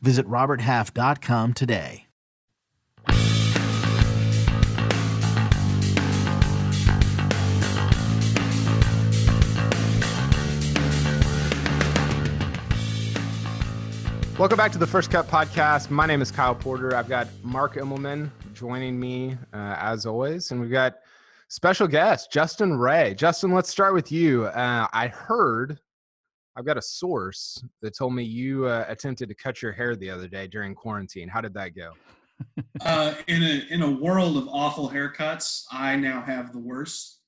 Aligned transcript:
Visit 0.00 0.26
RobertHalf.com 0.26 1.54
today. 1.54 2.06
Welcome 14.38 14.58
back 14.58 14.70
to 14.72 14.78
the 14.78 14.86
First 14.86 15.10
Cut 15.10 15.26
Podcast. 15.28 15.88
My 15.88 16.04
name 16.04 16.20
is 16.20 16.30
Kyle 16.30 16.54
Porter. 16.54 16.94
I've 16.94 17.08
got 17.08 17.26
Mark 17.42 17.76
Immelman 17.76 18.28
joining 18.52 19.00
me 19.00 19.38
uh, 19.54 19.76
as 19.78 20.04
always, 20.04 20.50
and 20.50 20.60
we've 20.60 20.70
got 20.70 20.96
special 21.48 21.88
guest 21.88 22.30
Justin 22.30 22.76
Ray. 22.78 23.14
Justin, 23.14 23.52
let's 23.52 23.70
start 23.70 23.94
with 23.94 24.12
you. 24.12 24.44
Uh, 24.44 24.88
I 24.92 25.08
heard 25.08 25.80
I've 26.56 26.64
got 26.64 26.78
a 26.78 26.82
source 26.82 27.62
that 27.82 27.96
told 27.96 28.14
me 28.14 28.24
you 28.24 28.64
uh, 28.64 28.86
attempted 28.88 29.28
to 29.28 29.34
cut 29.34 29.60
your 29.60 29.72
hair 29.72 29.94
the 29.94 30.08
other 30.08 30.26
day 30.26 30.46
during 30.46 30.74
quarantine. 30.74 31.28
How 31.28 31.42
did 31.42 31.52
that 31.54 31.76
go? 31.76 31.92
Uh, 32.82 33.14
in 33.28 33.42
a 33.42 33.66
in 33.70 33.82
a 33.82 33.90
world 33.90 34.36
of 34.36 34.48
awful 34.48 34.90
haircuts, 34.90 35.64
I 35.70 35.96
now 35.96 36.20
have 36.20 36.52
the 36.52 36.58
worst. 36.58 37.20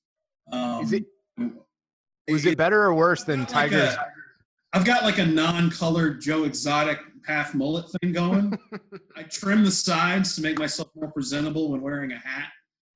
Um, 0.53 0.83
Is 0.83 0.93
it 0.93 1.05
was 2.31 2.45
it 2.45 2.59
better 2.59 2.83
or 2.83 2.95
worse 2.95 3.25
than 3.25 3.47
Tiger's? 3.47 3.97
Like 3.97 4.07
I've 4.75 4.85
got 4.85 5.05
like 5.05 5.19
a 5.19 5.25
non-colored 5.25 6.21
Joe 6.21 6.45
Exotic 6.45 7.01
half 7.27 7.55
mullet 7.55 7.87
thing 8.01 8.13
going. 8.13 8.59
I 9.17 9.23
trim 9.23 9.65
the 9.65 9.71
sides 9.71 10.37
to 10.37 10.43
make 10.43 10.59
myself 10.59 10.89
more 10.95 11.11
presentable 11.11 11.71
when 11.71 11.81
wearing 11.81 12.13
a 12.13 12.19
hat, 12.19 12.51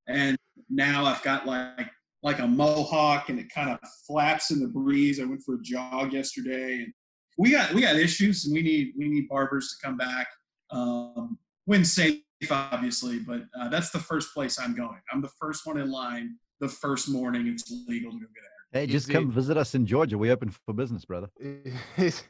and 0.07 0.37
now 0.69 1.07
I've 1.07 1.23
got 1.23 1.47
like 1.47 1.91
like 2.23 2.39
a 2.39 2.47
mohawk, 2.47 3.29
and 3.29 3.39
it 3.39 3.53
kind 3.53 3.71
of 3.71 3.79
flaps 4.07 4.51
in 4.51 4.61
the 4.61 4.69
breeze. 4.69 5.21
I 5.21 5.25
went 5.25 5.43
for 5.43 5.57
a 5.57 5.63
jog 5.63 6.13
yesterday, 6.13 6.83
and 6.83 6.93
we 7.39 7.51
got 7.51 7.73
we 7.73 7.81
got 7.81 7.97
issues, 7.97 8.45
and 8.45 8.55
we 8.55 8.63
need 8.63 8.93
we 8.97 9.09
need 9.09 9.29
barbers 9.29 9.77
to 9.77 9.87
come 9.87 9.97
back 9.97 10.29
um, 10.71 11.39
when 11.65 11.85
safe, 11.85 12.21
obviously. 12.51 13.19
But 13.19 13.43
uh, 13.59 13.69
that's 13.69 13.91
the 13.91 13.99
first 13.99 14.35
place 14.35 14.59
I'm 14.59 14.75
going. 14.75 15.01
I'm 15.13 15.23
the 15.23 15.31
first 15.41 15.67
one 15.67 15.79
in 15.79 15.91
line. 15.91 16.37
The 16.61 16.69
first 16.69 17.09
morning 17.09 17.49
it's 17.49 17.69
legal 17.89 18.13
to 18.13 18.19
go 18.19 18.27
get 18.33 18.45
a 18.45 18.53
Hey, 18.73 18.87
just 18.87 19.11
come 19.11 19.29
it, 19.29 19.35
visit 19.35 19.59
us 19.59 19.75
in 19.75 19.85
Georgia. 19.85 20.17
We 20.17 20.31
open 20.31 20.51
for 20.51 20.73
business, 20.73 21.05
brother. 21.05 21.29
Is, 21.99 22.23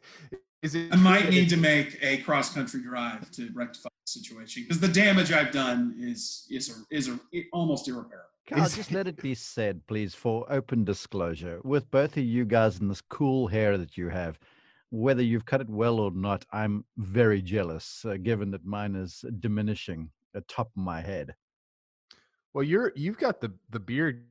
is 0.62 0.76
it, 0.76 0.92
I 0.92 0.96
might 0.96 1.28
need 1.28 1.48
to 1.48 1.56
make 1.56 1.98
a 2.02 2.18
cross 2.18 2.54
country 2.54 2.82
drive 2.82 3.28
to 3.32 3.50
rectify 3.52 3.88
the 3.88 4.10
situation 4.10 4.62
because 4.62 4.78
the 4.78 4.86
damage 4.86 5.32
I've 5.32 5.50
done 5.50 5.96
is 5.98 6.46
is 6.50 6.84
is 6.88 7.10
almost 7.52 7.88
irreparable. 7.88 8.28
Carl, 8.48 8.68
just 8.68 8.90
let 8.90 9.06
it 9.06 9.22
be 9.22 9.34
said, 9.34 9.86
please, 9.86 10.14
for 10.14 10.44
open 10.50 10.84
disclosure, 10.84 11.60
with 11.62 11.90
both 11.90 12.16
of 12.16 12.24
you 12.24 12.44
guys 12.44 12.80
and 12.80 12.90
this 12.90 13.00
cool 13.00 13.46
hair 13.46 13.78
that 13.78 13.96
you 13.96 14.08
have, 14.08 14.38
whether 14.90 15.22
you've 15.22 15.46
cut 15.46 15.60
it 15.60 15.68
well 15.68 16.00
or 16.00 16.10
not, 16.10 16.44
I'm 16.52 16.84
very 16.96 17.40
jealous, 17.40 18.04
uh, 18.04 18.16
given 18.16 18.50
that 18.50 18.64
mine 18.64 18.94
is 18.94 19.24
diminishing 19.40 20.10
atop 20.34 20.70
my 20.74 21.00
head. 21.00 21.34
Well, 22.52 22.64
you're 22.64 22.92
you've 22.94 23.18
got 23.18 23.40
the 23.40 23.52
the 23.70 23.80
beard 23.80 24.24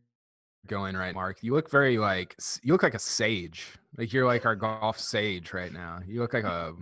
going 0.68 0.96
right, 0.96 1.16
Mark. 1.16 1.38
You 1.42 1.54
look 1.54 1.72
very 1.72 1.98
like 1.98 2.36
you 2.62 2.74
look 2.74 2.84
like 2.84 2.94
a 2.94 3.00
sage. 3.00 3.68
Like 3.98 4.14
you're 4.14 4.28
like 4.28 4.46
our 4.46 4.56
golf 4.56 5.00
sage 5.00 5.54
right 5.54 5.74
now. 5.74 6.00
You 6.06 6.22
look 6.22 6.34
like 6.34 6.44
a 6.44 6.74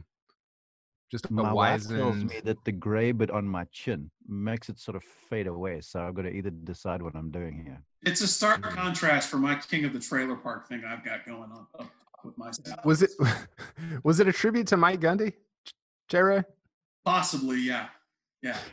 just 1.09 1.25
a 1.29 1.33
my 1.33 1.51
wife 1.51 1.87
tells 1.87 2.23
me 2.23 2.39
that 2.43 2.63
the 2.65 2.71
gray 2.71 3.11
bit 3.11 3.31
on 3.31 3.45
my 3.45 3.65
chin 3.71 4.11
makes 4.27 4.69
it 4.69 4.79
sort 4.79 4.95
of 4.95 5.03
fade 5.03 5.47
away. 5.47 5.81
So 5.81 6.01
I've 6.01 6.13
got 6.13 6.23
to 6.23 6.29
either 6.29 6.51
decide 6.51 7.01
what 7.01 7.15
I'm 7.15 7.31
doing 7.31 7.63
here. 7.65 7.81
It's 8.03 8.21
a 8.21 8.27
stark 8.27 8.61
mm. 8.61 8.71
contrast 8.71 9.29
for 9.29 9.37
my 9.37 9.55
king 9.55 9.85
of 9.85 9.93
the 9.93 9.99
trailer 9.99 10.35
park 10.35 10.67
thing 10.67 10.83
I've 10.87 11.03
got 11.03 11.25
going 11.25 11.51
on 11.51 11.89
with 12.23 12.37
myself. 12.37 12.85
Was 12.85 13.01
it 13.01 13.11
was 14.03 14.19
it 14.19 14.27
a 14.27 14.33
tribute 14.33 14.67
to 14.67 14.77
Mike 14.77 14.99
Gundy, 14.99 15.33
Jerry? 16.07 16.43
Possibly, 17.05 17.59
yeah, 17.59 17.87
yeah. 18.41 18.57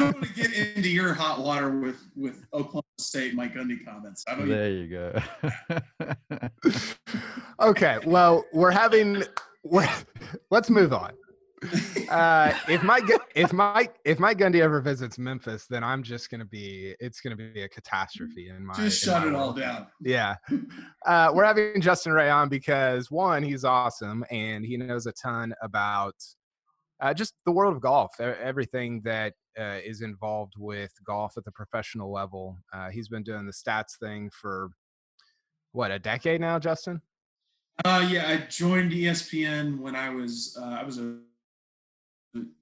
I 0.00 0.04
don't 0.04 0.14
want 0.14 0.26
to 0.28 0.32
get 0.32 0.52
into 0.52 0.88
your 0.88 1.12
hot 1.12 1.40
water 1.40 1.70
with 1.70 2.00
with 2.14 2.44
Oklahoma 2.52 2.82
State 2.98 3.34
Mike 3.34 3.54
Gundy 3.54 3.84
comments. 3.84 4.24
I 4.28 4.36
don't 4.36 4.48
there 4.48 4.70
you 4.70 4.86
go. 4.86 5.20
okay, 7.60 7.98
well, 8.06 8.44
we're 8.52 8.70
having. 8.70 9.24
We're, 9.64 9.88
let's 10.50 10.70
move 10.70 10.92
on. 10.92 11.12
Uh, 12.08 12.54
if 12.68 12.82
my 12.82 13.00
if 13.34 13.52
Mike 13.52 13.96
if 14.04 14.18
Mike 14.18 14.38
Gundy 14.38 14.62
ever 14.62 14.80
visits 14.80 15.18
Memphis, 15.18 15.66
then 15.66 15.84
I'm 15.84 16.02
just 16.02 16.30
gonna 16.30 16.46
be 16.46 16.94
it's 17.00 17.20
gonna 17.20 17.36
be 17.36 17.62
a 17.62 17.68
catastrophe 17.68 18.48
in 18.48 18.64
my. 18.64 18.74
Just 18.74 19.02
shut 19.02 19.26
it 19.26 19.34
all 19.34 19.52
down. 19.52 19.88
Yeah, 20.00 20.36
uh, 21.06 21.30
we're 21.34 21.44
having 21.44 21.80
Justin 21.80 22.12
Ray 22.12 22.30
on 22.30 22.48
because 22.48 23.10
one, 23.10 23.42
he's 23.42 23.64
awesome 23.64 24.24
and 24.30 24.64
he 24.64 24.78
knows 24.78 25.06
a 25.06 25.12
ton 25.12 25.52
about 25.62 26.14
uh, 27.00 27.12
just 27.12 27.34
the 27.44 27.52
world 27.52 27.74
of 27.74 27.82
golf, 27.82 28.18
everything 28.20 29.02
that 29.04 29.34
uh, 29.58 29.78
is 29.84 30.02
involved 30.02 30.54
with 30.56 30.92
golf 31.04 31.36
at 31.36 31.44
the 31.44 31.52
professional 31.52 32.10
level. 32.12 32.56
Uh, 32.72 32.88
he's 32.90 33.08
been 33.08 33.22
doing 33.22 33.46
the 33.46 33.52
stats 33.52 33.98
thing 34.00 34.30
for 34.30 34.70
what 35.72 35.90
a 35.90 35.98
decade 35.98 36.40
now, 36.40 36.58
Justin. 36.58 37.02
Uh, 37.84 38.06
yeah, 38.10 38.28
I 38.28 38.38
joined 38.48 38.90
ESPN 38.92 39.78
when 39.78 39.94
I 39.94 40.10
was 40.10 40.58
uh, 40.60 40.78
I 40.80 40.82
was 40.82 40.98
a 40.98 41.18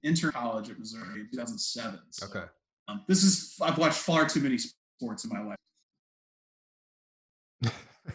intern 0.03 0.31
college 0.31 0.69
at 0.69 0.79
Missouri 0.79 1.21
in 1.21 1.27
2007. 1.31 1.99
So, 2.09 2.27
okay. 2.27 2.45
Um, 2.87 3.03
this 3.07 3.23
is 3.23 3.55
I've 3.61 3.77
watched 3.77 3.97
far 3.97 4.27
too 4.27 4.39
many 4.39 4.57
sports 4.57 5.25
in 5.25 5.31
my 5.31 5.43
life. 5.43 5.57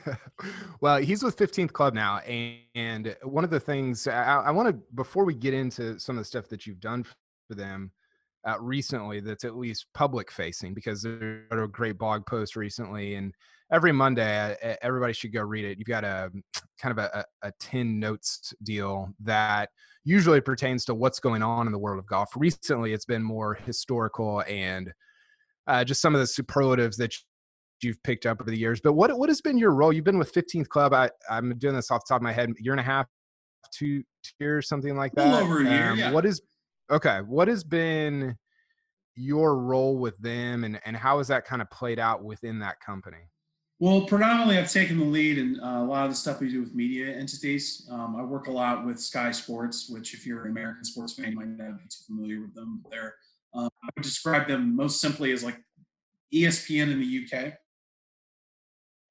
well, 0.81 0.97
he's 0.99 1.23
with 1.23 1.37
15th 1.37 1.73
Club 1.73 1.95
now, 1.95 2.19
and 2.19 3.15
one 3.23 3.45
of 3.45 3.51
the 3.51 3.61
things 3.61 4.07
I, 4.07 4.43
I 4.45 4.51
want 4.51 4.69
to 4.69 4.83
before 4.95 5.25
we 5.25 5.35
get 5.35 5.55
into 5.55 5.99
some 5.99 6.17
of 6.17 6.21
the 6.21 6.25
stuff 6.25 6.49
that 6.49 6.67
you've 6.67 6.81
done 6.81 7.05
for 7.05 7.55
them 7.55 7.93
uh, 8.49 8.59
recently, 8.59 9.21
that's 9.21 9.45
at 9.45 9.57
least 9.57 9.87
public 9.95 10.31
facing, 10.31 10.75
because 10.75 11.03
there's 11.03 11.45
a 11.51 11.69
great 11.69 11.99
blog 11.99 12.27
post 12.27 12.57
recently, 12.57 13.15
and 13.15 13.35
every 13.73 13.93
Monday, 13.93 14.57
uh, 14.62 14.75
everybody 14.83 15.12
should 15.12 15.33
go 15.33 15.43
read 15.43 15.65
it. 15.65 15.79
You've 15.79 15.89
got 15.89 16.05
a 16.05 16.31
kind 16.81 16.99
of 16.99 16.99
a, 16.99 17.25
a 17.43 17.53
10 17.61 17.99
notes 17.99 18.53
deal 18.62 19.09
that 19.21 19.71
usually 20.05 20.41
pertains 20.41 20.85
to 20.87 20.95
what's 20.95 21.21
going 21.21 21.43
on 21.43 21.67
in 21.67 21.73
the 21.73 21.79
world 21.79 21.99
of 21.99 22.07
golf. 22.07 22.31
Recently, 22.37 22.93
it's 22.93 23.05
been 23.05 23.23
more 23.23 23.55
historical 23.55 24.43
and 24.49 24.93
uh, 25.67 25.85
just 25.85 26.01
some 26.01 26.15
of 26.15 26.21
the 26.21 26.27
superlatives 26.27 26.97
that 26.97 27.15
you've 27.83 28.03
picked 28.03 28.27
up 28.27 28.41
over 28.41 28.51
the 28.51 28.59
years. 28.59 28.81
But 28.81 28.95
what 28.95 29.17
what 29.19 29.29
has 29.29 29.41
been 29.41 29.59
your 29.59 29.73
role? 29.73 29.93
You've 29.93 30.05
been 30.05 30.19
with 30.19 30.33
15th 30.33 30.69
Club. 30.69 30.93
I, 30.93 31.11
I'm 31.31 31.57
doing 31.59 31.75
this 31.75 31.91
off 31.91 32.03
the 32.07 32.15
top 32.15 32.21
of 32.21 32.23
my 32.23 32.33
head, 32.33 32.51
year 32.59 32.73
and 32.73 32.81
a 32.81 32.85
half, 32.85 33.07
two 33.73 34.03
years, 34.41 34.69
something 34.69 34.97
like 34.97 35.12
that. 35.15 35.43
over 35.43 35.61
a 35.61 35.65
year. 35.65 35.91
Um, 35.91 35.99
yeah. 35.99 36.11
What 36.11 36.27
is 36.27 36.41
okay? 36.91 37.21
What 37.27 37.49
has 37.49 37.65
been 37.65 38.37
your 39.15 39.59
role 39.59 39.99
with 39.99 40.17
them, 40.19 40.65
and 40.65 40.81
and 40.85 40.97
how 40.97 41.19
has 41.19 41.29
that 41.29 41.45
kind 41.45 41.62
of 41.62 41.71
played 41.71 41.99
out 41.99 42.25
within 42.25 42.59
that 42.61 42.81
company? 42.81 43.29
Well, 43.82 44.03
predominantly, 44.03 44.59
I've 44.59 44.70
taken 44.70 44.97
the 44.97 45.04
lead 45.04 45.38
in 45.38 45.59
uh, 45.59 45.82
a 45.82 45.84
lot 45.84 46.04
of 46.04 46.12
the 46.12 46.15
stuff 46.15 46.38
we 46.38 46.48
do 46.48 46.60
with 46.60 46.72
media 46.72 47.16
entities. 47.16 47.84
Um, 47.91 48.15
I 48.16 48.22
work 48.22 48.47
a 48.47 48.53
lot 48.53 48.87
with 48.87 49.00
Sky 49.00 49.32
Sports, 49.32 49.91
which, 49.91 50.15
if 50.15 50.25
you're 50.25 50.44
an 50.44 50.53
American 50.53 50.84
sports 50.84 51.15
fan, 51.15 51.32
you 51.32 51.37
might 51.37 51.48
not 51.48 51.78
be 51.78 51.84
too 51.88 52.04
familiar 52.06 52.43
with 52.43 52.54
them. 52.54 52.84
They're 52.88 53.16
um, 53.53 53.69
I 53.82 53.88
would 53.97 54.04
describe 54.04 54.46
them 54.46 54.76
most 54.76 55.00
simply 55.00 55.32
as 55.32 55.43
like 55.43 55.56
ESPN 56.32 56.93
in 56.93 57.00
the 57.00 57.26
UK. 57.26 57.55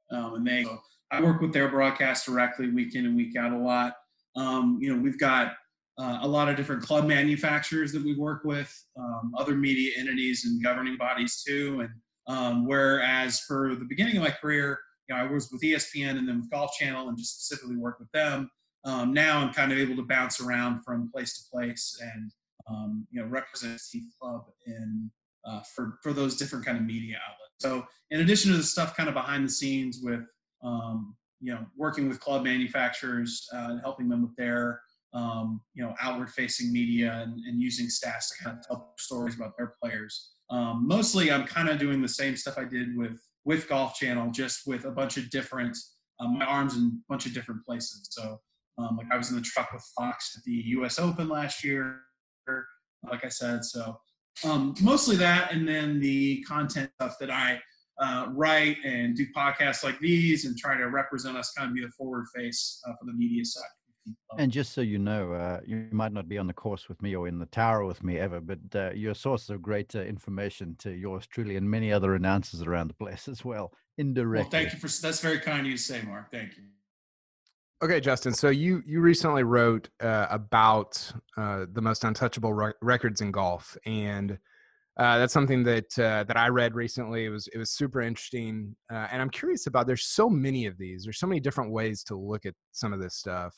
Um, 0.09 0.35
and 0.35 0.47
they, 0.47 0.63
so 0.63 0.79
I 1.11 1.21
work 1.21 1.41
with 1.41 1.51
their 1.51 1.67
broadcast 1.67 2.25
directly 2.25 2.69
week 2.69 2.95
in 2.95 3.05
and 3.05 3.17
week 3.17 3.35
out 3.35 3.51
a 3.51 3.57
lot. 3.57 3.95
Um, 4.37 4.79
you 4.81 4.95
know, 4.95 5.01
we've 5.01 5.19
got 5.19 5.51
uh, 5.97 6.19
a 6.21 6.27
lot 6.27 6.47
of 6.47 6.55
different 6.55 6.81
club 6.81 7.07
manufacturers 7.07 7.91
that 7.91 8.05
we 8.05 8.15
work 8.15 8.45
with, 8.45 8.73
um, 8.97 9.33
other 9.37 9.53
media 9.53 9.91
entities 9.97 10.45
and 10.45 10.63
governing 10.63 10.95
bodies 10.95 11.43
too. 11.45 11.81
And 11.81 11.89
um, 12.27 12.65
whereas 12.65 13.39
for 13.41 13.75
the 13.75 13.85
beginning 13.85 14.17
of 14.17 14.23
my 14.23 14.31
career, 14.31 14.79
you 15.07 15.15
know, 15.15 15.21
I 15.21 15.25
was 15.25 15.51
with 15.51 15.61
ESPN 15.61 16.17
and 16.17 16.27
then 16.27 16.41
with 16.41 16.51
Golf 16.51 16.73
Channel 16.73 17.09
and 17.09 17.17
just 17.17 17.43
specifically 17.43 17.77
worked 17.77 17.99
with 17.99 18.11
them. 18.11 18.49
Um, 18.83 19.13
now 19.13 19.39
I'm 19.39 19.53
kind 19.53 19.71
of 19.71 19.77
able 19.77 19.95
to 19.97 20.03
bounce 20.03 20.41
around 20.41 20.83
from 20.83 21.11
place 21.11 21.37
to 21.37 21.49
place 21.51 21.99
and 22.01 22.31
um, 22.69 23.07
you 23.11 23.21
know 23.21 23.27
represent 23.27 23.79
Team 23.91 24.09
Club 24.19 24.45
in 24.65 25.11
uh, 25.45 25.61
for 25.75 25.99
for 26.01 26.13
those 26.13 26.37
different 26.37 26.65
kind 26.65 26.77
of 26.77 26.83
media 26.83 27.17
outlets. 27.27 27.53
So 27.59 27.85
in 28.09 28.21
addition 28.21 28.51
to 28.51 28.57
the 28.57 28.63
stuff 28.63 28.95
kind 28.95 29.09
of 29.09 29.13
behind 29.13 29.45
the 29.45 29.51
scenes 29.51 29.99
with 30.01 30.21
um, 30.63 31.15
you 31.39 31.53
know 31.53 31.65
working 31.77 32.07
with 32.07 32.19
club 32.19 32.43
manufacturers 32.43 33.47
uh, 33.53 33.67
and 33.69 33.81
helping 33.81 34.09
them 34.09 34.23
with 34.23 34.35
their 34.35 34.81
um, 35.13 35.61
you 35.73 35.83
know, 35.83 35.93
outward 36.01 36.29
facing 36.29 36.71
media 36.71 37.21
and, 37.23 37.33
and, 37.45 37.61
using 37.61 37.87
stats 37.87 38.29
to 38.29 38.43
kind 38.43 38.57
of 38.57 38.65
tell 38.65 38.93
stories 38.97 39.35
about 39.35 39.57
their 39.57 39.73
players. 39.81 40.31
Um, 40.51 40.85
mostly, 40.85 41.31
I'm 41.31 41.45
kind 41.45 41.69
of 41.69 41.79
doing 41.79 42.01
the 42.01 42.09
same 42.09 42.35
stuff 42.35 42.57
I 42.57 42.65
did 42.65 42.95
with 42.95 43.19
with 43.45 43.67
Golf 43.67 43.95
Channel, 43.95 44.31
just 44.31 44.67
with 44.67 44.85
a 44.85 44.91
bunch 44.91 45.17
of 45.17 45.29
different 45.29 45.75
um, 46.19 46.37
my 46.37 46.45
arms 46.45 46.75
in 46.75 46.83
a 46.83 46.91
bunch 47.09 47.25
of 47.25 47.33
different 47.33 47.65
places. 47.65 48.07
So, 48.11 48.39
um, 48.77 48.97
like 48.97 49.07
I 49.11 49.17
was 49.17 49.29
in 49.29 49.37
the 49.37 49.41
truck 49.41 49.71
with 49.73 49.83
Fox 49.97 50.35
at 50.37 50.43
the 50.43 50.51
U.S. 50.51 50.99
Open 50.99 51.29
last 51.29 51.63
year, 51.63 52.01
like 53.09 53.25
I 53.25 53.29
said. 53.29 53.65
So, 53.65 53.97
um, 54.43 54.75
mostly 54.81 55.15
that, 55.17 55.51
and 55.51 55.67
then 55.67 55.99
the 55.99 56.43
content 56.43 56.91
stuff 56.95 57.15
that 57.19 57.31
I 57.31 57.59
uh, 57.99 58.27
write 58.31 58.77
and 58.83 59.15
do 59.15 59.25
podcasts 59.35 59.83
like 59.83 59.99
these, 59.99 60.45
and 60.45 60.57
try 60.57 60.77
to 60.77 60.89
represent 60.89 61.37
us, 61.37 61.53
kind 61.57 61.69
of 61.69 61.75
be 61.75 61.81
the 61.81 61.91
forward 61.91 62.25
face 62.35 62.81
uh, 62.87 62.91
for 62.99 63.05
the 63.05 63.13
media 63.13 63.45
side. 63.45 63.63
And 64.37 64.51
just 64.51 64.73
so 64.73 64.81
you 64.81 64.97
know, 64.97 65.33
uh, 65.33 65.59
you 65.65 65.87
might 65.91 66.11
not 66.11 66.27
be 66.27 66.37
on 66.37 66.47
the 66.47 66.53
course 66.53 66.89
with 66.89 67.01
me 67.01 67.15
or 67.15 67.27
in 67.27 67.37
the 67.37 67.45
tower 67.47 67.85
with 67.85 68.03
me 68.03 68.17
ever, 68.17 68.41
but 68.41 68.59
uh, 68.73 68.91
you're 68.93 69.11
a 69.11 69.15
source 69.15 69.49
of 69.49 69.61
great 69.61 69.95
uh, 69.95 70.01
information 70.01 70.75
to 70.79 70.91
yours 70.91 71.27
truly 71.27 71.55
and 71.55 71.69
many 71.69 71.91
other 71.91 72.15
announcers 72.15 72.61
around 72.61 72.89
the 72.89 72.95
place 72.95 73.27
as 73.27 73.45
well, 73.45 73.71
indirectly. 73.97 74.43
Well, 74.43 74.63
thank 74.63 74.73
you 74.73 74.79
for 74.79 75.01
that's 75.01 75.19
very 75.19 75.39
kind 75.39 75.61
of 75.61 75.65
you 75.67 75.73
to 75.73 75.81
say, 75.81 76.01
Mark. 76.01 76.31
Thank 76.31 76.57
you. 76.57 76.63
Okay, 77.83 77.99
Justin. 77.99 78.33
So 78.33 78.49
you 78.49 78.83
you 78.85 79.01
recently 79.01 79.43
wrote 79.43 79.89
uh, 80.01 80.27
about 80.29 81.11
uh, 81.35 81.65
the 81.73 81.81
most 81.81 82.03
untouchable 82.03 82.53
re- 82.53 82.73
records 82.81 83.21
in 83.21 83.31
golf, 83.31 83.75
and 83.87 84.37
uh, 84.97 85.17
that's 85.17 85.33
something 85.33 85.63
that 85.63 85.97
uh, 85.97 86.23
that 86.25 86.37
I 86.37 86.49
read 86.49 86.75
recently. 86.75 87.25
It 87.25 87.29
was 87.29 87.47
it 87.47 87.57
was 87.57 87.71
super 87.71 88.01
interesting, 88.01 88.75
uh, 88.93 89.07
and 89.11 89.19
I'm 89.19 89.31
curious 89.31 89.65
about. 89.65 89.87
There's 89.87 90.05
so 90.05 90.29
many 90.29 90.67
of 90.67 90.77
these. 90.77 91.03
There's 91.03 91.17
so 91.17 91.25
many 91.25 91.39
different 91.39 91.71
ways 91.71 92.03
to 92.03 92.15
look 92.15 92.45
at 92.45 92.53
some 92.71 92.93
of 92.93 93.01
this 93.01 93.15
stuff. 93.15 93.55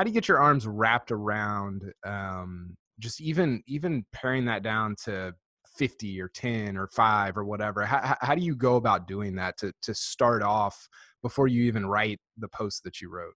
How 0.00 0.04
do 0.04 0.08
you 0.08 0.14
get 0.14 0.28
your 0.28 0.38
arms 0.38 0.66
wrapped 0.66 1.12
around 1.12 1.82
um, 2.06 2.74
just 3.00 3.20
even 3.20 3.62
even 3.66 4.06
paring 4.14 4.46
that 4.46 4.62
down 4.62 4.96
to 5.04 5.34
50 5.76 6.18
or 6.22 6.28
10 6.28 6.78
or 6.78 6.86
5 6.86 7.36
or 7.36 7.44
whatever 7.44 7.84
how, 7.84 8.16
how 8.22 8.34
do 8.34 8.40
you 8.40 8.56
go 8.56 8.76
about 8.76 9.06
doing 9.06 9.36
that 9.36 9.58
to 9.58 9.74
to 9.82 9.94
start 9.94 10.42
off 10.42 10.88
before 11.22 11.48
you 11.48 11.64
even 11.64 11.84
write 11.84 12.18
the 12.38 12.48
post 12.48 12.82
that 12.84 13.02
you 13.02 13.10
wrote 13.10 13.34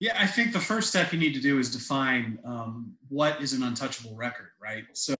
yeah, 0.00 0.16
I 0.18 0.26
think 0.26 0.54
the 0.54 0.60
first 0.60 0.88
step 0.88 1.12
you 1.12 1.18
need 1.18 1.34
to 1.34 1.40
do 1.40 1.58
is 1.58 1.70
define 1.70 2.38
um, 2.46 2.94
what 3.08 3.40
is 3.42 3.52
an 3.52 3.62
untouchable 3.62 4.16
record, 4.16 4.48
right? 4.60 4.84
So 4.92 5.14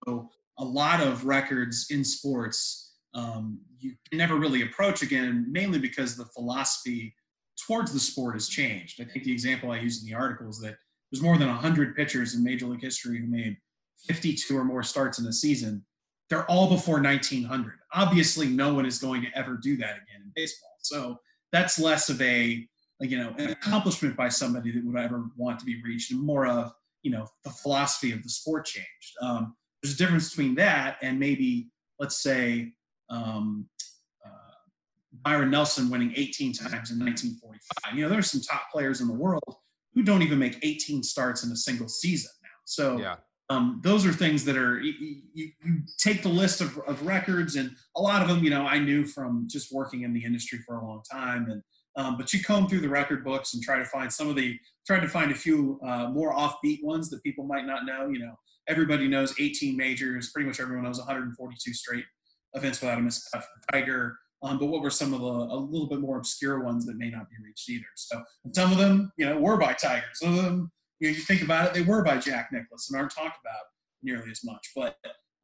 a 0.58 0.64
lot 0.64 1.00
of 1.00 1.26
records 1.26 1.86
in 1.90 2.04
sports 2.04 2.94
um, 3.14 3.60
you 3.78 3.94
can 4.10 4.18
never 4.18 4.36
really 4.36 4.62
approach 4.62 5.02
again, 5.02 5.46
mainly 5.50 5.78
because 5.78 6.16
the 6.16 6.24
philosophy 6.26 7.14
towards 7.66 7.92
the 7.92 8.00
sport 8.00 8.34
has 8.34 8.48
changed. 8.48 9.00
I 9.00 9.04
think 9.04 9.24
the 9.24 9.32
example 9.32 9.70
I 9.70 9.78
use 9.78 10.02
in 10.02 10.08
the 10.08 10.14
article 10.14 10.48
is 10.48 10.60
that 10.60 10.76
there's 11.10 11.22
more 11.22 11.38
than 11.38 11.48
100 11.48 11.94
pitchers 11.94 12.34
in 12.34 12.42
Major 12.42 12.66
League 12.66 12.80
history 12.80 13.20
who 13.20 13.26
made 13.26 13.56
52 14.06 14.56
or 14.56 14.64
more 14.64 14.82
starts 14.82 15.18
in 15.18 15.26
a 15.26 15.32
season. 15.32 15.84
They're 16.28 16.50
all 16.50 16.68
before 16.68 17.00
1900. 17.00 17.74
Obviously, 17.92 18.48
no 18.48 18.74
one 18.74 18.86
is 18.86 18.98
going 18.98 19.22
to 19.22 19.28
ever 19.36 19.56
do 19.56 19.76
that 19.76 19.90
again 19.90 20.22
in 20.24 20.32
baseball. 20.34 20.76
So 20.80 21.18
that's 21.52 21.78
less 21.78 22.08
of 22.08 22.20
a 22.20 22.66
you 23.00 23.18
know 23.18 23.34
an 23.38 23.50
accomplishment 23.50 24.16
by 24.16 24.28
somebody 24.28 24.70
that 24.70 24.84
would 24.84 24.96
ever 24.96 25.26
want 25.36 25.58
to 25.58 25.64
be 25.64 25.80
reached 25.82 26.10
and 26.10 26.20
more 26.20 26.46
of 26.46 26.72
you 27.02 27.10
know 27.10 27.26
the 27.44 27.50
philosophy 27.50 28.12
of 28.12 28.22
the 28.22 28.28
sport 28.28 28.64
changed 28.64 29.14
um, 29.20 29.54
there's 29.82 29.94
a 29.94 29.98
difference 29.98 30.30
between 30.30 30.54
that 30.54 30.96
and 31.02 31.18
maybe 31.18 31.68
let's 31.98 32.22
say 32.22 32.72
um, 33.10 33.68
byron 35.24 35.50
nelson 35.50 35.90
winning 35.90 36.12
18 36.16 36.52
times 36.52 36.90
in 36.90 36.98
1945 36.98 37.96
you 37.96 38.02
know 38.02 38.08
there's 38.08 38.30
some 38.30 38.40
top 38.40 38.70
players 38.72 39.00
in 39.00 39.08
the 39.08 39.14
world 39.14 39.42
who 39.94 40.02
don't 40.02 40.22
even 40.22 40.38
make 40.38 40.58
18 40.62 41.02
starts 41.02 41.44
in 41.44 41.52
a 41.52 41.56
single 41.56 41.88
season 41.88 42.30
now 42.42 42.48
so 42.64 42.98
yeah. 42.98 43.16
Um, 43.50 43.82
those 43.84 44.06
are 44.06 44.12
things 44.12 44.42
that 44.46 44.56
are 44.56 44.80
you, 44.80 45.20
you, 45.34 45.50
you, 45.62 45.82
take 45.98 46.22
the 46.22 46.30
list 46.30 46.62
of, 46.62 46.78
of 46.88 47.04
records 47.04 47.56
and 47.56 47.76
a 47.94 48.00
lot 48.00 48.22
of 48.22 48.28
them 48.28 48.42
you 48.42 48.48
know 48.48 48.66
i 48.66 48.78
knew 48.78 49.04
from 49.04 49.46
just 49.50 49.70
working 49.70 50.00
in 50.00 50.14
the 50.14 50.24
industry 50.24 50.60
for 50.66 50.76
a 50.76 50.82
long 50.82 51.02
time 51.12 51.50
and 51.50 51.62
um, 51.96 52.16
but 52.16 52.32
you 52.32 52.42
comb 52.42 52.68
through 52.68 52.80
the 52.80 52.88
record 52.88 53.24
books 53.24 53.54
and 53.54 53.62
try 53.62 53.78
to 53.78 53.84
find 53.84 54.12
some 54.12 54.28
of 54.28 54.36
the, 54.36 54.58
try 54.86 54.98
to 54.98 55.08
find 55.08 55.30
a 55.30 55.34
few 55.34 55.78
uh, 55.86 56.08
more 56.08 56.34
offbeat 56.34 56.82
ones 56.82 57.08
that 57.10 57.22
people 57.22 57.46
might 57.46 57.66
not 57.66 57.86
know. 57.86 58.08
You 58.08 58.18
know, 58.20 58.34
everybody 58.68 59.06
knows 59.06 59.34
18 59.38 59.76
majors. 59.76 60.30
Pretty 60.30 60.46
much 60.46 60.60
everyone 60.60 60.84
knows 60.84 60.98
142 60.98 61.72
straight 61.72 62.04
events 62.54 62.80
without 62.80 62.98
a 62.98 63.00
missed 63.00 63.28
cut 63.32 63.42
for 63.42 63.72
Tiger. 63.72 64.18
Um, 64.44 64.58
but 64.58 64.66
what 64.66 64.82
were 64.82 64.90
some 64.90 65.14
of 65.14 65.20
the 65.20 65.26
a 65.26 65.56
little 65.56 65.88
bit 65.88 66.00
more 66.00 66.18
obscure 66.18 66.62
ones 66.62 66.84
that 66.84 66.98
may 66.98 67.08
not 67.08 67.30
be 67.30 67.36
reached 67.42 67.68
either? 67.70 67.86
So 67.96 68.22
some 68.52 68.72
of 68.72 68.78
them, 68.78 69.10
you 69.16 69.24
know, 69.24 69.38
were 69.38 69.56
by 69.56 69.72
Tiger. 69.72 70.04
Some 70.12 70.38
of 70.38 70.44
them, 70.44 70.70
you 71.00 71.08
know, 71.08 71.16
you 71.16 71.22
think 71.22 71.42
about 71.42 71.68
it, 71.68 71.74
they 71.74 71.82
were 71.82 72.04
by 72.04 72.18
Jack 72.18 72.50
Nicklaus 72.52 72.90
and 72.90 72.98
aren't 72.98 73.14
talked 73.14 73.38
about 73.40 73.64
nearly 74.02 74.30
as 74.30 74.44
much. 74.44 74.70
But 74.76 74.96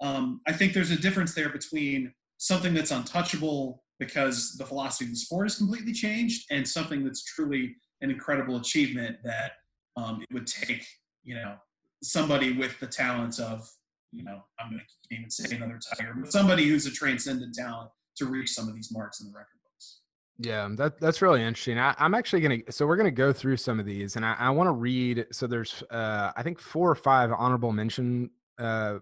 um, 0.03 0.43
I 0.47 0.53
think 0.53 0.75
there's 0.75 0.91
a 0.91 1.01
difference 1.01 1.35
there 1.35 1.49
between 1.49 2.13
something 2.37 2.75
that's 2.75 2.91
untouchable 2.91 3.83
because 3.99 4.57
the 4.59 4.67
philosophy 4.67 5.07
of 5.07 5.11
the 5.11 5.17
sport 5.17 5.47
has 5.47 5.57
completely 5.57 5.93
changed 5.93 6.47
and 6.51 6.67
something 6.69 7.03
that's 7.03 7.25
truly 7.25 7.77
an 8.03 8.11
incredible 8.11 8.57
achievement 8.57 9.17
that 9.25 9.53
um, 9.97 10.23
it 10.23 10.35
would 10.35 10.47
take, 10.47 10.87
you 11.25 11.35
know, 11.35 11.55
somebody 12.03 12.53
with 12.53 12.79
the 12.81 12.87
talents 12.87 13.39
of, 13.39 13.67
you 14.13 14.25
know, 14.25 14.43
I'm 14.59 14.71
going 14.71 14.81
to 14.81 15.15
even 15.15 15.31
say 15.31 15.57
another 15.57 15.79
Tiger, 15.97 16.15
but 16.19 16.33
somebody 16.33 16.67
who's 16.69 16.87
a 16.87 16.91
transcendent 16.91 17.55
talent 17.55 17.91
to 18.21 18.27
reach 18.27 18.51
some 18.51 18.69
of 18.69 18.75
these 18.75 18.93
marks 18.93 19.21
in 19.21 19.27
the 19.27 19.33
record 19.33 19.59
books. 19.65 20.01
Yeah, 20.39 20.69
that 20.77 21.01
that's 21.01 21.21
really 21.21 21.43
interesting. 21.43 21.79
I, 21.79 21.95
am 21.99 22.15
actually 22.15 22.41
gonna 22.41 22.59
so 22.71 22.87
we're 22.87 22.97
gonna 22.97 23.11
go 23.11 23.33
through 23.33 23.57
some 23.57 23.81
of 23.81 23.87
these, 23.87 24.17
and 24.17 24.25
I, 24.25 24.37
I 24.39 24.51
want 24.51 24.69
to 24.69 24.73
read. 24.73 25.27
So 25.33 25.47
there's 25.47 25.83
uh, 25.91 26.33
I 26.37 26.43
think 26.43 26.59
four 26.59 26.91
or 26.91 26.95
five 26.95 27.31
honorable 27.33 27.73
mention 27.73 28.31
uh, 28.59 28.99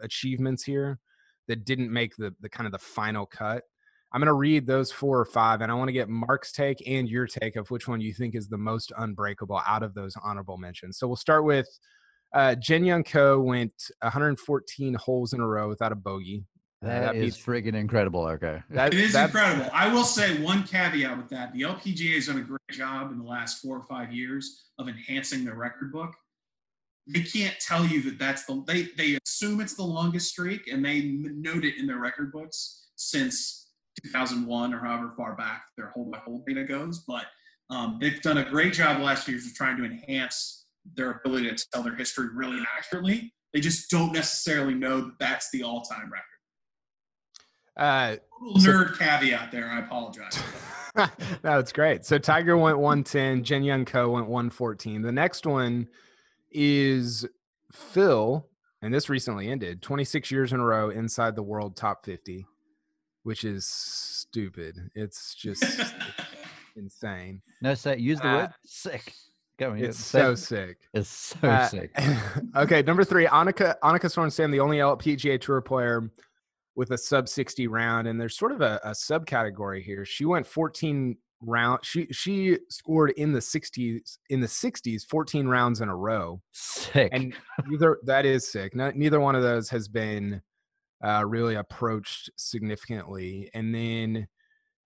achievements 0.00 0.64
here 0.64 0.98
that 1.48 1.64
didn't 1.64 1.92
make 1.92 2.16
the 2.16 2.34
the 2.40 2.48
kind 2.48 2.66
of 2.66 2.72
the 2.72 2.78
final 2.78 3.26
cut. 3.26 3.64
I'm 4.14 4.20
going 4.20 4.26
to 4.26 4.34
read 4.34 4.66
those 4.66 4.92
four 4.92 5.18
or 5.18 5.24
five, 5.24 5.62
and 5.62 5.72
I 5.72 5.74
want 5.74 5.88
to 5.88 5.92
get 5.92 6.06
Mark's 6.06 6.52
take 6.52 6.86
and 6.86 7.08
your 7.08 7.26
take 7.26 7.56
of 7.56 7.70
which 7.70 7.88
one 7.88 8.02
you 8.02 8.12
think 8.12 8.34
is 8.34 8.46
the 8.46 8.58
most 8.58 8.92
unbreakable 8.98 9.62
out 9.66 9.82
of 9.82 9.94
those 9.94 10.14
honorable 10.22 10.58
mentions. 10.58 10.98
So 10.98 11.06
we'll 11.06 11.16
start 11.16 11.44
with 11.44 11.66
uh, 12.34 12.54
Jin 12.56 12.84
Young 12.84 13.04
Ko 13.04 13.40
went 13.40 13.72
114 14.00 14.94
holes 14.94 15.32
in 15.32 15.40
a 15.40 15.46
row 15.46 15.68
without 15.68 15.92
a 15.92 15.96
bogey. 15.96 16.44
That, 16.82 17.00
that 17.00 17.16
is 17.16 17.36
beats, 17.36 17.46
friggin' 17.46 17.74
incredible. 17.74 18.26
Okay. 18.26 18.60
That, 18.70 18.92
it 18.92 19.00
is 19.00 19.12
that, 19.12 19.26
incredible. 19.26 19.70
I 19.72 19.92
will 19.92 20.04
say 20.04 20.42
one 20.42 20.64
caveat 20.64 21.16
with 21.16 21.28
that. 21.28 21.52
The 21.52 21.62
LPGA 21.62 22.14
has 22.14 22.26
done 22.26 22.38
a 22.38 22.42
great 22.42 22.60
job 22.70 23.12
in 23.12 23.18
the 23.18 23.24
last 23.24 23.62
four 23.62 23.76
or 23.76 23.84
five 23.84 24.12
years 24.12 24.64
of 24.78 24.88
enhancing 24.88 25.44
their 25.44 25.54
record 25.54 25.92
book. 25.92 26.12
They 27.06 27.22
can't 27.22 27.54
tell 27.60 27.84
you 27.84 28.02
that 28.02 28.18
that's 28.18 28.44
the, 28.44 28.62
they, 28.66 28.88
they 28.96 29.18
assume 29.24 29.60
it's 29.60 29.74
the 29.74 29.82
longest 29.82 30.30
streak 30.30 30.68
and 30.68 30.84
they 30.84 31.02
note 31.02 31.64
it 31.64 31.76
in 31.78 31.86
their 31.86 31.98
record 31.98 32.32
books 32.32 32.86
since 32.96 33.70
2001 34.04 34.72
or 34.72 34.78
however 34.78 35.12
far 35.16 35.36
back 35.36 35.64
their 35.76 35.90
whole 35.90 36.10
by 36.10 36.18
whole 36.18 36.42
data 36.46 36.64
goes. 36.64 37.00
But 37.00 37.26
um, 37.70 37.98
they've 38.00 38.20
done 38.22 38.38
a 38.38 38.48
great 38.48 38.72
job 38.72 38.98
the 38.98 39.04
last 39.04 39.24
few 39.24 39.34
years 39.34 39.46
of 39.46 39.54
trying 39.54 39.76
to 39.78 39.84
enhance 39.84 40.66
their 40.96 41.20
ability 41.24 41.54
to 41.54 41.66
tell 41.72 41.82
their 41.82 41.94
history 41.94 42.28
really 42.34 42.62
accurately. 42.76 43.32
They 43.52 43.60
just 43.60 43.90
don't 43.90 44.12
necessarily 44.12 44.74
know 44.74 45.02
that 45.02 45.18
that's 45.18 45.50
the 45.50 45.62
all-time 45.62 46.10
record. 46.10 46.31
Uh, 47.76 48.16
nerd 48.58 48.98
caveat 48.98 49.50
there. 49.50 49.68
I 49.68 49.80
apologize. 49.80 50.38
no, 51.44 51.58
it's 51.58 51.72
great. 51.72 52.04
So 52.04 52.18
Tiger 52.18 52.56
went 52.56 52.78
110, 52.78 53.44
Jin 53.44 53.62
Young 53.62 53.84
Ko 53.84 54.10
went 54.10 54.26
114. 54.26 55.02
The 55.02 55.12
next 55.12 55.46
one 55.46 55.88
is 56.50 57.26
Phil, 57.72 58.46
and 58.82 58.92
this 58.92 59.08
recently 59.08 59.48
ended 59.48 59.80
26 59.82 60.30
years 60.30 60.52
in 60.52 60.60
a 60.60 60.64
row 60.64 60.90
inside 60.90 61.34
the 61.34 61.42
world 61.42 61.76
top 61.76 62.04
50 62.04 62.46
which 63.22 63.44
is 63.44 63.64
stupid. 63.66 64.90
It's 64.94 65.34
just 65.34 65.64
insane. 66.76 67.42
No, 67.60 67.74
say 67.74 67.98
use 67.98 68.20
the 68.20 68.28
uh, 68.28 68.36
word 68.36 68.50
sick. 68.64 69.12
Go 69.58 69.74
it's 69.74 69.98
so 69.98 70.34
sick. 70.34 70.78
It's 70.92 71.08
so 71.08 71.48
uh, 71.48 71.66
sick. 71.66 71.96
okay, 72.56 72.82
number 72.82 73.04
three, 73.04 73.26
Annika 73.26 73.76
Annika 73.82 74.06
Sorenstam, 74.06 74.50
the 74.50 74.60
only 74.60 74.78
LPGA 74.78 75.40
Tour 75.40 75.60
player 75.60 76.10
with 76.74 76.90
a 76.90 76.98
sub 76.98 77.28
60 77.28 77.66
round, 77.66 78.08
and 78.08 78.20
there's 78.20 78.36
sort 78.36 78.52
of 78.52 78.60
a, 78.60 78.80
a 78.84 78.90
subcategory 78.90 79.82
here. 79.82 80.04
She 80.04 80.24
went 80.24 80.46
14 80.46 81.16
round. 81.42 81.80
She 81.82 82.06
she 82.10 82.58
scored 82.68 83.12
in 83.16 83.32
the 83.32 83.40
60s 83.40 84.18
in 84.30 84.40
the 84.40 84.46
60s, 84.46 85.06
14 85.06 85.46
rounds 85.46 85.80
in 85.80 85.88
a 85.88 85.96
row. 85.96 86.40
Sick. 86.52 87.10
And 87.12 87.34
neither 87.66 87.98
that 88.04 88.24
is 88.24 88.48
sick. 88.48 88.74
Not, 88.74 88.96
neither 88.96 89.20
one 89.20 89.34
of 89.34 89.42
those 89.42 89.68
has 89.70 89.88
been 89.88 90.40
uh, 91.04 91.24
really 91.26 91.56
approached 91.56 92.30
significantly. 92.36 93.50
And 93.54 93.74
then 93.74 94.28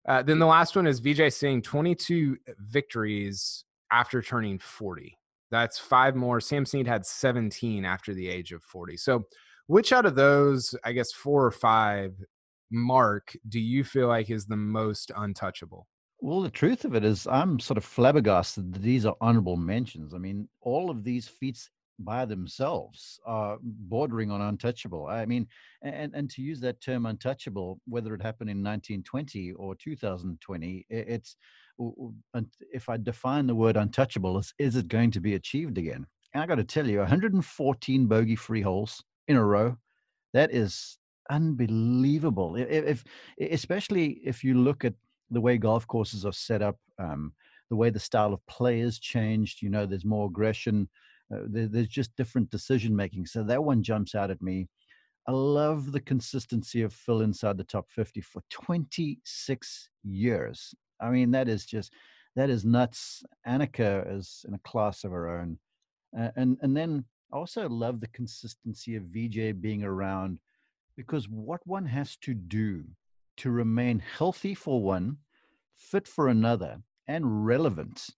uh, 0.09 0.23
then 0.23 0.39
the 0.39 0.47
last 0.47 0.77
one 0.77 0.87
is 0.87 1.01
Vijay 1.01 1.33
Singh, 1.33 1.63
22 1.63 2.37
victories 2.61 3.65
after 3.91 4.23
turning 4.23 4.59
40. 4.59 5.19
That's 5.51 5.79
five 5.79 6.15
more. 6.15 6.41
Sam 6.41 6.65
Snead 6.65 6.87
had 6.87 7.05
17 7.05 7.85
after 7.85 8.15
the 8.15 8.29
age 8.29 8.53
of 8.53 8.63
40. 8.63 8.97
So, 8.97 9.27
which 9.67 9.93
out 9.93 10.07
of 10.07 10.15
those, 10.15 10.75
I 10.85 10.93
guess, 10.93 11.13
four 11.13 11.45
or 11.45 11.51
five, 11.51 12.15
Mark, 12.71 13.37
do 13.49 13.61
you 13.61 13.85
feel 13.85 14.09
like 14.09 14.31
is 14.31 14.47
the 14.47 14.57
most 14.57 15.13
untouchable? 15.17 15.87
Well, 16.21 16.41
the 16.41 16.51
truth 16.51 16.85
of 16.85 16.95
it 16.95 17.05
is, 17.05 17.27
I'm 17.27 17.61
sort 17.61 17.77
of 17.77 17.85
flabbergasted 17.85 18.73
that 18.73 18.83
these 18.83 19.05
are 19.05 19.17
honorable 19.21 19.57
mentions. 19.57 20.15
I 20.15 20.19
mean, 20.19 20.49
all 20.63 20.91
of 20.91 21.05
these 21.05 21.29
feats 21.29 21.71
by 21.99 22.25
themselves 22.25 23.19
are 23.27 23.59
bordering 23.63 24.31
on 24.31 24.41
untouchable. 24.41 25.07
I 25.07 25.25
mean, 25.27 25.47
and 25.83 26.15
and 26.15 26.29
to 26.31 26.43
use 26.43 26.61
that 26.61 26.81
term 26.81 27.07
untouchable, 27.07 27.81
whether 27.87 28.15
it 28.15 28.23
happened 28.23 28.51
in 28.51 28.63
1920 28.63 29.53
or 29.53 29.75
2020, 29.75 30.87
it's 30.91 31.37
if 32.73 32.89
I 32.89 32.97
define 32.97 33.47
the 33.47 33.55
word 33.55 33.77
untouchable, 33.77 34.39
is 34.39 34.53
is 34.59 34.77
it 34.77 34.89
going 34.89 35.11
to 35.13 35.21
be 35.21 35.35
achieved 35.35 35.79
again? 35.79 36.07
And 36.35 36.43
I 36.43 36.47
got 36.47 36.57
to 36.57 36.65
tell 36.65 36.87
you, 36.87 36.99
114 36.99 38.07
bogey-free 38.07 38.63
holes 38.63 39.03
in 39.29 39.37
a 39.37 39.45
row, 39.45 39.77
that 40.33 40.53
is 40.53 40.99
unbelievable. 41.31 42.57
If, 42.57 42.69
if 42.69 43.05
especially 43.53 44.21
if 44.25 44.45
you 44.45 44.55
look 44.55 44.85
at 44.85 44.95
the 45.31 45.41
way 45.41 45.59
golf 45.59 45.87
courses 45.87 46.25
are 46.25 46.33
set 46.33 46.63
up, 46.63 46.77
um, 46.99 47.33
the 47.71 47.77
way 47.77 47.91
the 47.91 48.01
style 48.01 48.33
of 48.33 48.47
play 48.47 48.81
has 48.81 48.99
changed. 48.99 49.63
You 49.63 49.71
know, 49.71 49.87
there's 49.87 50.05
more 50.05 50.27
aggression. 50.27 50.89
Uh, 51.35 51.41
there, 51.49 51.67
there's 51.67 51.89
just 51.89 52.15
different 52.17 52.51
decision 52.51 52.95
making. 52.95 53.27
So 53.27 53.43
that 53.45 53.65
one 53.65 53.83
jumps 53.83 54.15
out 54.15 54.31
at 54.31 54.43
me. 54.43 54.69
I 55.27 55.33
love 55.33 55.91
the 55.91 56.01
consistency 56.01 56.83
of 56.83 56.93
Phil 56.93 57.23
inside 57.23 57.59
the 57.59 57.65
top 57.65 57.91
50 57.91 58.21
for 58.21 58.43
26 58.51 59.91
years. 60.05 60.75
I 61.01 61.11
mean, 61.11 61.33
that 61.33 61.49
is 61.49 61.67
just 61.67 61.93
that 62.37 62.49
is 62.49 62.65
nuts. 62.65 63.25
Annika 63.47 64.17
is 64.17 64.45
in 64.47 64.55
a 64.55 64.59
class 64.59 65.03
of 65.03 65.11
her 65.11 65.29
own, 65.41 65.59
uh, 66.19 66.31
and 66.37 66.59
and 66.63 66.77
then 66.77 67.05
I 67.33 67.37
also 67.37 67.69
love 67.69 68.01
the 68.01 68.09
consistency 68.09 68.97
of 68.97 69.05
Vijay 69.05 69.61
being 69.61 69.83
around 69.83 70.39
because 70.97 71.29
what 71.29 71.61
one 71.67 71.87
has 71.87 72.17
to 72.19 72.35
do 72.35 72.85
to 73.39 73.51
remain 73.51 73.99
healthy 73.99 74.55
for 74.55 74.81
one, 74.81 75.19
fit 75.77 76.09
for 76.09 76.29
another, 76.29 76.79
and 77.07 77.47
relevant 77.47 78.09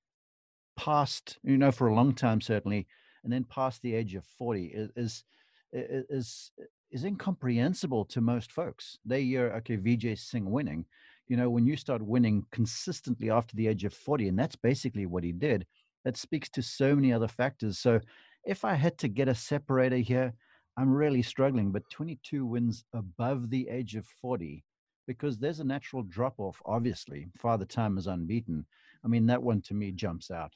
past, 0.76 1.38
you 1.42 1.58
know, 1.58 1.72
for 1.72 1.88
a 1.88 1.94
long 1.94 2.14
time 2.14 2.40
certainly, 2.40 2.86
and 3.24 3.32
then 3.32 3.44
past 3.44 3.82
the 3.82 3.94
age 3.94 4.14
of 4.14 4.24
40 4.24 4.66
is 4.66 4.90
is 4.96 5.24
is, 5.72 6.50
is 6.90 7.04
incomprehensible 7.04 8.04
to 8.06 8.20
most 8.22 8.52
folks. 8.52 8.98
They 9.04 9.24
hear, 9.24 9.52
okay, 9.58 9.76
Vijay 9.76 10.18
Singh 10.18 10.50
winning. 10.50 10.86
You 11.26 11.36
know, 11.36 11.50
when 11.50 11.66
you 11.66 11.76
start 11.76 12.00
winning 12.00 12.46
consistently 12.52 13.28
after 13.30 13.54
the 13.54 13.66
age 13.66 13.84
of 13.84 13.92
40, 13.92 14.28
and 14.28 14.38
that's 14.38 14.56
basically 14.56 15.04
what 15.04 15.24
he 15.24 15.32
did, 15.32 15.66
that 16.04 16.16
speaks 16.16 16.48
to 16.50 16.62
so 16.62 16.94
many 16.94 17.12
other 17.12 17.28
factors. 17.28 17.78
So 17.78 18.00
if 18.44 18.64
I 18.64 18.74
had 18.74 18.98
to 18.98 19.08
get 19.08 19.28
a 19.28 19.34
separator 19.34 19.96
here, 19.96 20.34
I'm 20.76 20.90
really 20.92 21.22
struggling, 21.22 21.72
but 21.72 21.82
22 21.90 22.46
wins 22.46 22.84
above 22.94 23.50
the 23.50 23.68
age 23.68 23.96
of 23.96 24.06
40 24.06 24.64
because 25.06 25.38
there's 25.38 25.60
a 25.60 25.64
natural 25.64 26.02
drop 26.02 26.34
off, 26.38 26.60
obviously. 26.66 27.26
Father 27.36 27.64
Time 27.64 27.98
is 27.98 28.06
unbeaten. 28.06 28.64
I 29.04 29.08
mean, 29.08 29.26
that 29.26 29.42
one 29.42 29.60
to 29.62 29.74
me 29.74 29.90
jumps 29.90 30.30
out. 30.30 30.52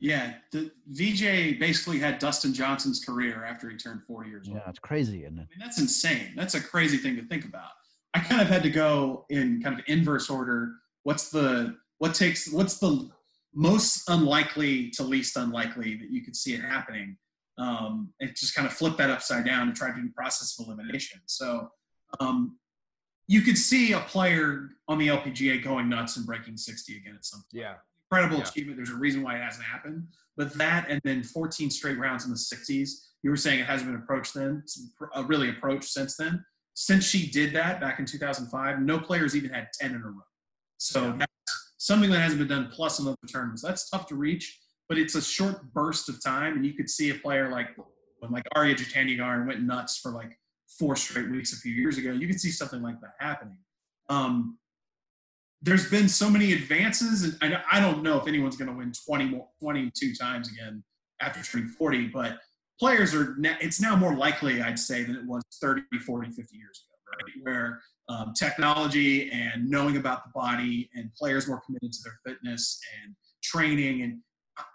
Yeah, 0.00 0.34
the 0.52 0.70
Vijay 0.92 1.58
basically 1.58 1.98
had 1.98 2.18
Dustin 2.18 2.52
Johnson's 2.52 3.04
career 3.04 3.44
after 3.44 3.70
he 3.70 3.76
turned 3.76 4.02
40 4.06 4.28
years 4.28 4.48
old. 4.48 4.58
Yeah, 4.58 4.68
it's 4.68 4.78
crazy, 4.78 5.24
isn't 5.24 5.38
it? 5.38 5.48
I 5.50 5.50
mean, 5.50 5.58
that's 5.60 5.80
insane. 5.80 6.32
That's 6.36 6.54
a 6.54 6.60
crazy 6.60 6.98
thing 6.98 7.16
to 7.16 7.22
think 7.22 7.44
about. 7.44 7.70
I 8.14 8.20
kind 8.20 8.40
of 8.40 8.48
had 8.48 8.62
to 8.62 8.70
go 8.70 9.24
in 9.30 9.62
kind 9.62 9.78
of 9.78 9.84
inverse 9.88 10.30
order. 10.30 10.74
What's 11.02 11.30
the 11.30 11.76
what 11.98 12.14
takes 12.14 12.52
what's 12.52 12.78
the 12.78 13.08
most 13.54 14.08
unlikely 14.08 14.90
to 14.90 15.02
least 15.02 15.36
unlikely 15.36 15.96
that 15.96 16.10
you 16.10 16.22
could 16.22 16.36
see 16.36 16.54
it 16.54 16.60
happening? 16.60 17.16
Um, 17.56 18.12
and 18.20 18.30
just 18.34 18.54
kind 18.54 18.66
of 18.66 18.72
flip 18.72 18.96
that 18.96 19.10
upside 19.10 19.44
down 19.44 19.68
and 19.68 19.76
try 19.76 19.90
to 19.90 20.00
do 20.00 20.08
process 20.08 20.58
of 20.58 20.66
elimination. 20.66 21.20
So 21.26 21.68
um, 22.18 22.56
you 23.26 23.42
could 23.42 23.56
see 23.56 23.92
a 23.92 24.00
player 24.00 24.70
on 24.88 24.98
the 24.98 25.08
LPGA 25.08 25.62
going 25.62 25.88
nuts 25.88 26.16
and 26.16 26.26
breaking 26.26 26.56
60 26.56 26.96
again 26.96 27.14
at 27.14 27.24
some 27.24 27.40
point. 27.40 27.62
Yeah. 27.62 27.74
Incredible 28.10 28.38
yeah. 28.38 28.48
achievement. 28.48 28.76
There's 28.76 28.90
a 28.90 28.96
reason 28.96 29.22
why 29.22 29.36
it 29.36 29.42
hasn't 29.42 29.64
happened. 29.64 30.08
But 30.36 30.52
that 30.54 30.86
and 30.88 31.00
then 31.04 31.22
14 31.22 31.70
straight 31.70 31.98
rounds 31.98 32.24
in 32.24 32.30
the 32.30 32.36
60s, 32.36 32.90
you 33.22 33.30
were 33.30 33.36
saying 33.36 33.60
it 33.60 33.66
hasn't 33.66 33.90
been 33.90 34.00
approached 34.00 34.34
then, 34.34 34.62
uh, 35.16 35.24
really 35.24 35.48
approached 35.48 35.88
since 35.88 36.16
then. 36.16 36.44
Since 36.74 37.04
she 37.04 37.30
did 37.30 37.52
that 37.54 37.80
back 37.80 38.00
in 38.00 38.04
2005, 38.04 38.80
no 38.80 38.98
players 38.98 39.36
even 39.36 39.50
had 39.50 39.68
10 39.80 39.92
in 39.92 40.02
a 40.02 40.06
row. 40.06 40.22
So 40.78 41.04
yeah. 41.04 41.16
that's 41.18 41.32
something 41.84 42.10
that 42.10 42.20
hasn't 42.20 42.38
been 42.38 42.48
done 42.48 42.70
plus 42.72 42.98
another 42.98 43.18
tournament. 43.26 43.60
So 43.60 43.66
that's 43.68 43.90
tough 43.90 44.06
to 44.06 44.14
reach, 44.14 44.58
but 44.88 44.96
it's 44.96 45.16
a 45.16 45.20
short 45.20 45.70
burst 45.74 46.08
of 46.08 46.22
time. 46.24 46.54
And 46.56 46.64
you 46.64 46.72
could 46.72 46.88
see 46.88 47.10
a 47.10 47.14
player 47.14 47.50
like 47.50 47.76
when 48.20 48.32
like 48.32 48.44
Ariya 48.56 48.74
Jutanugarn 48.74 49.46
went 49.46 49.62
nuts 49.62 49.98
for 49.98 50.12
like 50.12 50.38
four 50.78 50.96
straight 50.96 51.30
weeks 51.30 51.52
a 51.52 51.56
few 51.56 51.72
years 51.72 51.98
ago, 51.98 52.12
you 52.12 52.26
could 52.26 52.40
see 52.40 52.50
something 52.50 52.80
like 52.80 52.98
that 53.02 53.12
happening. 53.18 53.58
Um, 54.08 54.58
there's 55.60 55.90
been 55.90 56.08
so 56.08 56.30
many 56.30 56.54
advances, 56.54 57.36
and 57.42 57.54
I, 57.54 57.62
I 57.72 57.80
don't 57.80 58.02
know 58.02 58.18
if 58.18 58.26
anyone's 58.26 58.56
going 58.56 58.70
to 58.70 58.76
win 58.76 58.92
20 59.06 59.26
more, 59.26 59.46
22 59.62 60.14
times 60.14 60.50
again 60.50 60.82
after 61.20 61.42
turning 61.42 61.68
40, 61.68 62.08
but 62.08 62.38
players 62.80 63.14
are, 63.14 63.36
it's 63.60 63.80
now 63.80 63.94
more 63.94 64.16
likely, 64.16 64.62
I'd 64.62 64.78
say, 64.78 65.04
than 65.04 65.16
it 65.16 65.26
was 65.26 65.42
30, 65.60 65.82
40, 66.04 66.30
50 66.30 66.56
years 66.56 66.82
ago, 66.86 67.26
right? 67.26 67.32
Where 67.42 67.80
um, 68.08 68.32
technology 68.34 69.30
and 69.30 69.68
knowing 69.68 69.96
about 69.96 70.24
the 70.24 70.30
body 70.34 70.90
and 70.94 71.12
players 71.14 71.48
more 71.48 71.62
committed 71.64 71.92
to 71.92 71.98
their 72.04 72.18
fitness 72.34 72.80
and 73.02 73.14
training. 73.42 74.02
And 74.02 74.18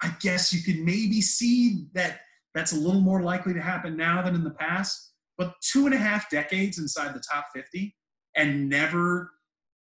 I 0.01 0.15
guess 0.21 0.51
you 0.53 0.61
could 0.61 0.83
maybe 0.83 1.21
see 1.21 1.85
that 1.93 2.21
that's 2.55 2.73
a 2.73 2.77
little 2.77 3.01
more 3.01 3.21
likely 3.21 3.53
to 3.53 3.61
happen 3.61 3.95
now 3.95 4.21
than 4.21 4.35
in 4.35 4.43
the 4.43 4.49
past 4.51 5.09
but 5.39 5.55
two 5.61 5.85
and 5.85 5.95
a 5.95 5.97
half 5.97 6.29
decades 6.29 6.77
inside 6.77 7.15
the 7.15 7.23
top 7.31 7.47
50 7.55 7.95
and 8.35 8.67
never, 8.67 9.31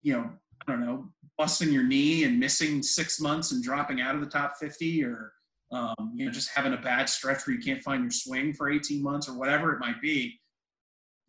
you 0.03 0.13
know, 0.13 0.29
I 0.61 0.71
don't 0.71 0.85
know, 0.85 1.09
busting 1.35 1.73
your 1.73 1.83
knee 1.83 2.23
and 2.25 2.39
missing 2.39 2.83
six 2.83 3.19
months 3.19 3.51
and 3.51 3.63
dropping 3.63 3.99
out 3.99 4.13
of 4.13 4.21
the 4.21 4.27
top 4.27 4.53
50 4.57 5.03
or, 5.03 5.33
um, 5.71 6.13
you 6.13 6.25
know, 6.25 6.31
just 6.31 6.51
having 6.53 6.73
a 6.73 6.77
bad 6.77 7.09
stretch 7.09 7.47
where 7.47 7.55
you 7.55 7.61
can't 7.61 7.81
find 7.81 8.03
your 8.03 8.11
swing 8.11 8.53
for 8.53 8.69
18 8.69 9.01
months 9.01 9.27
or 9.27 9.33
whatever 9.33 9.73
it 9.73 9.79
might 9.79 9.99
be. 9.99 10.39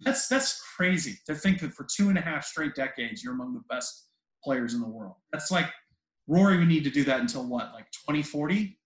That's, 0.04 0.28
that's 0.28 0.60
crazy 0.76 1.18
to 1.26 1.34
think 1.34 1.60
that 1.60 1.72
for 1.72 1.86
two 1.94 2.08
and 2.08 2.18
a 2.18 2.20
half 2.20 2.44
straight 2.44 2.74
decades, 2.74 3.22
you're 3.22 3.34
among 3.34 3.54
the 3.54 3.62
best 3.68 4.08
players 4.42 4.74
in 4.74 4.80
the 4.80 4.88
world. 4.88 5.14
That's 5.32 5.50
like 5.50 5.66
Rory 6.26 6.58
would 6.58 6.68
need 6.68 6.84
to 6.84 6.90
do 6.90 7.04
that 7.04 7.20
until 7.20 7.46
what, 7.46 7.72
like 7.72 7.86
2040? 8.06 8.78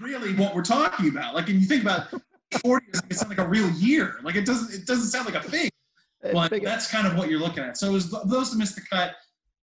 really 0.00 0.34
what 0.34 0.54
we're 0.54 0.62
talking 0.62 1.08
about. 1.08 1.34
Like, 1.34 1.48
and 1.48 1.60
you 1.60 1.66
think 1.66 1.82
about 1.82 2.08
40 2.62 2.86
it 3.10 3.16
sounds 3.16 3.28
like 3.28 3.38
a 3.38 3.48
real 3.48 3.70
year. 3.70 4.16
Like 4.22 4.36
it 4.36 4.46
doesn't 4.46 4.72
it 4.72 4.86
doesn't 4.86 5.08
sound 5.08 5.26
like 5.26 5.34
a 5.34 5.48
thing. 5.48 5.70
But 6.22 6.62
that's 6.62 6.90
kind 6.90 7.06
of 7.06 7.16
what 7.16 7.28
you're 7.28 7.40
looking 7.40 7.62
at. 7.62 7.76
So 7.76 7.92
those 7.92 8.50
to 8.50 8.56
missed 8.56 8.76
the 8.76 8.82
cut, 8.90 9.14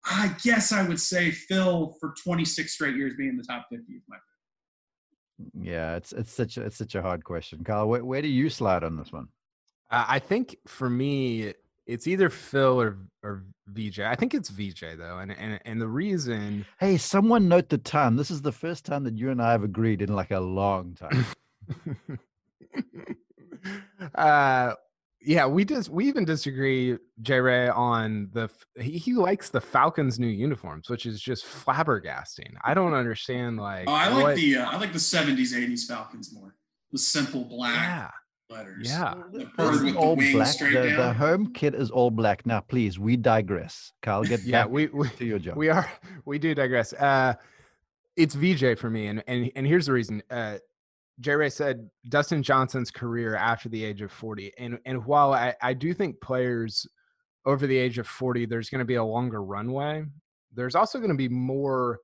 I 0.06 0.34
guess 0.42 0.72
I 0.72 0.86
would 0.86 1.00
say 1.00 1.30
Phil 1.30 1.94
for 2.00 2.14
26 2.22 2.72
straight 2.72 2.96
years 2.96 3.14
being 3.16 3.30
in 3.30 3.36
the 3.36 3.44
top 3.44 3.66
50 3.70 3.92
is 3.92 4.02
my 4.08 4.16
yeah, 5.60 5.96
it's 5.96 6.12
it's 6.12 6.32
such 6.32 6.56
a, 6.56 6.62
it's 6.62 6.76
such 6.76 6.94
a 6.94 7.02
hard 7.02 7.24
question, 7.24 7.64
Kyle. 7.64 7.88
Where, 7.88 8.04
where 8.04 8.22
do 8.22 8.28
you 8.28 8.48
slide 8.50 8.84
on 8.84 8.96
this 8.96 9.12
one? 9.12 9.28
Uh, 9.90 10.04
I 10.08 10.18
think 10.18 10.56
for 10.66 10.88
me, 10.88 11.54
it's 11.86 12.06
either 12.06 12.30
Phil 12.30 12.80
or 12.80 12.98
or 13.22 13.44
Vijay. 13.72 14.06
I 14.06 14.14
think 14.14 14.34
it's 14.34 14.50
Vijay 14.50 14.96
though, 14.96 15.18
and 15.18 15.32
and 15.32 15.60
and 15.64 15.80
the 15.80 15.88
reason. 15.88 16.66
Hey, 16.78 16.96
someone 16.96 17.48
note 17.48 17.68
the 17.68 17.78
time. 17.78 18.16
This 18.16 18.30
is 18.30 18.42
the 18.42 18.52
first 18.52 18.84
time 18.84 19.04
that 19.04 19.16
you 19.16 19.30
and 19.30 19.42
I 19.42 19.52
have 19.52 19.64
agreed 19.64 20.02
in 20.02 20.14
like 20.14 20.30
a 20.30 20.40
long 20.40 20.94
time. 20.94 21.26
uh 24.14 24.74
yeah, 25.24 25.46
we 25.46 25.64
just 25.64 25.88
we 25.88 26.06
even 26.06 26.24
disagree, 26.24 26.98
J 27.22 27.40
Ray, 27.40 27.68
on 27.68 28.28
the 28.32 28.48
he, 28.78 28.98
he 28.98 29.14
likes 29.14 29.48
the 29.48 29.60
Falcons' 29.60 30.18
new 30.18 30.28
uniforms, 30.28 30.90
which 30.90 31.06
is 31.06 31.20
just 31.20 31.44
flabbergasting. 31.44 32.54
I 32.62 32.74
don't 32.74 32.94
understand 32.94 33.56
like. 33.56 33.88
Oh, 33.88 33.92
I 33.92 34.08
like 34.08 34.22
what, 34.22 34.36
the 34.36 34.56
uh, 34.56 34.70
I 34.70 34.76
like 34.76 34.92
the 34.92 35.00
seventies 35.00 35.54
eighties 35.54 35.86
Falcons 35.86 36.32
more. 36.34 36.54
The 36.92 36.98
simple 36.98 37.44
black 37.44 37.74
yeah. 37.74 38.10
letters. 38.56 38.88
Yeah, 38.88 39.14
the 39.32 39.46
bird 39.56 39.84
with 39.84 39.96
all 39.96 40.16
the 40.16 40.32
black. 40.32 40.58
The, 40.58 40.94
the, 40.96 41.12
home 41.14 41.52
kit 41.52 41.74
is 41.74 41.90
all 41.90 42.10
black. 42.10 42.44
Now, 42.44 42.60
please, 42.60 42.98
we 42.98 43.16
digress. 43.16 43.92
Kyle, 44.02 44.22
get 44.24 44.42
yeah, 44.42 44.66
we, 44.66 44.86
we 44.86 45.08
to 45.08 45.24
your 45.24 45.38
job. 45.38 45.56
We 45.56 45.70
are 45.70 45.90
we 46.24 46.38
do 46.38 46.54
digress. 46.54 46.92
Uh, 46.92 47.34
it's 48.16 48.36
Vijay 48.36 48.78
for 48.78 48.90
me, 48.90 49.06
and 49.06 49.24
and 49.26 49.50
and 49.56 49.66
here's 49.66 49.86
the 49.86 49.92
reason. 49.92 50.22
Uh, 50.30 50.58
J 51.20 51.32
Ray 51.34 51.50
said 51.50 51.88
Dustin 52.08 52.42
Johnson's 52.42 52.90
career 52.90 53.36
after 53.36 53.68
the 53.68 53.84
age 53.84 54.02
of 54.02 54.10
40. 54.10 54.52
And 54.58 54.78
and 54.84 55.04
while 55.04 55.32
I, 55.32 55.54
I 55.62 55.72
do 55.72 55.94
think 55.94 56.20
players 56.20 56.86
over 57.46 57.66
the 57.66 57.76
age 57.76 57.98
of 57.98 58.06
40, 58.06 58.46
there's 58.46 58.70
going 58.70 58.80
to 58.80 58.84
be 58.84 58.94
a 58.94 59.04
longer 59.04 59.42
runway, 59.42 60.04
there's 60.52 60.74
also 60.74 60.98
going 60.98 61.10
to 61.10 61.16
be 61.16 61.28
more, 61.28 62.00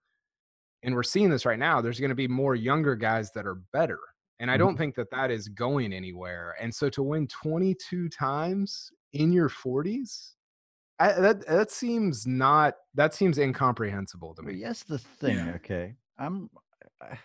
and 0.83 0.95
we're 0.95 1.02
seeing 1.02 1.31
this 1.31 1.47
right 1.47 1.59
now, 1.59 1.81
there's 1.81 2.00
going 2.00 2.11
to 2.11 2.14
be 2.14 2.29
more 2.29 2.55
younger 2.55 2.95
guys 2.95 3.31
that 3.33 3.47
are 3.47 3.62
better. 3.73 3.99
And 4.38 4.50
I 4.50 4.57
don't 4.57 4.71
mm-hmm. 4.71 4.79
think 4.79 4.95
that 4.97 5.11
that 5.11 5.31
is 5.31 5.49
going 5.49 5.93
anywhere. 5.93 6.57
And 6.61 6.75
so 6.75 6.88
to 6.90 7.02
win 7.02 7.26
22 7.26 8.09
times 8.09 8.90
in 9.12 9.33
your 9.33 9.50
40s, 9.50 10.33
I, 10.99 11.12
that 11.12 11.47
that 11.47 11.71
seems 11.71 12.26
not 12.26 12.75
that 12.95 13.14
seems 13.14 13.38
incomprehensible 13.38 14.35
to 14.35 14.43
me. 14.43 14.55
Yes, 14.55 14.83
the 14.83 14.99
thing. 14.99 15.37
Yeah. 15.37 15.52
Okay, 15.57 15.95
I'm. 16.19 16.50
I, 17.00 17.19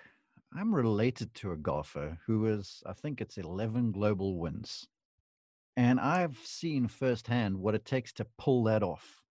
I'm 0.57 0.73
related 0.73 1.33
to 1.35 1.51
a 1.51 1.57
golfer 1.57 2.17
who 2.25 2.45
is, 2.47 2.81
I 2.85 2.93
think 2.93 3.19
it's 3.21 3.37
11 3.37 3.91
global 3.91 4.37
wins. 4.39 4.87
And 5.77 5.99
I've 5.99 6.37
seen 6.43 6.87
firsthand 6.87 7.57
what 7.57 7.75
it 7.75 7.83
takes 7.85 8.13
to 8.13 8.27
pull 8.37 8.63
that 8.65 8.81
off. 8.81 9.21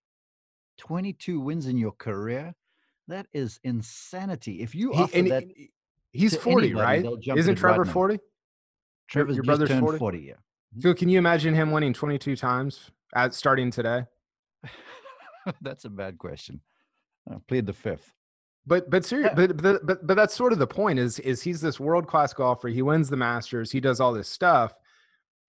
22 0.79 1.41
wins 1.41 1.67
in 1.67 1.79
your 1.79 1.93
career. 1.93 2.55
That 3.09 3.27
is 3.33 3.59
insanity. 3.65 4.61
If 4.61 4.75
you 4.75 4.93
He- 4.93 5.03
offer 5.03 5.17
and 5.19 5.31
that, 5.31 5.45
he- 5.45 5.71
he's 6.13 6.33
to 6.33 6.41
40, 6.41 6.67
anybody, 6.69 7.05
right? 7.09 7.37
Isn't 7.39 7.57
Trevor 7.57 7.85
now. 7.85 7.93
40? 7.93 8.19
Trevor's 9.09 9.37
your 9.37 9.45
brother's 9.45 9.69
turned 9.69 9.81
40? 9.81 9.99
40, 9.99 10.19
yeah. 10.21 10.33
Mm-hmm. 10.35 10.81
So 10.81 10.95
can 10.95 11.09
you 11.09 11.19
imagine 11.19 11.55
him 11.55 11.71
winning 11.71 11.93
22 11.95 12.37
times 12.37 12.91
at 13.15 13.33
starting 13.35 13.71
today? 13.71 14.05
That's 15.63 15.85
a 15.85 15.91
bad 15.91 16.19
question. 16.19 16.61
I 17.31 17.37
plead 17.47 17.67
the 17.67 17.73
fifth. 17.73 18.13
But 18.67 18.89
but 18.91 19.05
serious, 19.05 19.29
Yeah. 19.31 19.35
but, 19.35 19.57
but 19.63 19.87
but 19.87 20.07
but 20.07 20.15
that's 20.17 20.35
sort 20.35 20.53
of 20.53 20.59
the 20.59 20.67
point 20.67 20.99
is 20.99 21.19
is 21.21 21.43
he's 21.43 21.61
this 21.61 21.79
world 21.79 22.07
class 22.07 22.33
golfer. 22.33 22.69
He 22.69 22.83
wins 22.83 23.09
the 23.11 23.17
Masters. 23.17 23.71
He 23.71 23.81
does 23.81 24.01
all 24.01 24.13
this 24.13 24.29
stuff, 24.29 24.73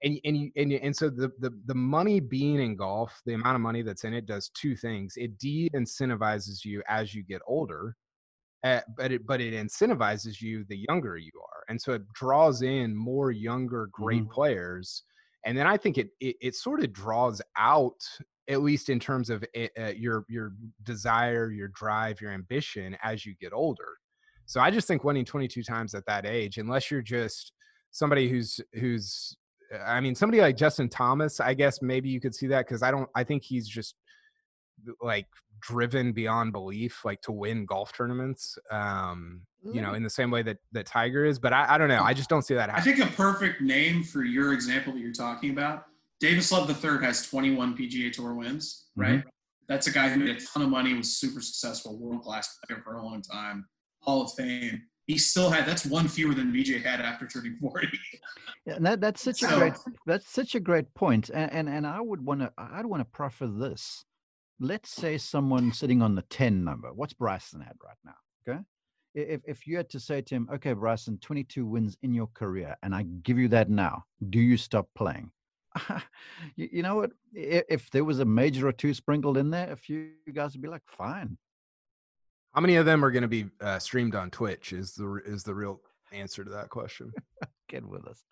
and 0.03 0.19
and 0.25 0.51
and 0.57 0.73
and 0.73 0.95
so 0.95 1.09
the, 1.09 1.31
the 1.39 1.51
the 1.65 1.75
money 1.75 2.19
being 2.19 2.59
in 2.59 2.75
golf, 2.75 3.21
the 3.25 3.33
amount 3.33 3.55
of 3.55 3.61
money 3.61 3.81
that's 3.83 4.03
in 4.03 4.13
it 4.13 4.25
does 4.25 4.49
two 4.49 4.75
things. 4.75 5.13
It 5.15 5.37
de 5.37 5.69
incentivizes 5.73 6.65
you 6.65 6.83
as 6.89 7.15
you 7.15 7.23
get 7.23 7.41
older, 7.47 7.95
uh, 8.65 8.81
but 8.97 9.13
it 9.13 9.25
but 9.25 9.39
it 9.39 9.53
incentivizes 9.53 10.41
you 10.41 10.65
the 10.67 10.83
younger 10.89 11.15
you 11.17 11.31
are, 11.41 11.63
and 11.69 11.81
so 11.81 11.93
it 11.93 12.01
draws 12.13 12.63
in 12.63 12.93
more 12.95 13.31
younger 13.31 13.87
great 13.93 14.29
players. 14.29 15.03
And 15.45 15.57
then 15.57 15.67
I 15.67 15.77
think 15.77 15.97
it, 15.97 16.09
it 16.19 16.35
it 16.41 16.55
sort 16.55 16.83
of 16.83 16.91
draws 16.91 17.41
out 17.57 18.01
at 18.47 18.61
least 18.61 18.89
in 18.89 18.99
terms 18.99 19.29
of 19.29 19.43
it, 19.53 19.71
uh, 19.79 19.93
your 19.95 20.25
your 20.29 20.53
desire, 20.83 21.51
your 21.51 21.69
drive, 21.69 22.21
your 22.21 22.31
ambition 22.31 22.97
as 23.03 23.25
you 23.25 23.35
get 23.39 23.53
older. 23.53 23.97
So 24.45 24.61
I 24.61 24.69
just 24.69 24.87
think 24.87 25.03
winning 25.03 25.25
22 25.25 25.63
times 25.63 25.95
at 25.95 26.05
that 26.05 26.25
age, 26.25 26.57
unless 26.57 26.91
you're 26.91 27.01
just 27.01 27.53
somebody 27.91 28.29
who's 28.29 28.59
who's 28.73 29.35
uh, 29.73 29.79
I 29.79 29.99
mean 29.99 30.15
somebody 30.15 30.41
like 30.41 30.57
Justin 30.57 30.89
Thomas, 30.89 31.39
I 31.39 31.53
guess 31.53 31.81
maybe 31.81 32.09
you 32.09 32.19
could 32.19 32.35
see 32.35 32.47
that 32.47 32.67
because 32.67 32.83
I 32.83 32.91
don't 32.91 33.09
I 33.15 33.23
think 33.23 33.43
he's 33.43 33.67
just 33.67 33.95
like 35.01 35.27
driven 35.61 36.11
beyond 36.11 36.51
belief 36.51 37.05
like 37.05 37.21
to 37.21 37.31
win 37.31 37.65
golf 37.65 37.93
tournaments 37.93 38.57
um 38.71 39.41
you 39.71 39.81
know 39.81 39.93
in 39.93 40.03
the 40.03 40.09
same 40.09 40.29
way 40.29 40.43
that 40.43 40.57
that 40.73 40.85
tiger 40.85 41.25
is 41.25 41.39
but 41.39 41.53
i, 41.53 41.65
I 41.73 41.77
don't 41.77 41.87
know 41.87 42.03
i 42.03 42.13
just 42.13 42.29
don't 42.29 42.43
see 42.43 42.53
that 42.53 42.69
I 42.69 42.81
think 42.81 42.99
a 42.99 43.07
perfect 43.07 43.61
name 43.61 44.03
for 44.03 44.23
your 44.23 44.53
example 44.53 44.93
that 44.93 44.99
you're 44.99 45.13
talking 45.13 45.51
about, 45.51 45.85
Davis 46.19 46.51
Love 46.51 46.69
III 46.69 47.03
has 47.03 47.27
21 47.27 47.77
PGA 47.77 48.11
Tour 48.11 48.33
wins, 48.35 48.85
mm-hmm. 48.97 49.13
right? 49.13 49.23
That's 49.67 49.87
a 49.87 49.91
guy 49.91 50.09
who 50.09 50.19
made 50.19 50.37
a 50.37 50.39
ton 50.39 50.63
of 50.63 50.69
money, 50.69 50.93
was 50.93 51.17
super 51.17 51.41
successful, 51.41 51.97
world 51.97 52.21
class 52.21 52.59
player 52.67 52.81
for 52.83 52.97
a 52.97 53.03
long 53.03 53.21
time, 53.21 53.65
Hall 54.01 54.21
of 54.21 54.31
Fame. 54.33 54.83
He 55.07 55.17
still 55.17 55.49
had 55.49 55.67
that's 55.67 55.85
one 55.85 56.07
fewer 56.07 56.33
than 56.33 56.51
Vijay 56.51 56.83
had 56.83 56.99
after 57.01 57.27
turning 57.27 57.57
40. 57.59 57.87
Yeah, 58.67 58.77
and 58.77 58.85
that, 58.87 58.99
that's 58.99 59.21
such 59.21 59.43
a 59.43 59.47
great 59.47 59.73
that's 60.07 60.27
such 60.27 60.55
a 60.55 60.59
great 60.59 60.91
point. 60.95 61.29
And 61.31 61.53
and, 61.53 61.69
and 61.69 61.85
I 61.85 62.01
would 62.01 62.25
want 62.25 62.39
to 62.39 62.51
I'd 62.57 62.87
want 62.87 63.01
to 63.01 63.05
proffer 63.05 63.45
this. 63.45 64.03
Let's 64.59 64.89
say 64.89 65.19
someone 65.19 65.71
sitting 65.71 66.01
on 66.01 66.15
the 66.15 66.23
10 66.23 66.63
number. 66.63 66.91
What's 66.91 67.13
Bryson 67.13 67.61
at 67.61 67.75
right 67.85 67.97
now? 68.03 68.15
Okay. 68.49 68.59
If 69.13 69.41
if 69.45 69.67
you 69.67 69.77
had 69.77 69.87
to 69.91 69.99
say 69.99 70.23
to 75.77 75.81
him, 75.81 75.95
okay, 75.95 76.01
Bryson, 76.01 76.05
22 76.05 76.05
wins 76.05 76.05
in 76.05 76.05
your 76.05 76.05
career, 76.05 76.05
and 76.05 76.05
I 76.05 76.05
give 76.05 76.05
you 76.05 76.05
that 76.05 76.05
now, 76.05 76.05
do 76.05 76.05
you 76.05 76.09
stop 76.15 76.29
playing? 76.35 76.55
you, 76.55 76.69
you 76.71 76.83
know 76.83 76.95
what? 76.95 77.11
I- 77.35 77.63
If 77.69 77.89
there 77.91 78.03
was 78.03 78.19
a 78.19 78.25
major 78.25 78.67
or 78.67 78.71
two 78.71 78.93
sprinkled 78.93 79.37
in 79.37 79.49
there, 79.49 79.71
a 79.71 79.75
few 79.75 80.09
guys 80.33 80.53
would 80.53 80.61
be 80.61 80.67
like, 80.69 80.83
fine. 80.87 81.37
how 82.53 82.61
many 82.61 82.75
of 82.77 82.85
them 82.85 83.03
are 83.03 83.11
going 83.11 83.21
to 83.23 83.27
be 83.27 83.45
uh, 83.61 83.79
streamed 83.79 84.15
on 84.15 84.31
twitch 84.31 84.73
is 84.73 84.93
the 84.93 85.21
is 85.25 85.43
the 85.43 85.53
real 85.53 85.79
answer 86.11 86.43
to 86.43 86.49
that 86.51 86.69
question 86.69 87.11
Get 87.67 87.85
with 87.85 88.07
us. 88.07 88.23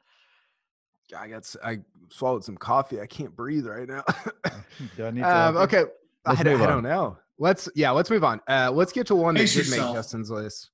i 1.19 1.27
got 1.27 1.37
s- 1.37 1.57
i 1.63 1.79
swallowed 2.09 2.43
some 2.43 2.55
coffee 2.55 3.01
i 3.01 3.05
can't 3.07 3.35
breathe 3.35 3.65
right 3.67 3.87
now 3.87 4.03
Do 4.95 5.05
I 5.07 5.11
need 5.11 5.21
to 5.21 5.27
um, 5.35 5.55
help 5.55 5.73
okay 5.73 5.83
I, 6.25 6.29
Let's 6.29 6.43
d- 6.43 6.49
I 6.49 6.53
move 6.53 6.59
don't 6.61 6.77
on. 6.77 6.83
know 6.83 7.17
let's 7.39 7.67
yeah 7.75 7.91
let's 7.91 8.09
move 8.09 8.23
on 8.23 8.39
uh 8.47 8.71
let's 8.71 8.93
get 8.93 9.07
to 9.07 9.15
one 9.15 9.33
that 9.35 9.41
Pace 9.41 9.55
did 9.55 9.69
make 9.71 9.79
justin's 9.93 10.29
list 10.31 10.69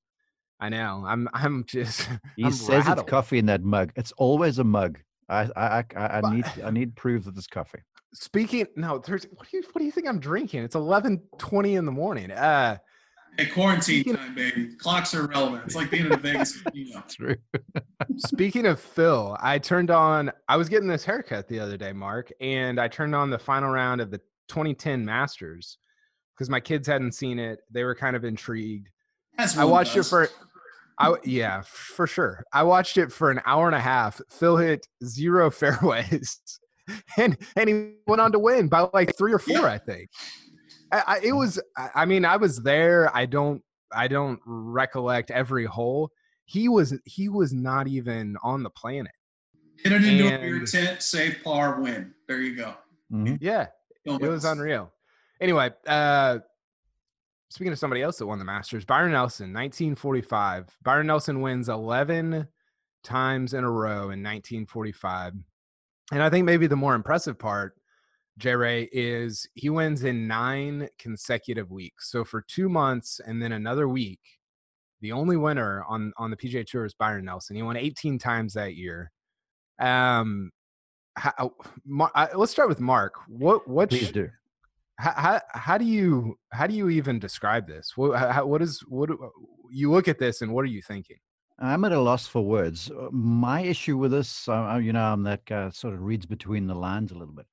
i 0.59 0.69
know 0.69 1.03
i'm 1.07 1.27
i'm 1.33 1.63
just 1.65 2.07
He 2.35 2.43
I'm 2.43 2.51
says 2.51 2.85
rattled. 2.85 2.99
it's 2.99 3.09
coffee 3.09 3.39
in 3.39 3.45
that 3.47 3.63
mug. 3.63 3.91
It's 3.95 4.11
always 4.17 4.59
a 4.59 4.63
mug. 4.63 4.99
I 5.29 5.41
I 5.55 5.79
I, 5.79 5.83
I 5.95 6.21
I 6.21 6.33
need 6.33 6.45
I 6.65 6.71
need 6.71 6.95
proof 6.95 7.25
that 7.25 7.37
it's 7.37 7.47
coffee. 7.47 7.79
speaking 8.13 8.65
no 8.75 8.97
there's 8.99 9.25
what 9.35 9.47
do 9.49 9.57
you 9.57 9.63
what 9.71 9.79
do 9.79 9.85
you 9.85 9.91
think 9.91 10.07
i'm 10.07 10.19
drinking 10.19 10.63
it's 10.63 10.75
eleven 10.75 11.21
twenty 11.37 11.75
in 11.75 11.85
the 11.85 11.91
morning 11.91 12.31
uh 12.31 12.77
Hey, 13.37 13.45
quarantine 13.45 14.01
Speaking- 14.01 14.15
time, 14.15 14.33
baby. 14.35 14.75
Clocks 14.79 15.13
are 15.13 15.21
irrelevant. 15.25 15.63
It's 15.65 15.75
like 15.75 15.91
being 15.91 16.07
in 16.07 16.11
a 16.11 16.17
Vegas 16.17 16.59
casino. 16.63 17.03
True. 17.07 17.35
Speaking 18.17 18.65
of 18.65 18.79
Phil, 18.79 19.37
I 19.39 19.59
turned 19.59 19.91
on. 19.91 20.31
I 20.49 20.57
was 20.57 20.67
getting 20.67 20.87
this 20.89 21.05
haircut 21.05 21.47
the 21.47 21.59
other 21.59 21.77
day, 21.77 21.93
Mark, 21.93 22.31
and 22.41 22.79
I 22.81 22.87
turned 22.87 23.13
on 23.15 23.29
the 23.29 23.37
final 23.39 23.69
round 23.69 24.01
of 24.01 24.09
the 24.09 24.17
2010 24.49 25.05
Masters 25.05 25.77
because 26.35 26.49
my 26.49 26.59
kids 26.59 26.87
hadn't 26.87 27.13
seen 27.13 27.37
it. 27.39 27.59
They 27.71 27.83
were 27.83 27.95
kind 27.95 28.15
of 28.15 28.25
intrigued. 28.25 28.89
As 29.37 29.57
I 29.57 29.63
one 29.63 29.71
watched 29.73 29.93
it 29.93 29.99
does. 29.99 30.09
for. 30.09 30.27
I 30.99 31.05
w- 31.05 31.21
yeah, 31.25 31.61
for 31.65 32.05
sure. 32.07 32.43
I 32.53 32.63
watched 32.63 32.97
it 32.97 33.11
for 33.11 33.31
an 33.31 33.39
hour 33.45 33.67
and 33.67 33.75
a 33.75 33.79
half. 33.79 34.19
Phil 34.29 34.57
hit 34.57 34.85
zero 35.03 35.49
fairways, 35.61 36.39
and 37.17 37.37
and 37.55 37.69
he 37.69 37.93
went 38.07 38.21
on 38.21 38.31
to 38.33 38.39
win 38.39 38.67
by 38.67 38.87
like 38.93 39.15
three 39.17 39.31
or 39.33 39.39
four, 39.39 39.55
Yeah. 39.57 39.65
I 39.65 39.77
think. 39.77 40.09
I, 40.91 41.03
I, 41.07 41.19
it 41.23 41.31
was. 41.33 41.61
I, 41.77 41.89
I 41.95 42.05
mean, 42.05 42.25
I 42.25 42.37
was 42.37 42.57
there. 42.61 43.15
I 43.15 43.25
don't. 43.25 43.61
I 43.93 44.07
don't 44.07 44.39
recollect 44.45 45.31
every 45.31 45.65
hole. 45.65 46.11
He 46.45 46.67
was. 46.67 46.93
He 47.05 47.29
was 47.29 47.53
not 47.53 47.87
even 47.87 48.35
on 48.43 48.63
the 48.63 48.69
planet. 48.69 49.11
Hit 49.77 49.93
it 49.93 50.03
into 50.03 50.27
a 50.35 50.37
beer 50.37 50.65
tent, 50.65 51.01
save 51.01 51.37
par, 51.43 51.79
win. 51.79 52.13
There 52.27 52.41
you 52.41 52.55
go. 52.55 52.73
Mhm. 53.13 53.37
Yeah, 53.39 53.67
Don't 54.05 54.21
it 54.21 54.27
was 54.27 54.43
unreal. 54.43 54.91
Anyway, 55.39 55.71
uh 55.87 56.39
speaking 57.49 57.73
of 57.73 57.79
somebody 57.79 58.01
else 58.01 58.17
that 58.17 58.27
won 58.27 58.39
the 58.39 58.45
Masters, 58.45 58.85
Byron 58.85 59.11
Nelson, 59.11 59.47
1945. 59.47 60.77
Byron 60.83 61.07
Nelson 61.07 61.41
wins 61.41 61.69
11 61.69 62.47
times 63.03 63.53
in 63.53 63.63
a 63.63 63.71
row 63.71 64.11
in 64.11 64.23
1945. 64.23 65.33
And 66.11 66.23
I 66.23 66.29
think 66.29 66.45
maybe 66.45 66.67
the 66.67 66.75
more 66.75 66.95
impressive 66.95 67.37
part, 67.37 67.75
J 68.37 68.55
Ray, 68.55 68.89
is 68.91 69.47
he 69.53 69.69
wins 69.69 70.03
in 70.03 70.27
nine 70.27 70.89
consecutive 70.97 71.71
weeks. 71.71 72.11
So 72.11 72.23
for 72.23 72.41
two 72.41 72.69
months 72.69 73.19
and 73.25 73.41
then 73.41 73.51
another 73.51 73.87
week, 73.87 74.19
the 75.01 75.11
only 75.11 75.37
winner 75.37 75.83
on 75.87 76.13
on 76.17 76.29
the 76.29 76.37
PGA 76.37 76.65
Tour 76.65 76.85
is 76.85 76.93
Byron 76.93 77.25
Nelson. 77.25 77.55
He 77.55 77.61
won 77.61 77.77
18 77.77 78.19
times 78.19 78.53
that 78.53 78.75
year. 78.75 79.11
Um, 79.79 80.51
how, 81.15 81.53
Mar- 81.85 82.11
uh, 82.15 82.27
let's 82.35 82.51
start 82.51 82.69
with 82.69 82.79
Mark. 82.79 83.15
What 83.27 83.67
what 83.67 83.89
Please 83.89 84.11
do. 84.11 84.29
How, 84.99 85.41
how 85.49 85.77
do 85.77 85.85
you 85.85 86.37
how 86.51 86.67
do 86.67 86.75
you 86.75 86.89
even 86.89 87.19
describe 87.19 87.67
this? 87.67 87.93
What 87.95 88.19
how, 88.19 88.45
what 88.45 88.61
is 88.61 88.81
what 88.87 89.09
you 89.71 89.91
look 89.91 90.07
at 90.07 90.19
this 90.19 90.41
and 90.41 90.53
what 90.53 90.63
are 90.63 90.67
you 90.67 90.81
thinking? 90.81 91.17
I'm 91.57 91.83
at 91.85 91.91
a 91.91 91.99
loss 91.99 92.27
for 92.27 92.41
words. 92.41 92.89
Uh, 92.89 93.09
My 93.11 93.61
issue 93.61 93.97
with 93.97 94.11
this, 94.11 94.47
uh, 94.47 94.73
uh, 94.73 94.77
you 94.77 94.93
know, 94.93 95.03
I'm 95.03 95.23
that 95.23 95.45
guy 95.45 95.69
sort 95.71 95.93
of 95.93 96.01
reads 96.01 96.25
between 96.25 96.67
the 96.67 96.75
lines 96.75 97.11
a 97.11 97.17
little 97.17 97.33
bit. 97.33 97.45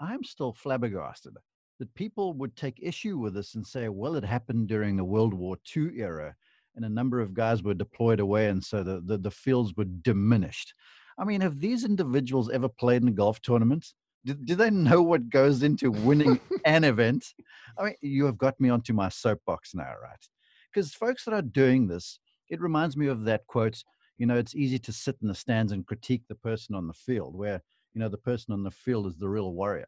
I'm 0.00 0.22
still 0.22 0.52
flabbergasted 0.52 1.34
that 1.78 1.94
people 1.94 2.34
would 2.34 2.56
take 2.56 2.78
issue 2.82 3.18
with 3.18 3.34
this 3.34 3.54
and 3.54 3.66
say, 3.66 3.88
well, 3.88 4.16
it 4.16 4.24
happened 4.24 4.68
during 4.68 4.96
the 4.96 5.04
World 5.04 5.34
War 5.34 5.56
II 5.74 5.98
era 5.98 6.34
and 6.76 6.84
a 6.84 6.90
number 6.90 7.20
of 7.20 7.34
guys 7.34 7.62
were 7.62 7.74
deployed 7.74 8.20
away 8.20 8.48
and 8.48 8.62
so 8.62 8.82
the, 8.82 9.00
the, 9.04 9.18
the 9.18 9.30
fields 9.30 9.74
were 9.76 9.84
diminished. 9.84 10.74
I 11.18 11.24
mean, 11.24 11.40
have 11.40 11.60
these 11.60 11.84
individuals 11.84 12.50
ever 12.50 12.68
played 12.68 13.02
in 13.02 13.08
a 13.08 13.12
golf 13.12 13.40
tournaments? 13.40 13.94
Do, 14.24 14.34
do 14.34 14.54
they 14.54 14.70
know 14.70 15.02
what 15.02 15.28
goes 15.28 15.62
into 15.62 15.90
winning 15.90 16.40
an 16.64 16.84
event? 16.84 17.34
I 17.78 17.84
mean, 17.84 17.94
you 18.00 18.24
have 18.26 18.38
got 18.38 18.58
me 18.60 18.68
onto 18.70 18.92
my 18.92 19.08
soapbox 19.08 19.74
now, 19.74 19.92
right? 20.02 20.28
Because 20.72 20.94
folks 20.94 21.24
that 21.24 21.34
are 21.34 21.42
doing 21.42 21.86
this, 21.88 22.18
it 22.48 22.60
reminds 22.60 22.96
me 22.96 23.06
of 23.06 23.24
that 23.24 23.46
quote 23.46 23.82
you 24.18 24.26
know 24.26 24.36
it's 24.36 24.54
easy 24.54 24.78
to 24.78 24.92
sit 24.92 25.16
in 25.22 25.28
the 25.28 25.34
stands 25.34 25.72
and 25.72 25.86
critique 25.86 26.22
the 26.28 26.34
person 26.34 26.74
on 26.74 26.86
the 26.86 26.94
field 26.94 27.34
where 27.34 27.60
you 27.94 28.00
know 28.00 28.08
the 28.08 28.16
person 28.16 28.52
on 28.52 28.62
the 28.62 28.70
field 28.70 29.06
is 29.06 29.16
the 29.16 29.28
real 29.28 29.52
warrior 29.52 29.86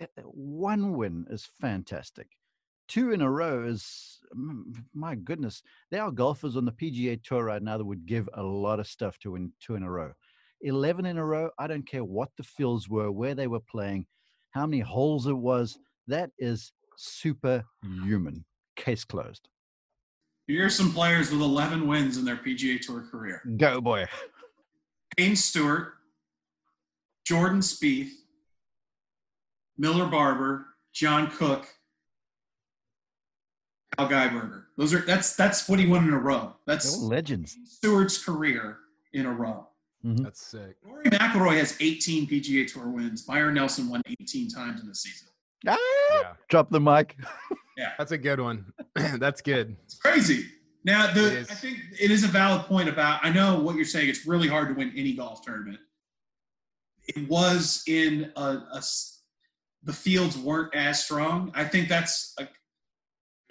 Eh, 0.00 0.06
eh, 0.16 0.22
one 0.22 0.96
win 0.96 1.26
is 1.30 1.48
fantastic 1.60 2.28
two 2.88 3.12
in 3.12 3.20
a 3.20 3.30
row 3.30 3.64
is 3.64 4.18
my 4.94 5.14
goodness 5.14 5.62
there 5.90 6.02
are 6.02 6.10
golfers 6.10 6.56
on 6.56 6.64
the 6.64 6.72
pga 6.72 7.22
tour 7.22 7.44
right 7.44 7.62
now 7.62 7.78
that 7.78 7.84
would 7.84 8.06
give 8.06 8.28
a 8.34 8.42
lot 8.42 8.80
of 8.80 8.86
stuff 8.86 9.18
to 9.18 9.32
win 9.32 9.52
two 9.60 9.74
in 9.74 9.82
a 9.82 9.90
row 9.90 10.12
11 10.62 11.06
in 11.06 11.18
a 11.18 11.24
row 11.24 11.50
i 11.58 11.66
don't 11.66 11.88
care 11.88 12.04
what 12.04 12.30
the 12.36 12.42
fields 12.42 12.88
were 12.88 13.10
where 13.10 13.34
they 13.34 13.46
were 13.46 13.60
playing 13.70 14.06
how 14.50 14.66
many 14.66 14.80
holes 14.80 15.26
it 15.26 15.36
was 15.36 15.78
that 16.06 16.30
is 16.38 16.72
superhuman 16.96 18.44
case 18.76 19.04
closed 19.04 19.48
Here's 20.46 20.74
some 20.74 20.92
players 20.92 21.30
with 21.30 21.42
11 21.42 21.86
wins 21.86 22.16
in 22.16 22.24
their 22.24 22.34
PGA 22.34 22.80
Tour 22.80 23.06
career. 23.08 23.40
go 23.56 23.80
boy 23.80 24.06
Payne 25.16 25.36
Stewart, 25.36 25.92
Jordan 27.24 27.60
Spieth, 27.60 28.10
Miller 29.78 30.06
Barber, 30.06 30.66
John 30.92 31.30
Cook, 31.30 31.68
Al 33.98 34.08
Geiberger. 34.08 34.64
Those 34.76 34.92
are 34.92 35.00
that's 35.00 35.36
that's 35.36 35.68
what 35.68 35.78
he 35.78 35.86
won 35.86 36.08
in 36.08 36.12
a 36.12 36.18
row. 36.18 36.54
That's 36.66 36.98
legends 36.98 37.56
Stewart's 37.64 38.22
career 38.22 38.78
in 39.12 39.26
a 39.26 39.32
row. 39.32 39.68
Mhm. 40.04 40.22
That's 40.24 40.40
sick. 40.40 40.76
Rory 40.82 41.04
McIlroy 41.04 41.58
has 41.58 41.76
18 41.80 42.26
PGA 42.26 42.66
Tour 42.66 42.88
wins. 42.88 43.22
Byron 43.22 43.54
Nelson 43.54 43.88
won 43.88 44.02
18 44.08 44.48
times 44.48 44.80
in 44.80 44.88
the 44.88 44.94
season. 44.94 45.28
Ah, 45.68 45.76
Yeah. 46.12 46.32
drop 46.48 46.70
the 46.70 46.80
mic. 46.80 47.16
Yeah, 47.76 47.92
That's 47.96 48.12
a 48.12 48.18
good 48.18 48.40
one. 48.40 48.66
That's 48.94 49.40
good. 49.40 49.74
it's 49.84 49.94
crazy. 49.94 50.44
Now, 50.84 51.14
the 51.14 51.38
is. 51.38 51.50
I 51.50 51.54
think 51.54 51.78
it 51.98 52.10
is 52.10 52.24
a 52.24 52.26
valid 52.26 52.66
point 52.66 52.90
about. 52.90 53.24
I 53.24 53.30
know 53.30 53.58
what 53.58 53.74
you're 53.76 53.86
saying. 53.86 54.10
It's 54.10 54.26
really 54.26 54.48
hard 54.48 54.68
to 54.68 54.74
win 54.74 54.92
any 54.94 55.14
golf 55.14 55.40
tournament. 55.42 55.78
It 57.08 57.26
was 57.28 57.82
in 57.86 58.32
a, 58.36 58.42
a 58.72 58.76
s- 58.76 59.22
the 59.82 59.94
fields 59.94 60.36
weren't 60.36 60.74
as 60.74 61.02
strong. 61.02 61.52
I 61.54 61.64
think 61.64 61.88
that's. 61.88 62.34
A, 62.38 62.46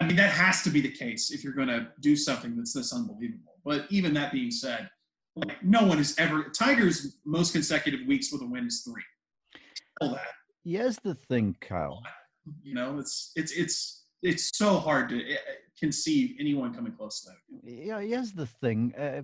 I 0.00 0.06
mean, 0.06 0.16
that 0.16 0.30
has 0.30 0.62
to 0.62 0.70
be 0.70 0.80
the 0.80 0.92
case 0.92 1.32
if 1.32 1.42
you're 1.42 1.52
going 1.54 1.68
to 1.68 1.88
do 2.00 2.14
something 2.14 2.56
that's 2.56 2.72
this 2.72 2.92
unbelievable. 2.92 3.54
But 3.64 3.86
even 3.90 4.14
that 4.14 4.30
being 4.32 4.52
said, 4.52 4.82
like 4.82 4.90
no 5.62 5.84
one 5.84 5.98
has 5.98 6.14
ever. 6.18 6.44
Tiger's 6.44 7.16
most 7.24 7.52
consecutive 7.52 8.06
weeks 8.06 8.32
with 8.32 8.42
a 8.42 8.46
win 8.46 8.66
is 8.66 8.82
three. 8.82 9.02
All 10.00 10.14
that. 10.14 10.26
Here's 10.64 10.96
the 10.98 11.14
thing, 11.14 11.56
Kyle. 11.60 12.02
You 12.62 12.74
know, 12.74 12.98
it's 12.98 13.32
it's 13.36 13.52
it's 13.52 14.04
it's 14.22 14.50
so 14.56 14.78
hard 14.78 15.08
to 15.10 15.20
eh, 15.20 15.36
conceive 15.78 16.36
anyone 16.38 16.74
coming 16.74 16.92
close 16.92 17.22
to 17.22 17.30
that. 17.30 17.70
Yeah, 17.70 18.00
here's 18.00 18.32
the 18.32 18.46
thing. 18.46 18.94
Uh, 18.98 19.22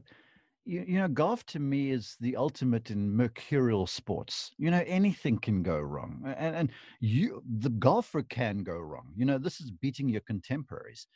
you, 0.65 0.85
you 0.87 0.99
know, 0.99 1.09
golf 1.09 1.45
to 1.47 1.61
me 1.61 1.91
is 1.91 2.17
the 2.21 2.37
ultimate 2.37 2.91
in 2.91 3.15
mercurial 3.15 3.87
sports. 3.87 4.51
You 4.59 4.71
know, 4.71 4.83
anything 4.87 5.39
can 5.39 5.63
go 5.63 5.79
wrong, 5.79 6.23
and 6.37 6.57
and 6.57 6.71
you, 7.01 7.43
the 7.59 7.71
golfer, 7.71 8.23
can 8.23 8.63
go 8.63 8.79
wrong. 8.79 9.13
You 9.17 9.25
know, 9.27 9.39
this 9.39 9.61
is 9.61 9.71
beating 9.71 10.09
your 10.09 10.23
contemporaries. 10.23 11.07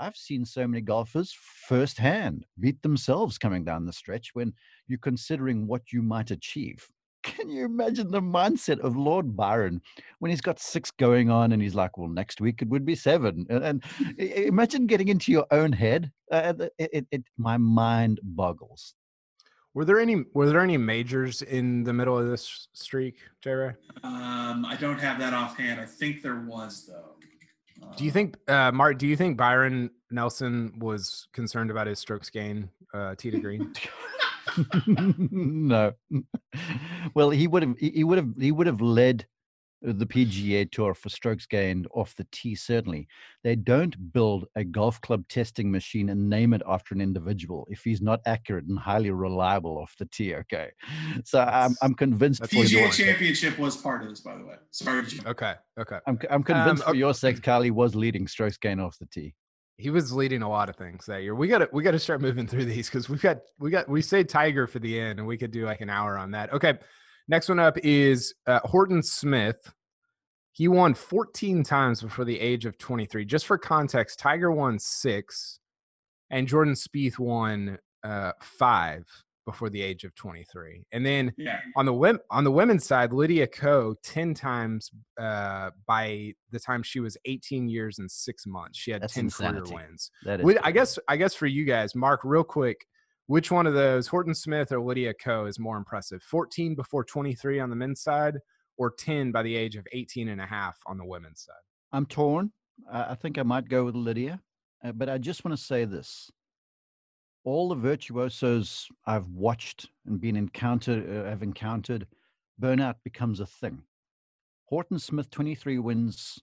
I've 0.00 0.16
seen 0.16 0.44
so 0.44 0.66
many 0.66 0.80
golfers 0.80 1.34
firsthand 1.68 2.46
beat 2.58 2.82
themselves 2.82 3.38
coming 3.38 3.64
down 3.64 3.86
the 3.86 3.92
stretch 3.92 4.30
when 4.34 4.52
you're 4.88 4.98
considering 4.98 5.66
what 5.66 5.92
you 5.92 6.02
might 6.02 6.30
achieve. 6.30 6.86
Can 7.22 7.48
you 7.48 7.64
imagine 7.64 8.10
the 8.10 8.20
mindset 8.20 8.80
of 8.80 8.96
Lord 8.96 9.34
Byron 9.34 9.80
when 10.18 10.30
he's 10.30 10.42
got 10.42 10.60
six 10.60 10.90
going 10.90 11.30
on 11.30 11.52
and 11.52 11.62
he's 11.62 11.74
like, 11.74 11.96
well, 11.96 12.08
next 12.08 12.40
week 12.40 12.60
it 12.60 12.68
would 12.68 12.84
be 12.84 12.94
seven. 12.94 13.46
And, 13.48 13.64
and 13.64 13.84
i- 14.18 14.22
i- 14.22 14.44
imagine 14.46 14.86
getting 14.86 15.08
into 15.08 15.32
your 15.32 15.46
own 15.50 15.72
head. 15.72 16.10
Uh, 16.30 16.52
it, 16.78 16.90
it, 16.92 17.06
it, 17.10 17.24
my 17.38 17.56
mind 17.56 18.20
boggles. 18.22 18.94
Were 19.72 19.84
there 19.84 19.98
any 19.98 20.22
were 20.34 20.46
there 20.46 20.60
any 20.60 20.76
majors 20.76 21.42
in 21.42 21.82
the 21.82 21.92
middle 21.92 22.16
of 22.16 22.28
this 22.28 22.68
streak, 22.74 23.16
J 23.42 23.50
Ray? 23.52 23.72
Um, 24.04 24.64
I 24.64 24.76
don't 24.78 25.00
have 25.00 25.18
that 25.18 25.32
offhand. 25.34 25.80
I 25.80 25.86
think 25.86 26.22
there 26.22 26.40
was 26.46 26.86
though. 26.86 27.13
Do 27.96 28.04
you 28.04 28.10
think 28.10 28.36
uh 28.48 28.72
Mark 28.72 28.98
do 28.98 29.06
you 29.06 29.16
think 29.16 29.36
Byron 29.36 29.90
Nelson 30.10 30.74
was 30.78 31.28
concerned 31.32 31.70
about 31.70 31.86
his 31.86 31.98
strokes 31.98 32.30
gain 32.30 32.70
uh 32.92 33.14
tee 33.14 33.30
to 33.30 33.38
green? 33.38 33.72
no. 34.86 35.92
Well, 37.14 37.30
he 37.30 37.46
would 37.48 37.62
have. 37.62 37.76
He 37.78 38.04
would 38.04 38.18
have. 38.18 38.28
He 38.38 38.52
would 38.52 38.66
have 38.66 38.80
led 38.80 39.26
Uh, 39.86 39.92
the 39.94 40.06
PGA 40.06 40.70
Tour 40.70 40.94
for 40.94 41.08
strokes 41.08 41.46
gained 41.46 41.86
off 41.94 42.14
the 42.16 42.26
tee. 42.32 42.54
Certainly, 42.54 43.08
they 43.42 43.56
don't 43.56 44.12
build 44.12 44.46
a 44.56 44.64
golf 44.64 45.00
club 45.00 45.26
testing 45.28 45.70
machine 45.70 46.10
and 46.10 46.28
name 46.28 46.54
it 46.54 46.62
after 46.66 46.94
an 46.94 47.00
individual 47.00 47.66
if 47.70 47.82
he's 47.84 48.00
not 48.00 48.20
accurate 48.26 48.64
and 48.66 48.78
highly 48.78 49.10
reliable 49.10 49.78
off 49.78 49.94
the 49.98 50.06
tee. 50.06 50.34
Okay, 50.34 50.70
so 51.24 51.40
I'm 51.40 51.76
I'm 51.82 51.94
convinced 51.94 52.42
The 52.42 52.48
for 52.48 52.54
PGA 52.56 52.70
your. 52.70 52.90
Championship 52.90 53.58
was 53.58 53.76
part 53.76 54.02
of 54.02 54.08
this, 54.08 54.20
by 54.20 54.36
the 54.36 54.44
way. 54.44 54.56
Sorry, 54.70 55.04
Jim. 55.06 55.26
Okay, 55.26 55.54
okay. 55.78 55.98
I'm 56.06 56.18
c- 56.20 56.28
I'm 56.28 56.36
um, 56.36 56.42
convinced 56.42 56.84
for 56.84 56.90
okay. 56.90 56.98
your 56.98 57.14
sake, 57.14 57.40
Kylie 57.40 57.70
was 57.70 57.94
leading 57.94 58.26
strokes 58.26 58.56
gained 58.56 58.80
off 58.80 58.98
the 58.98 59.06
tee. 59.06 59.34
He 59.76 59.90
was 59.90 60.12
leading 60.12 60.42
a 60.42 60.48
lot 60.48 60.68
of 60.68 60.76
things 60.76 61.04
that 61.06 61.22
year. 61.22 61.34
We 61.34 61.48
got 61.48 61.58
to 61.58 61.68
we 61.72 61.82
got 61.82 61.92
to 61.92 61.98
start 61.98 62.20
moving 62.20 62.46
through 62.46 62.64
these 62.66 62.88
because 62.88 63.08
we've 63.08 63.22
got 63.22 63.38
we 63.58 63.70
got 63.70 63.88
we 63.88 64.02
say 64.02 64.22
Tiger 64.22 64.66
for 64.66 64.78
the 64.78 64.98
end, 64.98 65.18
and 65.18 65.26
we 65.26 65.36
could 65.36 65.50
do 65.50 65.66
like 65.66 65.80
an 65.80 65.90
hour 65.90 66.16
on 66.16 66.30
that. 66.30 66.52
Okay, 66.52 66.74
next 67.28 67.48
one 67.48 67.58
up 67.58 67.76
is 67.82 68.34
uh, 68.46 68.60
Horton 68.64 69.02
Smith. 69.02 69.72
He 70.52 70.68
won 70.68 70.94
14 70.94 71.64
times 71.64 72.00
before 72.00 72.24
the 72.24 72.38
age 72.38 72.64
of 72.64 72.78
23. 72.78 73.24
Just 73.24 73.46
for 73.46 73.58
context, 73.58 74.18
Tiger 74.20 74.52
won 74.52 74.78
six, 74.78 75.58
and 76.30 76.46
Jordan 76.46 76.74
Spieth 76.74 77.18
won 77.18 77.78
uh, 78.04 78.32
five 78.40 79.04
before 79.46 79.68
the 79.68 79.82
age 79.82 80.04
of 80.04 80.14
23. 80.14 80.84
And 80.92 81.04
then 81.04 81.32
Yeah. 81.36 81.58
on 81.76 81.84
the 81.86 81.92
wom- 81.92 82.20
on 82.30 82.44
the 82.44 82.50
women's 82.52 82.86
side, 82.86 83.12
Lydia 83.12 83.46
Ko 83.46 83.94
10 84.02 84.32
times 84.32 84.90
uh, 85.20 85.70
by 85.86 86.32
the 86.50 86.60
time 86.60 86.82
she 86.82 87.00
was 87.00 87.16
18 87.26 87.68
years 87.68 87.98
and 87.98 88.10
six 88.10 88.46
months. 88.46 88.78
She 88.78 88.90
had 88.90 89.02
That's 89.02 89.12
10 89.14 89.30
career 89.30 89.62
wins. 89.70 90.10
That 90.24 90.40
is, 90.40 90.44
Would- 90.44 90.58
I 90.62 90.70
guess 90.70 90.98
I 91.08 91.16
guess 91.16 91.34
for 91.34 91.46
you 91.46 91.64
guys, 91.64 91.94
Mark, 91.94 92.20
real 92.24 92.44
quick, 92.44 92.86
which 93.26 93.50
one 93.50 93.66
of 93.66 93.74
those, 93.74 94.06
Horton 94.06 94.34
Smith 94.34 94.72
or 94.72 94.80
Lydia 94.80 95.14
Ko, 95.14 95.46
is 95.46 95.58
more 95.58 95.76
impressive? 95.76 96.22
14 96.22 96.74
before 96.74 97.04
23 97.04 97.60
on 97.60 97.70
the 97.70 97.76
men's 97.76 98.02
side, 98.02 98.38
or 98.76 98.90
10 98.90 99.32
by 99.32 99.42
the 99.42 99.56
age 99.56 99.76
of 99.76 99.86
18 99.92 100.28
and 100.28 100.40
a 100.40 100.46
half 100.46 100.76
on 100.86 100.98
the 100.98 101.04
women's 101.04 101.42
side? 101.42 101.54
I'm 101.92 102.06
torn. 102.06 102.52
I, 102.90 103.12
I 103.12 103.14
think 103.14 103.38
I 103.38 103.42
might 103.42 103.68
go 103.68 103.84
with 103.84 103.94
Lydia, 103.94 104.40
uh, 104.84 104.92
but 104.92 105.08
I 105.08 105.18
just 105.18 105.44
want 105.44 105.56
to 105.56 105.62
say 105.62 105.84
this: 105.84 106.30
all 107.44 107.68
the 107.68 107.76
virtuosos 107.76 108.88
I've 109.06 109.28
watched 109.28 109.88
and 110.06 110.20
been 110.20 110.36
encountered, 110.36 111.08
uh, 111.08 111.28
have 111.28 111.42
encountered, 111.42 112.06
burnout 112.60 112.96
becomes 113.04 113.40
a 113.40 113.46
thing. 113.46 113.82
Horton 114.66 114.98
Smith, 114.98 115.30
23 115.30 115.78
wins 115.78 116.40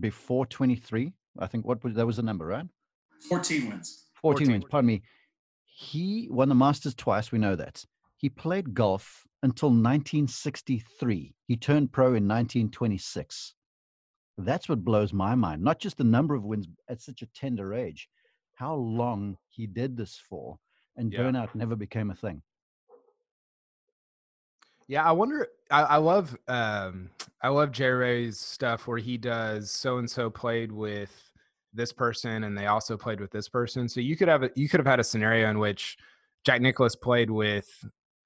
before 0.00 0.46
23. 0.46 1.12
I 1.38 1.46
think 1.46 1.64
what 1.64 1.82
was 1.84 1.94
that 1.94 2.06
was 2.06 2.16
the 2.16 2.22
number, 2.22 2.46
right? 2.46 2.66
14 3.28 3.68
wins. 3.68 4.06
14, 4.20 4.46
14 4.46 4.52
wins. 4.52 4.64
Pardon 4.70 4.86
me. 4.86 5.02
He 5.80 6.26
won 6.28 6.48
the 6.48 6.56
Masters 6.56 6.96
twice. 6.96 7.30
We 7.30 7.38
know 7.38 7.54
that. 7.54 7.84
He 8.16 8.28
played 8.28 8.74
golf 8.74 9.24
until 9.44 9.68
1963. 9.68 11.36
He 11.46 11.56
turned 11.56 11.92
pro 11.92 12.06
in 12.06 12.26
1926. 12.26 13.54
That's 14.38 14.68
what 14.68 14.84
blows 14.84 15.12
my 15.12 15.36
mind. 15.36 15.62
Not 15.62 15.78
just 15.78 15.96
the 15.96 16.02
number 16.02 16.34
of 16.34 16.42
wins 16.42 16.66
at 16.88 17.00
such 17.00 17.22
a 17.22 17.26
tender 17.26 17.74
age, 17.74 18.08
how 18.54 18.74
long 18.74 19.36
he 19.46 19.68
did 19.68 19.96
this 19.96 20.20
for, 20.28 20.58
and 20.96 21.12
Yeah. 21.12 21.20
burnout 21.20 21.54
never 21.54 21.76
became 21.76 22.10
a 22.10 22.14
thing. 22.16 22.42
Yeah, 24.88 25.04
I 25.04 25.12
wonder. 25.12 25.46
I, 25.70 25.82
I 25.82 25.96
love, 25.98 26.36
um, 26.48 27.10
I 27.40 27.50
love 27.50 27.70
Jerry's 27.70 28.40
stuff 28.40 28.88
where 28.88 28.98
he 28.98 29.16
does 29.16 29.70
so 29.70 29.98
and 29.98 30.10
so 30.10 30.28
played 30.28 30.72
with 30.72 31.27
this 31.78 31.92
person, 31.92 32.44
and 32.44 32.58
they 32.58 32.66
also 32.66 32.98
played 32.98 33.20
with 33.20 33.30
this 33.30 33.48
person. 33.48 33.88
So 33.88 34.00
you 34.00 34.16
could 34.16 34.28
have 34.28 34.42
a, 34.42 34.50
you 34.54 34.68
could 34.68 34.80
have 34.80 34.86
had 34.86 35.00
a 35.00 35.04
scenario 35.04 35.48
in 35.48 35.58
which 35.58 35.96
Jack 36.44 36.60
Nicklaus 36.60 36.94
played 36.94 37.30
with. 37.30 37.66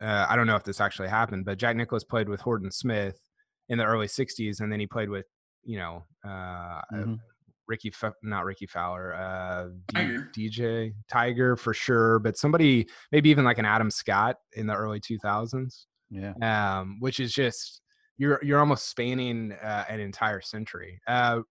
Uh, 0.01 0.27
I 0.29 0.35
don't 0.35 0.49
know 0.49 0.57
if 0.57 0.65
this 0.65 0.81
actually 0.81 1.09
happened, 1.09 1.45
but 1.45 1.59
Jack 1.59 1.77
Nicklaus 1.77 2.03
played 2.03 2.29
with 2.29 2.41
Horton 2.41 2.73
Smith 2.73 3.21
in 3.69 3.79
the 3.79 3.85
early 3.85 4.09
'60s, 4.09 4.59
and 4.61 4.73
then 4.73 4.81
he 4.81 4.87
played 4.89 5.09
with, 5.09 5.27
you 5.63 5.79
know, 5.79 6.05
uh, 6.25 6.81
Mhm. 6.93 7.21
Rickie, 7.69 7.91
Fa- 7.91 8.15
not 8.25 8.45
Rickie 8.45 8.67
Fowler, 8.67 9.15
uh, 9.15 9.69
D- 9.69 9.95
Tiger. 9.95 10.31
DJ 10.37 10.95
Tiger 11.09 11.55
for 11.57 11.73
sure, 11.73 12.19
but 12.19 12.37
somebody 12.37 12.89
maybe 13.13 13.31
even 13.31 13.45
like 13.45 13.59
an 13.59 13.65
Adam 13.65 13.89
Scott 13.91 14.39
in 14.55 14.67
the 14.67 14.75
early 14.75 14.99
2000s 15.01 15.87
Yeah. 16.11 16.33
um, 16.43 16.99
which 16.99 17.21
is 17.21 17.33
just 17.33 17.81
you're 18.19 18.41
you're 18.43 18.59
almost 18.59 18.89
spanning 18.91 19.53
uh, 19.53 19.85
an 19.89 20.01
entire 20.01 20.41
century. 20.41 21.01
Uh, 21.07 21.43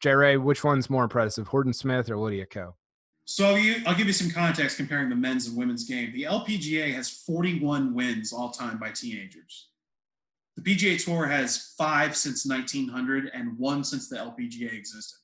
J. 0.00 0.12
Ray, 0.12 0.36
which 0.36 0.64
one's 0.64 0.88
more 0.88 1.04
impressive, 1.04 1.48
Horton 1.48 1.72
Smith 1.72 2.10
or 2.10 2.16
Lydia 2.16 2.46
Ko? 2.46 2.74
So 3.24 3.56
you, 3.56 3.82
I'll 3.86 3.94
give 3.94 4.06
you 4.06 4.12
some 4.12 4.30
context 4.30 4.76
comparing 4.78 5.10
the 5.10 5.16
men's 5.16 5.48
and 5.48 5.56
women's 5.56 5.84
game. 5.84 6.12
The 6.14 6.22
LPGA 6.22 6.94
has 6.94 7.10
41 7.10 7.92
wins 7.92 8.32
all 8.32 8.50
time 8.50 8.78
by 8.78 8.90
teenagers. 8.90 9.68
The 10.56 10.62
PGA 10.62 11.02
Tour 11.04 11.26
has 11.26 11.74
five 11.76 12.16
since 12.16 12.46
1900 12.46 13.30
and 13.34 13.58
one 13.58 13.84
since 13.84 14.08
the 14.08 14.16
LPGA 14.16 14.72
existed. 14.72 15.18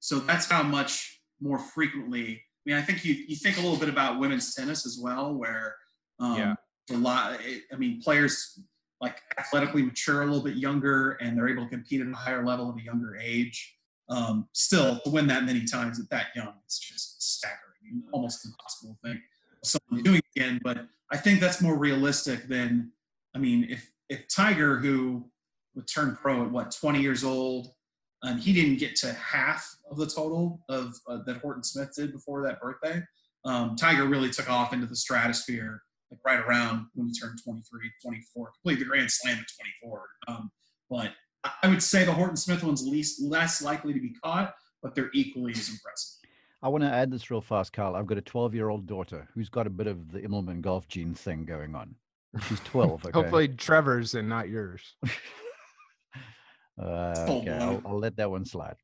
So 0.00 0.20
that's 0.20 0.48
how 0.48 0.62
much 0.62 1.20
more 1.40 1.58
frequently. 1.58 2.34
I 2.36 2.70
mean, 2.70 2.76
I 2.76 2.82
think 2.82 3.04
you 3.04 3.14
you 3.14 3.34
think 3.36 3.56
a 3.58 3.60
little 3.60 3.76
bit 3.76 3.88
about 3.88 4.20
women's 4.20 4.54
tennis 4.54 4.86
as 4.86 4.98
well, 5.02 5.34
where 5.34 5.74
um, 6.20 6.36
Yeah. 6.36 6.54
a 6.90 6.96
lot. 6.96 7.40
It, 7.44 7.64
I 7.72 7.76
mean, 7.76 8.00
players 8.00 8.60
like 9.00 9.20
athletically 9.38 9.82
mature 9.82 10.22
a 10.22 10.26
little 10.26 10.42
bit 10.42 10.56
younger, 10.56 11.12
and 11.20 11.36
they're 11.36 11.48
able 11.48 11.64
to 11.64 11.70
compete 11.70 12.00
at 12.00 12.06
a 12.06 12.12
higher 12.14 12.44
level 12.44 12.70
at 12.70 12.80
a 12.80 12.84
younger 12.84 13.16
age. 13.16 13.77
Um, 14.10 14.48
still, 14.52 15.00
to 15.00 15.10
win 15.10 15.26
that 15.26 15.44
many 15.44 15.64
times 15.64 16.00
at 16.00 16.08
that 16.10 16.28
young, 16.34 16.54
it's 16.64 16.78
just 16.78 17.22
staggering, 17.22 18.02
almost 18.12 18.46
impossible 18.46 18.98
thing. 19.04 19.20
Someone 19.62 20.02
doing 20.02 20.18
it 20.18 20.24
again, 20.36 20.60
but 20.62 20.86
I 21.10 21.16
think 21.16 21.40
that's 21.40 21.60
more 21.60 21.76
realistic 21.76 22.48
than. 22.48 22.92
I 23.34 23.38
mean, 23.38 23.66
if 23.68 23.90
if 24.08 24.26
Tiger, 24.34 24.78
who 24.78 25.24
would 25.74 25.86
turn 25.86 26.16
pro 26.20 26.44
at 26.44 26.50
what 26.50 26.74
20 26.78 27.00
years 27.00 27.22
old, 27.24 27.68
and 28.22 28.40
he 28.40 28.52
didn't 28.52 28.78
get 28.78 28.96
to 28.96 29.12
half 29.12 29.68
of 29.90 29.96
the 29.96 30.06
total 30.06 30.60
of 30.68 30.94
uh, 31.08 31.18
that 31.26 31.38
Horton 31.38 31.62
Smith 31.62 31.92
did 31.94 32.12
before 32.12 32.42
that 32.44 32.60
birthday. 32.60 33.02
Um, 33.44 33.76
Tiger 33.76 34.06
really 34.06 34.30
took 34.30 34.50
off 34.50 34.72
into 34.72 34.86
the 34.86 34.96
stratosphere 34.96 35.82
like 36.10 36.20
right 36.24 36.40
around 36.40 36.86
when 36.94 37.08
he 37.08 37.14
turned 37.14 37.38
23, 37.44 37.90
24, 38.02 38.52
completed 38.62 38.80
the 38.80 38.88
Grand 38.88 39.10
Slam 39.10 39.38
at 39.38 39.44
24. 39.82 40.06
Um, 40.28 40.50
but 40.90 41.12
I- 41.44 41.52
I 41.64 41.68
would 41.68 41.82
say 41.82 42.04
the 42.04 42.12
Horton 42.12 42.36
Smith 42.36 42.62
one's 42.64 42.86
least 42.86 43.20
less 43.22 43.62
likely 43.62 43.92
to 43.92 44.00
be 44.00 44.14
caught, 44.22 44.54
but 44.82 44.94
they're 44.94 45.10
equally 45.14 45.52
as 45.52 45.68
impressive. 45.68 46.14
I 46.62 46.68
want 46.68 46.82
to 46.82 46.90
add 46.90 47.10
this 47.12 47.30
real 47.30 47.40
fast, 47.40 47.72
Carl. 47.72 47.94
I've 47.94 48.06
got 48.06 48.18
a 48.18 48.22
12 48.22 48.54
year 48.54 48.68
old 48.68 48.86
daughter 48.86 49.28
who's 49.34 49.48
got 49.48 49.66
a 49.66 49.70
bit 49.70 49.86
of 49.86 50.10
the 50.10 50.20
Immelman 50.20 50.60
golf 50.60 50.88
gene 50.88 51.14
thing 51.14 51.44
going 51.44 51.74
on. 51.74 51.94
She's 52.48 52.60
12. 52.60 53.04
Okay. 53.06 53.12
Hopefully 53.14 53.48
Trevor's 53.48 54.14
and 54.14 54.28
not 54.28 54.48
yours. 54.48 54.96
Uh, 56.80 57.26
okay, 57.28 57.44
boy. 57.50 57.56
I'll, 57.60 57.82
I'll 57.84 57.98
let 57.98 58.16
that 58.18 58.30
one 58.30 58.44
slide. 58.44 58.76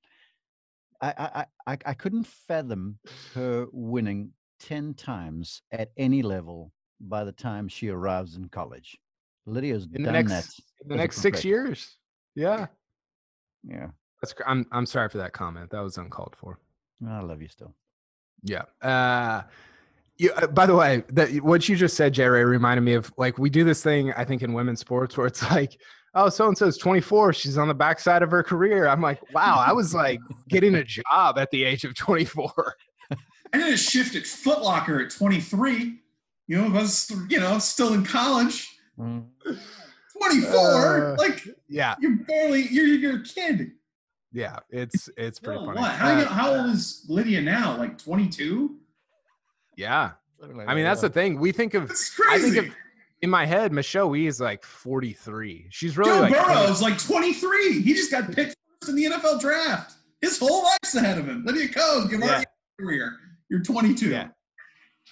I, 1.00 1.14
I, 1.16 1.72
I, 1.74 1.78
I 1.86 1.94
couldn't 1.94 2.26
fathom 2.26 2.98
her 3.34 3.66
winning 3.70 4.32
10 4.58 4.94
times 4.94 5.62
at 5.70 5.90
any 5.96 6.20
level 6.22 6.72
by 7.00 7.22
the 7.22 7.30
time 7.30 7.68
she 7.68 7.90
arrives 7.90 8.34
in 8.36 8.48
college. 8.48 8.98
Lydia's 9.46 9.86
in 9.92 10.02
done 10.02 10.12
next 10.12 10.30
that. 10.30 10.44
in 10.82 10.88
the 10.88 10.96
next 10.96 11.18
six 11.18 11.44
years. 11.44 11.96
Yeah, 12.34 12.66
Yeah. 13.62 13.88
that's. 14.20 14.34
I'm 14.46 14.66
I'm 14.72 14.86
sorry 14.86 15.08
for 15.08 15.18
that 15.18 15.32
comment. 15.32 15.70
That 15.70 15.80
was 15.80 15.98
uncalled 15.98 16.34
for. 16.38 16.58
I 17.06 17.20
love 17.20 17.40
you 17.42 17.48
still. 17.48 17.74
Yeah. 18.42 18.62
Uh, 18.82 19.42
you, 20.16 20.32
uh, 20.32 20.46
by 20.46 20.66
the 20.66 20.74
way, 20.74 21.02
that 21.10 21.30
what 21.42 21.68
you 21.68 21.76
just 21.76 21.96
said, 21.96 22.12
Jerry, 22.14 22.44
reminded 22.44 22.82
me 22.82 22.94
of 22.94 23.12
like 23.16 23.38
we 23.38 23.50
do 23.50 23.64
this 23.64 23.82
thing. 23.82 24.12
I 24.12 24.24
think 24.24 24.42
in 24.42 24.52
women's 24.52 24.80
sports 24.80 25.16
where 25.16 25.26
it's 25.26 25.42
like, 25.50 25.78
oh, 26.14 26.28
so 26.28 26.46
and 26.48 26.56
so's 26.56 26.78
24. 26.78 27.32
She's 27.32 27.58
on 27.58 27.68
the 27.68 27.74
backside 27.74 28.22
of 28.22 28.30
her 28.30 28.42
career. 28.42 28.86
I'm 28.86 29.00
like, 29.00 29.20
wow, 29.32 29.62
I 29.64 29.72
was 29.72 29.94
like 29.94 30.20
getting 30.48 30.74
a 30.76 30.84
job 30.84 31.38
at 31.38 31.50
the 31.50 31.64
age 31.64 31.84
of 31.84 31.94
24. 31.94 32.74
I 33.10 33.58
did 33.58 33.72
a 33.72 33.76
shift 33.76 34.14
at 34.16 34.24
Foot 34.26 34.62
Locker 34.62 35.00
at 35.00 35.10
23. 35.10 35.98
You 36.48 36.58
know, 36.58 36.64
I 36.66 36.82
was 36.82 37.10
you 37.28 37.40
know 37.40 37.58
still 37.58 37.94
in 37.94 38.04
college. 38.04 38.68
Mm. 38.98 39.24
24, 40.28 41.12
Uh, 41.12 41.16
like 41.18 41.46
Yeah, 41.68 41.94
you're 42.00 42.16
barely 42.26 42.62
you're 42.68 42.87
you're 42.87 43.16
a 43.20 43.22
kid. 43.22 43.72
yeah. 44.32 44.58
It's 44.70 45.08
it's 45.16 45.38
pretty 45.40 45.60
No, 45.60 45.66
funny. 45.66 45.80
what? 45.80 45.90
How, 45.92 46.10
Uh, 46.12 46.24
how 46.26 46.54
old 46.54 46.70
is 46.70 47.04
Lydia 47.08 47.40
now? 47.40 47.76
Like 47.76 47.98
22? 47.98 48.76
yeah. 49.76 50.12
I 50.66 50.74
mean, 50.74 50.84
that's 50.84 51.00
the 51.00 51.08
thing. 51.08 51.38
We 51.40 51.52
think 51.52 51.72
of 51.74 51.88
That's 51.88 52.20
I 52.28 52.38
think 52.38 52.56
of 52.56 52.66
in 53.22 53.30
my 53.30 53.46
head, 53.46 53.72
Michelle 53.72 54.10
Wie 54.10 54.26
is 54.26 54.38
like 54.40 54.62
43. 54.62 55.68
She's 55.70 55.96
really 55.96 56.10
Joe 56.10 56.20
like 56.20 56.34
20 56.34 56.44
Burrow's 56.44 56.82
like 56.82 56.98
23. 56.98 57.80
He 57.80 57.94
just 57.94 58.10
got 58.10 58.30
picked 58.30 58.54
first 58.82 58.90
in 58.90 58.96
the 58.96 59.04
NFL 59.06 59.40
draft. 59.40 59.94
His 60.20 60.38
whole 60.38 60.62
life's 60.64 60.94
ahead 60.94 61.16
of 61.16 61.26
him. 61.26 61.44
Lydia 61.46 61.68
Ko, 61.68 62.06
give 62.08 62.20
Yeah. 62.20 62.26
her 62.38 62.42
a 62.42 62.82
career. 62.82 63.16
You're 63.48 63.62
22. 63.62 64.10
Yeah. 64.10 64.28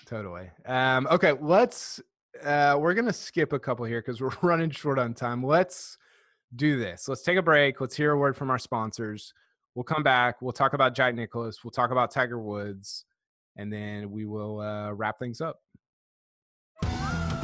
Totally. 0.05 0.51
Um, 0.67 1.07
okay, 1.11 1.33
let's 1.41 2.01
uh 2.45 2.77
we're 2.79 2.95
gonna 2.95 3.13
skip 3.13 3.53
a 3.53 3.59
couple 3.59 3.85
here 3.85 4.01
because 4.01 4.21
we're 4.21 4.31
running 4.43 4.71
short 4.71 4.99
on 4.99 5.15
time. 5.15 5.45
Let's 5.45 5.99
do 6.55 6.79
this. 6.79 7.09
Let's 7.09 7.23
take 7.23 7.39
a 7.39 7.43
break. 7.43 7.81
Let's 7.81 7.97
hear 7.97 8.13
a 8.13 8.19
word 8.19 8.37
from 8.37 8.51
our 8.51 8.59
sponsors. 8.59 9.33
We'll 9.75 9.85
come 9.85 10.03
back. 10.03 10.43
We'll 10.43 10.53
talk 10.53 10.75
about 10.75 10.95
Jack 10.95 11.15
Nicklaus. 11.15 11.65
We'll 11.65 11.71
talk 11.71 11.91
about 11.91 12.11
Tiger 12.11 12.39
Woods, 12.39 13.05
and 13.57 13.73
then 13.73 14.11
we 14.11 14.27
will 14.27 14.61
uh, 14.61 14.93
wrap 14.93 15.19
things 15.19 15.41
up. 15.41 15.61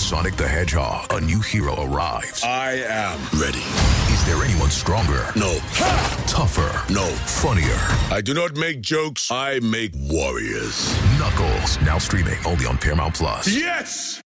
Sonic 0.00 0.34
the 0.34 0.48
Hedgehog, 0.48 1.12
a 1.12 1.20
new 1.20 1.40
hero 1.40 1.74
arrives. 1.84 2.42
I 2.42 2.72
am 2.88 3.20
ready. 3.38 3.58
Is 4.12 4.24
there 4.24 4.42
anyone 4.42 4.70
stronger? 4.70 5.26
No. 5.36 5.58
Tougher? 6.26 6.92
No. 6.92 7.04
Funnier? 7.04 7.76
I 8.10 8.22
do 8.24 8.32
not 8.32 8.56
make 8.56 8.80
jokes, 8.80 9.30
I 9.30 9.60
make 9.60 9.92
warriors. 9.94 10.96
Knuckles, 11.18 11.80
now 11.82 11.98
streaming 11.98 12.38
only 12.46 12.64
on 12.64 12.78
Paramount 12.78 13.14
Plus. 13.14 13.46
Yes! 13.54 14.22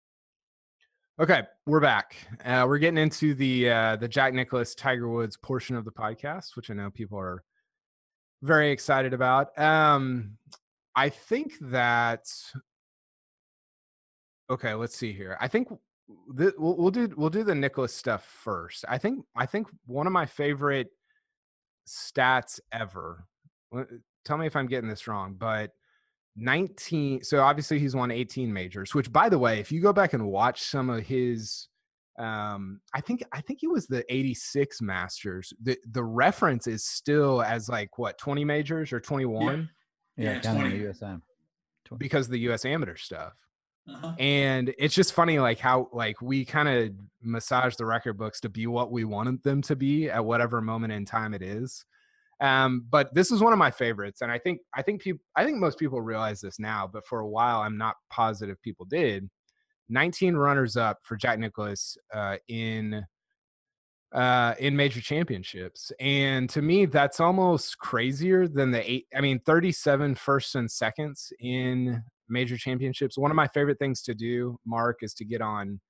Okay, 1.20 1.42
we're 1.66 1.80
back. 1.80 2.16
Uh, 2.44 2.64
we're 2.68 2.78
getting 2.78 2.98
into 2.98 3.34
the 3.34 3.68
uh, 3.70 3.96
the 3.96 4.08
Jack 4.08 4.32
Nicklaus 4.32 4.74
Tiger 4.74 5.08
Woods 5.08 5.36
portion 5.36 5.74
of 5.76 5.84
the 5.84 5.92
podcast, 5.92 6.54
which 6.56 6.70
I 6.70 6.74
know 6.74 6.90
people 6.90 7.18
are 7.18 7.42
very 8.42 8.70
excited 8.70 9.12
about. 9.12 9.56
Um, 9.58 10.38
I 10.96 11.08
think 11.08 11.54
that 11.60 12.26
okay. 14.50 14.74
Let's 14.74 14.96
see 14.96 15.12
here. 15.12 15.36
I 15.40 15.48
think 15.48 15.68
th- 16.38 16.54
we'll, 16.58 16.76
we'll 16.76 16.90
do 16.90 17.12
we'll 17.16 17.30
do 17.30 17.44
the 17.44 17.54
Nicklaus 17.54 17.92
stuff 17.94 18.24
first. 18.24 18.84
I 18.88 18.98
think 18.98 19.24
I 19.36 19.46
think 19.46 19.68
one 19.86 20.06
of 20.06 20.12
my 20.12 20.26
favorite 20.26 20.88
stats 21.86 22.60
ever. 22.72 23.26
Tell 24.24 24.38
me 24.38 24.46
if 24.46 24.56
I'm 24.56 24.66
getting 24.66 24.88
this 24.88 25.06
wrong, 25.08 25.34
but 25.38 25.70
19 26.36 27.22
so 27.22 27.40
obviously 27.40 27.78
he's 27.78 27.94
won 27.94 28.10
18 28.10 28.52
majors 28.52 28.92
which 28.92 29.12
by 29.12 29.28
the 29.28 29.38
way 29.38 29.60
if 29.60 29.70
you 29.70 29.80
go 29.80 29.92
back 29.92 30.14
and 30.14 30.26
watch 30.26 30.62
some 30.64 30.90
of 30.90 31.04
his 31.06 31.68
um 32.18 32.80
i 32.92 33.00
think 33.00 33.22
i 33.32 33.40
think 33.40 33.60
he 33.60 33.68
was 33.68 33.86
the 33.86 34.04
86 34.12 34.82
masters 34.82 35.52
the 35.62 35.78
the 35.92 36.02
reference 36.02 36.66
is 36.66 36.84
still 36.84 37.40
as 37.40 37.68
like 37.68 37.98
what 37.98 38.18
20 38.18 38.44
majors 38.44 38.92
or 38.92 38.98
21 38.98 39.68
Yeah, 40.16 40.32
Yeah, 40.32 40.40
counting 40.40 40.62
20. 40.62 40.78
the 40.78 40.84
USM. 40.86 41.22
because 41.98 42.26
of 42.26 42.32
the 42.32 42.40
us 42.40 42.64
amateur 42.64 42.96
stuff 42.96 43.34
Uh-huh. 43.86 44.14
and 44.18 44.74
it's 44.78 44.94
just 44.94 45.12
funny 45.12 45.38
like 45.38 45.58
how 45.58 45.88
like 45.92 46.22
we 46.22 46.42
kind 46.42 46.68
of 46.70 46.90
massage 47.20 47.76
the 47.76 47.84
record 47.84 48.16
books 48.16 48.40
to 48.40 48.48
be 48.48 48.66
what 48.66 48.90
we 48.90 49.04
wanted 49.04 49.42
them 49.42 49.60
to 49.60 49.76
be 49.76 50.08
at 50.08 50.24
whatever 50.24 50.62
moment 50.62 50.92
in 50.92 51.04
time 51.04 51.34
it 51.34 51.42
is 51.42 51.84
um 52.40 52.86
but 52.88 53.14
this 53.14 53.30
is 53.30 53.42
one 53.42 53.52
of 53.52 53.58
my 53.58 53.70
favorites 53.70 54.22
and 54.22 54.32
i 54.32 54.38
think 54.38 54.60
i 54.74 54.80
think 54.80 55.02
people 55.02 55.22
i 55.36 55.44
think 55.44 55.58
most 55.58 55.78
people 55.78 56.00
realize 56.00 56.40
this 56.40 56.58
now 56.58 56.88
but 56.90 57.06
for 57.06 57.20
a 57.20 57.28
while 57.28 57.60
i'm 57.60 57.76
not 57.76 57.96
positive 58.08 58.60
people 58.62 58.86
did 58.86 59.28
19 59.90 60.34
runners 60.34 60.78
up 60.78 60.98
for 61.02 61.14
jack 61.16 61.38
nicklaus 61.38 61.98
uh 62.14 62.36
in 62.48 63.04
uh 64.14 64.54
in 64.60 64.74
major 64.74 65.02
championships 65.02 65.92
and 66.00 66.48
to 66.48 66.62
me 66.62 66.86
that's 66.86 67.20
almost 67.20 67.78
crazier 67.78 68.48
than 68.48 68.70
the 68.70 68.90
eight 68.90 69.06
i 69.14 69.20
mean 69.20 69.38
37 69.40 70.14
firsts 70.14 70.54
and 70.54 70.70
seconds 70.70 71.34
in 71.38 72.02
major 72.28 72.56
championships 72.56 73.18
one 73.18 73.30
of 73.30 73.34
my 73.34 73.48
favorite 73.48 73.78
things 73.78 74.02
to 74.02 74.14
do 74.14 74.56
mark 74.66 74.98
is 75.02 75.14
to 75.14 75.24
get 75.24 75.40
on 75.40 75.80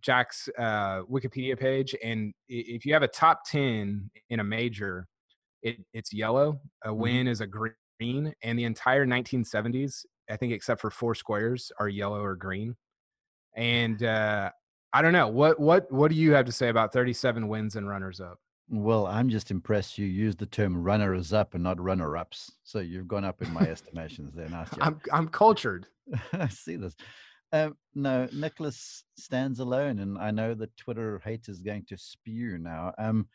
jack's 0.00 0.48
uh 0.58 1.02
wikipedia 1.10 1.58
page 1.58 1.94
and 2.02 2.32
if 2.48 2.84
you 2.84 2.92
have 2.92 3.02
a 3.02 3.08
top 3.08 3.40
10 3.46 4.10
in 4.30 4.40
a 4.40 4.44
major 4.44 5.06
it, 5.62 5.76
it's 5.92 6.12
yellow 6.12 6.60
a 6.84 6.92
win 6.92 7.26
is 7.28 7.40
a 7.40 7.46
green 7.46 7.74
and 8.42 8.58
the 8.58 8.64
entire 8.64 9.06
1970s 9.06 10.04
i 10.30 10.36
think 10.36 10.52
except 10.52 10.80
for 10.80 10.90
four 10.90 11.14
squares 11.14 11.70
are 11.78 11.88
yellow 11.88 12.22
or 12.22 12.34
green 12.34 12.74
and 13.56 14.02
uh 14.02 14.50
I 14.92 15.00
don't 15.00 15.12
know. 15.12 15.28
What 15.28 15.58
what 15.58 15.90
what 15.90 16.10
do 16.10 16.16
you 16.16 16.32
have 16.32 16.44
to 16.46 16.52
say 16.52 16.68
about 16.68 16.92
37 16.92 17.48
wins 17.48 17.76
and 17.76 17.88
runners 17.88 18.20
up? 18.20 18.38
Well, 18.72 19.06
I'm 19.06 19.28
just 19.28 19.50
impressed 19.50 19.98
you 19.98 20.06
used 20.06 20.38
the 20.38 20.46
term 20.46 20.82
runners 20.82 21.34
up 21.34 21.52
and 21.52 21.62
not 21.62 21.78
runner 21.78 22.16
ups. 22.16 22.52
So 22.64 22.78
you've 22.78 23.06
gone 23.06 23.24
up 23.24 23.42
in 23.42 23.52
my 23.52 23.60
estimations 23.60 24.32
there. 24.34 24.48
Job. 24.48 24.66
I'm 24.80 25.00
I'm 25.12 25.28
cultured. 25.28 25.86
I 26.32 26.48
see 26.48 26.76
this. 26.76 26.96
Um, 27.52 27.76
no, 27.94 28.26
Nicklaus 28.32 29.04
stands 29.18 29.60
alone, 29.60 29.98
and 29.98 30.16
I 30.16 30.30
know 30.30 30.54
the 30.54 30.70
Twitter 30.78 31.20
hate 31.22 31.50
is 31.50 31.60
going 31.60 31.84
to 31.90 31.98
spew 31.98 32.56
now. 32.56 32.94
Um, 32.96 33.28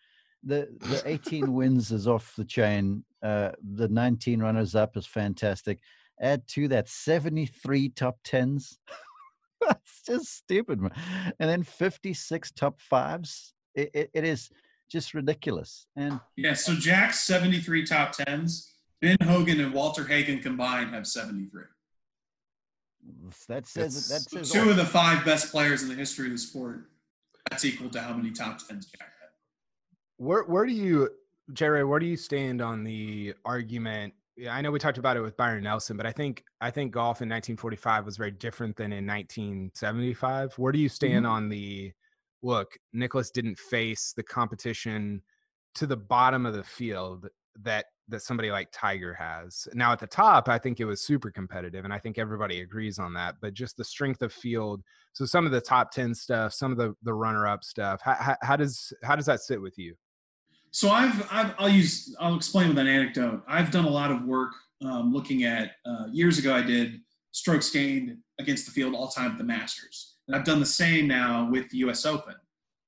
the 0.43 0.75
the 0.79 1.03
18 1.05 1.53
wins 1.53 1.91
is 1.91 2.07
off 2.07 2.35
the 2.35 2.43
chain. 2.43 3.03
Uh, 3.21 3.51
the 3.75 3.89
19 3.89 4.41
runners 4.41 4.73
up 4.73 4.97
is 4.97 5.05
fantastic. 5.05 5.77
Add 6.19 6.47
to 6.47 6.67
that 6.69 6.89
73 6.89 7.89
top 7.89 8.17
tens. 8.23 8.79
That's 9.61 10.01
just 10.03 10.35
stupid, 10.35 10.81
man. 10.81 10.93
And 11.39 11.47
then 11.47 11.61
56 11.61 12.51
top 12.53 12.81
fives. 12.81 13.53
It, 13.75 13.91
it, 13.93 14.09
it 14.15 14.23
is 14.23 14.49
just 14.89 15.13
ridiculous. 15.13 15.87
And 15.95 16.19
Yeah, 16.35 16.53
so 16.53 16.73
Jack's 16.73 17.21
73 17.21 17.85
top 17.85 18.11
tens. 18.13 18.73
Ben 19.01 19.17
Hogan 19.21 19.59
and 19.59 19.73
Walter 19.73 20.05
Hagen 20.05 20.39
combined 20.39 20.93
have 20.93 21.05
73. 21.05 21.63
that 23.47 23.67
says 23.67 24.09
it. 24.09 24.13
That 24.13 24.21
says 24.29 24.51
two 24.51 24.61
all. 24.61 24.69
of 24.69 24.75
the 24.75 24.85
five 24.85 25.23
best 25.23 25.51
players 25.51 25.83
in 25.83 25.89
the 25.89 25.95
history 25.95 26.25
of 26.27 26.31
the 26.31 26.37
sport. 26.37 26.89
That's 27.49 27.63
equal 27.63 27.89
to 27.91 28.01
how 28.01 28.13
many 28.13 28.31
top 28.31 28.57
tens 28.67 28.87
Jack 28.87 29.01
had. 29.21 29.29
Where 30.17 30.43
where 30.43 30.65
do 30.65 30.73
you 30.73 31.09
Jerry, 31.53 31.83
where 31.83 31.99
do 31.99 32.05
you 32.05 32.17
stand 32.17 32.61
on 32.61 32.83
the 32.83 33.33
argument? 33.45 34.13
Yeah, 34.35 34.53
I 34.53 34.61
know 34.61 34.71
we 34.71 34.79
talked 34.79 34.97
about 34.97 35.17
it 35.17 35.21
with 35.21 35.37
Byron 35.37 35.63
Nelson, 35.63 35.97
but 35.97 36.05
I 36.05 36.11
think 36.11 36.43
I 36.61 36.69
think 36.71 36.91
golf 36.91 37.21
in 37.21 37.29
1945 37.29 38.05
was 38.05 38.17
very 38.17 38.31
different 38.31 38.75
than 38.75 38.91
in 38.91 39.05
1975. 39.07 40.53
Where 40.57 40.71
do 40.71 40.79
you 40.79 40.89
stand 40.89 41.25
mm-hmm. 41.25 41.33
on 41.33 41.49
the 41.49 41.91
look, 42.43 42.77
Nicklaus 42.93 43.31
didn't 43.31 43.57
face 43.57 44.13
the 44.15 44.23
competition 44.23 45.21
to 45.75 45.87
the 45.87 45.97
bottom 45.97 46.45
of 46.45 46.53
the 46.53 46.63
field 46.63 47.27
that 47.61 47.85
that 48.09 48.21
somebody 48.21 48.51
like 48.51 48.69
Tiger 48.71 49.13
has. 49.13 49.67
Now 49.73 49.91
at 49.91 49.99
the 49.99 50.07
top, 50.07 50.47
I 50.47 50.57
think 50.57 50.79
it 50.79 50.85
was 50.85 51.01
super 51.01 51.29
competitive 51.29 51.83
and 51.83 51.93
I 51.93 51.99
think 51.99 52.17
everybody 52.17 52.61
agrees 52.61 52.99
on 52.99 53.13
that, 53.15 53.35
but 53.41 53.53
just 53.53 53.75
the 53.75 53.83
strength 53.83 54.21
of 54.21 54.31
field, 54.31 54.81
so 55.11 55.25
some 55.25 55.45
of 55.45 55.51
the 55.51 55.59
top 55.59 55.91
10 55.91 56.15
stuff, 56.15 56.53
some 56.53 56.71
of 56.71 56.77
the 56.77 56.95
the 57.03 57.13
runner 57.13 57.45
up 57.47 57.63
stuff, 57.63 57.99
how, 58.01 58.15
how, 58.15 58.37
how 58.41 58.55
does 58.55 58.93
how 59.03 59.15
does 59.15 59.25
that 59.25 59.41
sit 59.41 59.61
with 59.61 59.77
you? 59.77 59.95
So 60.71 60.89
I've, 60.89 61.27
I've 61.31 61.53
I'll 61.57 61.69
use 61.69 62.15
I'll 62.19 62.35
explain 62.35 62.69
with 62.69 62.77
an 62.77 62.87
anecdote. 62.87 63.43
I've 63.47 63.71
done 63.71 63.85
a 63.85 63.89
lot 63.89 64.11
of 64.11 64.23
work 64.23 64.51
um, 64.81 65.11
looking 65.13 65.43
at 65.43 65.71
uh, 65.85 66.05
years 66.11 66.37
ago. 66.37 66.55
I 66.55 66.61
did 66.61 66.99
strokes 67.31 67.69
gained 67.69 68.17
against 68.39 68.65
the 68.65 68.71
field 68.71 68.93
all 68.95 69.07
time 69.07 69.31
at 69.31 69.37
the 69.37 69.43
Masters, 69.43 70.16
and 70.27 70.35
I've 70.35 70.43
done 70.45 70.59
the 70.59 70.65
same 70.65 71.07
now 71.07 71.49
with 71.49 71.69
the 71.69 71.77
U.S. 71.79 72.05
Open. 72.05 72.35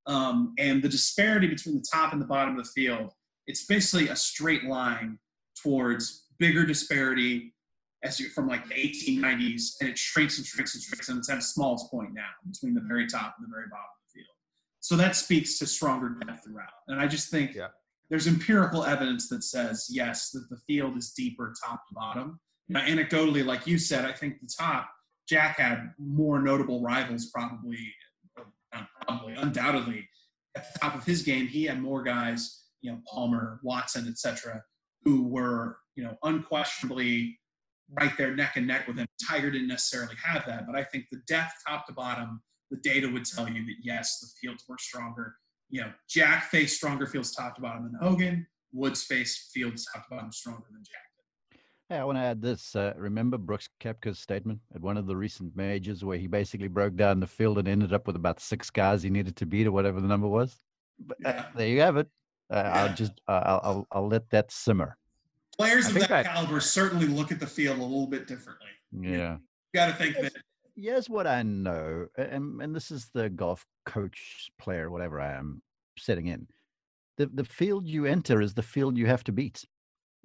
Um, 0.07 0.53
and 0.57 0.81
the 0.81 0.89
disparity 0.89 1.47
between 1.47 1.75
the 1.75 1.85
top 1.91 2.13
and 2.13 2.21
the 2.21 2.25
bottom 2.25 2.57
of 2.57 2.65
the 2.65 2.71
field, 2.71 3.13
it's 3.47 3.65
basically 3.65 4.09
a 4.09 4.15
straight 4.15 4.63
line 4.65 5.19
towards 5.61 6.25
bigger 6.39 6.65
disparity 6.65 7.53
as 8.03 8.19
you 8.19 8.29
from 8.29 8.47
like 8.47 8.65
the 8.67 8.73
1890s, 8.75 9.73
and 9.81 9.89
it 9.89 9.97
shrinks 9.97 10.37
and 10.37 10.47
shrinks 10.47 10.73
and 10.73 10.81
shrinks, 10.83 11.09
and 11.09 11.17
it's 11.17 11.29
at 11.29 11.37
its 11.37 11.47
smallest 11.53 11.91
point 11.91 12.13
now 12.13 12.29
between 12.49 12.73
the 12.73 12.81
very 12.87 13.05
top 13.07 13.35
and 13.37 13.45
the 13.47 13.51
very 13.53 13.67
bottom 13.69 13.83
of 13.83 14.13
the 14.13 14.19
field. 14.19 14.35
So 14.79 14.95
that 14.95 15.15
speaks 15.17 15.59
to 15.59 15.67
stronger 15.67 16.09
depth 16.25 16.45
throughout. 16.45 16.69
And 16.87 16.99
I 16.99 17.07
just 17.07 17.29
think 17.29 17.55
Yeah. 17.55 17.67
there's 18.09 18.25
empirical 18.27 18.85
evidence 18.85 19.27
that 19.29 19.43
says 19.43 19.87
yes, 19.89 20.31
that 20.31 20.49
the 20.49 20.55
field 20.65 20.97
is 20.97 21.11
deeper 21.11 21.53
top 21.61 21.85
to 21.89 21.93
bottom. 21.93 22.39
Now, 22.69 22.81
anecdotally, 22.85 23.45
like 23.45 23.67
you 23.67 23.77
said, 23.77 24.05
I 24.05 24.13
think 24.13 24.39
the 24.39 24.47
top 24.47 24.89
Jack 25.29 25.59
had 25.59 25.93
more 25.99 26.41
notable 26.41 26.81
rivals, 26.81 27.27
probably, 27.27 27.93
um, 28.73 28.87
probably, 29.05 29.33
undoubtedly, 29.35 30.07
at 30.57 30.73
the 30.73 30.79
top 30.79 30.95
of 30.95 31.05
his 31.05 31.21
game. 31.21 31.47
He 31.47 31.65
had 31.65 31.79
more 31.79 32.01
guys, 32.01 32.63
you 32.81 32.91
know, 32.91 32.99
Palmer, 33.07 33.59
Watson, 33.61 34.07
etc., 34.07 34.63
who 35.03 35.27
were, 35.27 35.77
you 35.95 36.03
know, 36.03 36.17
unquestionably 36.23 37.39
right 37.99 38.15
there 38.17 38.35
neck 38.35 38.53
and 38.55 38.67
neck 38.67 38.87
with 38.87 38.97
him. 38.97 39.07
Tiger 39.27 39.51
didn't 39.51 39.67
necessarily 39.67 40.15
have 40.23 40.45
that, 40.47 40.65
but 40.65 40.75
I 40.75 40.83
think 40.83 41.05
the 41.11 41.21
depth 41.27 41.53
top 41.67 41.85
to 41.87 41.93
bottom, 41.93 42.41
the 42.71 42.77
data 42.77 43.07
would 43.07 43.25
tell 43.25 43.47
you 43.47 43.65
that 43.65 43.75
yes, 43.83 44.19
the 44.19 44.27
fields 44.41 44.63
were 44.67 44.77
stronger. 44.79 45.35
You 45.69 45.81
know, 45.81 45.91
Jack 46.09 46.45
faced 46.45 46.77
stronger 46.77 47.05
fields 47.05 47.31
top 47.35 47.55
to 47.55 47.61
bottom 47.61 47.83
than 47.83 47.95
Hogan. 48.01 48.47
Woods 48.73 49.03
faced 49.03 49.51
fields 49.53 49.87
top 49.93 50.07
to 50.07 50.15
bottom 50.15 50.31
stronger 50.31 50.65
than 50.71 50.83
Jack. 50.83 51.08
Hey, 51.89 51.97
I 51.97 52.03
want 52.03 52.17
to 52.19 52.21
add 52.21 52.39
this. 52.41 52.75
Uh, 52.75 52.93
remember 52.95 53.37
Brooks 53.39 53.67
Koepka's 53.79 54.19
statement 54.19 54.59
at 54.75 54.81
one 54.81 54.95
of 54.95 55.07
the 55.07 55.15
recent 55.15 55.55
majors 55.55 56.05
where 56.05 56.19
he 56.19 56.27
basically 56.27 56.67
broke 56.67 56.95
down 56.95 57.19
the 57.19 57.25
field 57.25 57.57
and 57.57 57.67
ended 57.67 57.93
up 57.93 58.05
with 58.05 58.15
about 58.15 58.39
six 58.39 58.69
guys 58.69 59.01
he 59.01 59.09
needed 59.09 59.35
to 59.37 59.45
beat 59.47 59.65
or 59.65 59.71
whatever 59.71 59.99
the 59.99 60.07
number 60.07 60.27
was? 60.27 60.55
But, 60.99 61.17
uh, 61.25 61.29
Yeah. 61.29 61.45
there 61.55 61.67
you 61.67 61.81
have 61.81 61.97
it. 61.97 62.07
Uh, 62.51 62.55
Yeah. 62.63 62.83
I'll 62.83 62.93
just 62.95 63.13
uh, 63.27 63.41
I'll, 63.43 63.59
I'll 63.63 63.87
I'll 63.91 64.07
let 64.07 64.29
that 64.29 64.51
simmer. 64.51 64.97
Players 65.57 65.87
I 65.87 65.89
of 65.89 65.93
that, 65.95 66.09
that- 66.09 66.25
caliber 66.27 66.59
certainly 66.59 67.07
look 67.07 67.31
at 67.31 67.39
the 67.39 67.47
field 67.47 67.79
a 67.79 67.81
little 67.81 68.07
bit 68.07 68.27
differently. 68.27 68.67
Yeah. 68.91 69.33
You 69.33 69.39
got 69.73 69.87
to 69.87 69.93
think 69.93 70.15
that 70.21 70.33
Here's 70.75 71.09
what 71.09 71.27
I 71.27 71.43
know, 71.43 72.07
and, 72.17 72.61
and 72.61 72.73
this 72.73 72.89
is 72.89 73.09
the 73.13 73.29
golf 73.29 73.65
coach, 73.85 74.49
player, 74.59 74.89
whatever 74.89 75.19
I 75.19 75.33
am 75.33 75.61
setting 75.97 76.27
in. 76.27 76.47
The 77.17 77.25
the 77.25 77.43
field 77.43 77.87
you 77.87 78.05
enter 78.05 78.41
is 78.41 78.53
the 78.53 78.61
field 78.63 78.95
you 78.97 79.07
have 79.07 79.23
to 79.25 79.31
beat. 79.31 79.65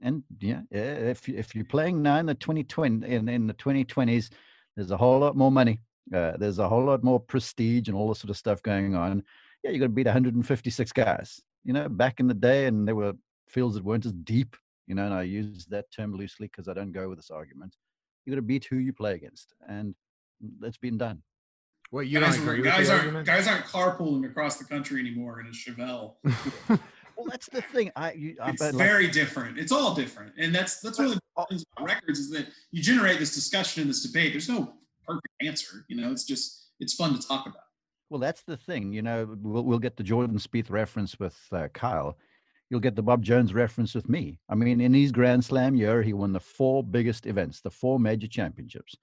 And 0.02 0.22
yeah, 0.40 0.62
eh, 0.72 1.10
if 1.10 1.28
you- 1.28 1.36
if 1.36 1.54
you're 1.54 1.64
playing 1.64 2.02
now 2.02 2.18
in 2.18 2.26
the 2.26 2.34
2020 2.34 3.06
in, 3.06 3.28
in 3.28 3.46
the 3.46 3.54
2020s, 3.54 4.30
there's 4.76 4.90
a 4.90 4.96
whole 4.96 5.18
lot 5.20 5.36
more 5.36 5.52
money. 5.52 5.80
Uh, 6.12 6.36
there's 6.36 6.58
a 6.58 6.68
whole 6.68 6.84
lot 6.84 7.02
more 7.02 7.18
prestige 7.20 7.88
and 7.88 7.96
all 7.96 8.08
this 8.08 8.18
sort 8.18 8.30
of 8.30 8.36
stuff 8.36 8.62
going 8.62 8.94
on. 8.94 9.22
Yeah, 9.62 9.70
you 9.70 9.78
got 9.78 9.86
to 9.86 9.88
beat 9.90 10.06
156 10.06 10.92
guys. 10.92 11.40
You 11.64 11.72
know, 11.72 11.88
back 11.88 12.20
in 12.20 12.26
the 12.26 12.34
day, 12.34 12.66
and 12.66 12.86
there 12.86 12.94
were 12.94 13.14
fields 13.48 13.74
that 13.76 13.84
weren't 13.84 14.04
as 14.04 14.12
deep. 14.12 14.56
You 14.86 14.94
know, 14.94 15.06
and 15.06 15.14
I 15.14 15.22
use 15.22 15.64
that 15.66 15.90
term 15.90 16.12
loosely 16.14 16.46
because 16.48 16.68
I 16.68 16.74
don't 16.74 16.92
go 16.92 17.08
with 17.08 17.18
this 17.18 17.30
argument. 17.30 17.74
You 18.26 18.32
got 18.32 18.36
to 18.36 18.42
beat 18.42 18.66
who 18.66 18.76
you 18.76 18.92
play 18.92 19.14
against, 19.14 19.54
and 19.66 19.94
it's 20.62 20.76
been 20.76 20.98
done. 20.98 21.22
Well, 21.90 22.02
you 22.02 22.20
guys, 22.20 22.36
don't 22.36 22.48
are- 22.48 22.50
agree 22.52 22.60
with 22.62 22.70
guys 22.70 22.88
the 22.88 22.94
aren't 23.14 23.26
guys 23.26 23.46
aren't 23.48 23.64
carpooling 23.64 24.26
across 24.26 24.58
the 24.58 24.64
country 24.64 25.00
anymore 25.00 25.40
in 25.40 25.46
a 25.46 25.50
Chevelle. 25.50 26.16
Well, 27.16 27.26
that's 27.30 27.48
the 27.48 27.62
thing. 27.62 27.90
I, 27.96 28.12
you, 28.12 28.36
I 28.40 28.50
It's 28.50 28.62
bet, 28.62 28.74
like, 28.74 28.86
very 28.86 29.08
different. 29.08 29.58
It's 29.58 29.72
all 29.72 29.94
different, 29.94 30.32
and 30.38 30.54
that's 30.54 30.80
that's 30.80 30.98
one 30.98 31.08
of 31.08 31.14
the 31.14 31.46
things 31.48 31.64
about 31.76 31.86
records 31.86 32.18
is 32.18 32.30
that 32.30 32.48
you 32.70 32.82
generate 32.82 33.18
this 33.18 33.34
discussion 33.34 33.82
and 33.82 33.90
this 33.90 34.02
debate. 34.02 34.32
There's 34.32 34.48
no 34.48 34.74
perfect 35.06 35.28
answer. 35.42 35.84
You 35.88 36.00
know, 36.00 36.10
it's 36.12 36.24
just 36.24 36.70
it's 36.80 36.94
fun 36.94 37.14
to 37.18 37.26
talk 37.26 37.46
about. 37.46 37.62
well, 38.10 38.20
that's 38.20 38.42
the 38.42 38.56
thing. 38.56 38.92
You 38.92 39.02
know, 39.02 39.36
we'll, 39.42 39.64
we'll 39.64 39.78
get 39.78 39.96
the 39.96 40.02
Jordan 40.02 40.38
Spieth 40.38 40.70
reference 40.70 41.18
with 41.18 41.38
uh, 41.52 41.68
Kyle. 41.72 42.16
You'll 42.70 42.80
get 42.80 42.96
the 42.96 43.02
Bob 43.02 43.22
Jones 43.22 43.52
reference 43.54 43.94
with 43.94 44.08
me. 44.08 44.38
I 44.48 44.54
mean, 44.54 44.80
in 44.80 44.94
his 44.94 45.12
Grand 45.12 45.44
Slam 45.44 45.74
year, 45.74 46.02
he 46.02 46.12
won 46.12 46.32
the 46.32 46.40
four 46.40 46.82
biggest 46.82 47.26
events, 47.26 47.60
the 47.60 47.70
four 47.70 47.98
major 48.00 48.26
championships. 48.26 48.96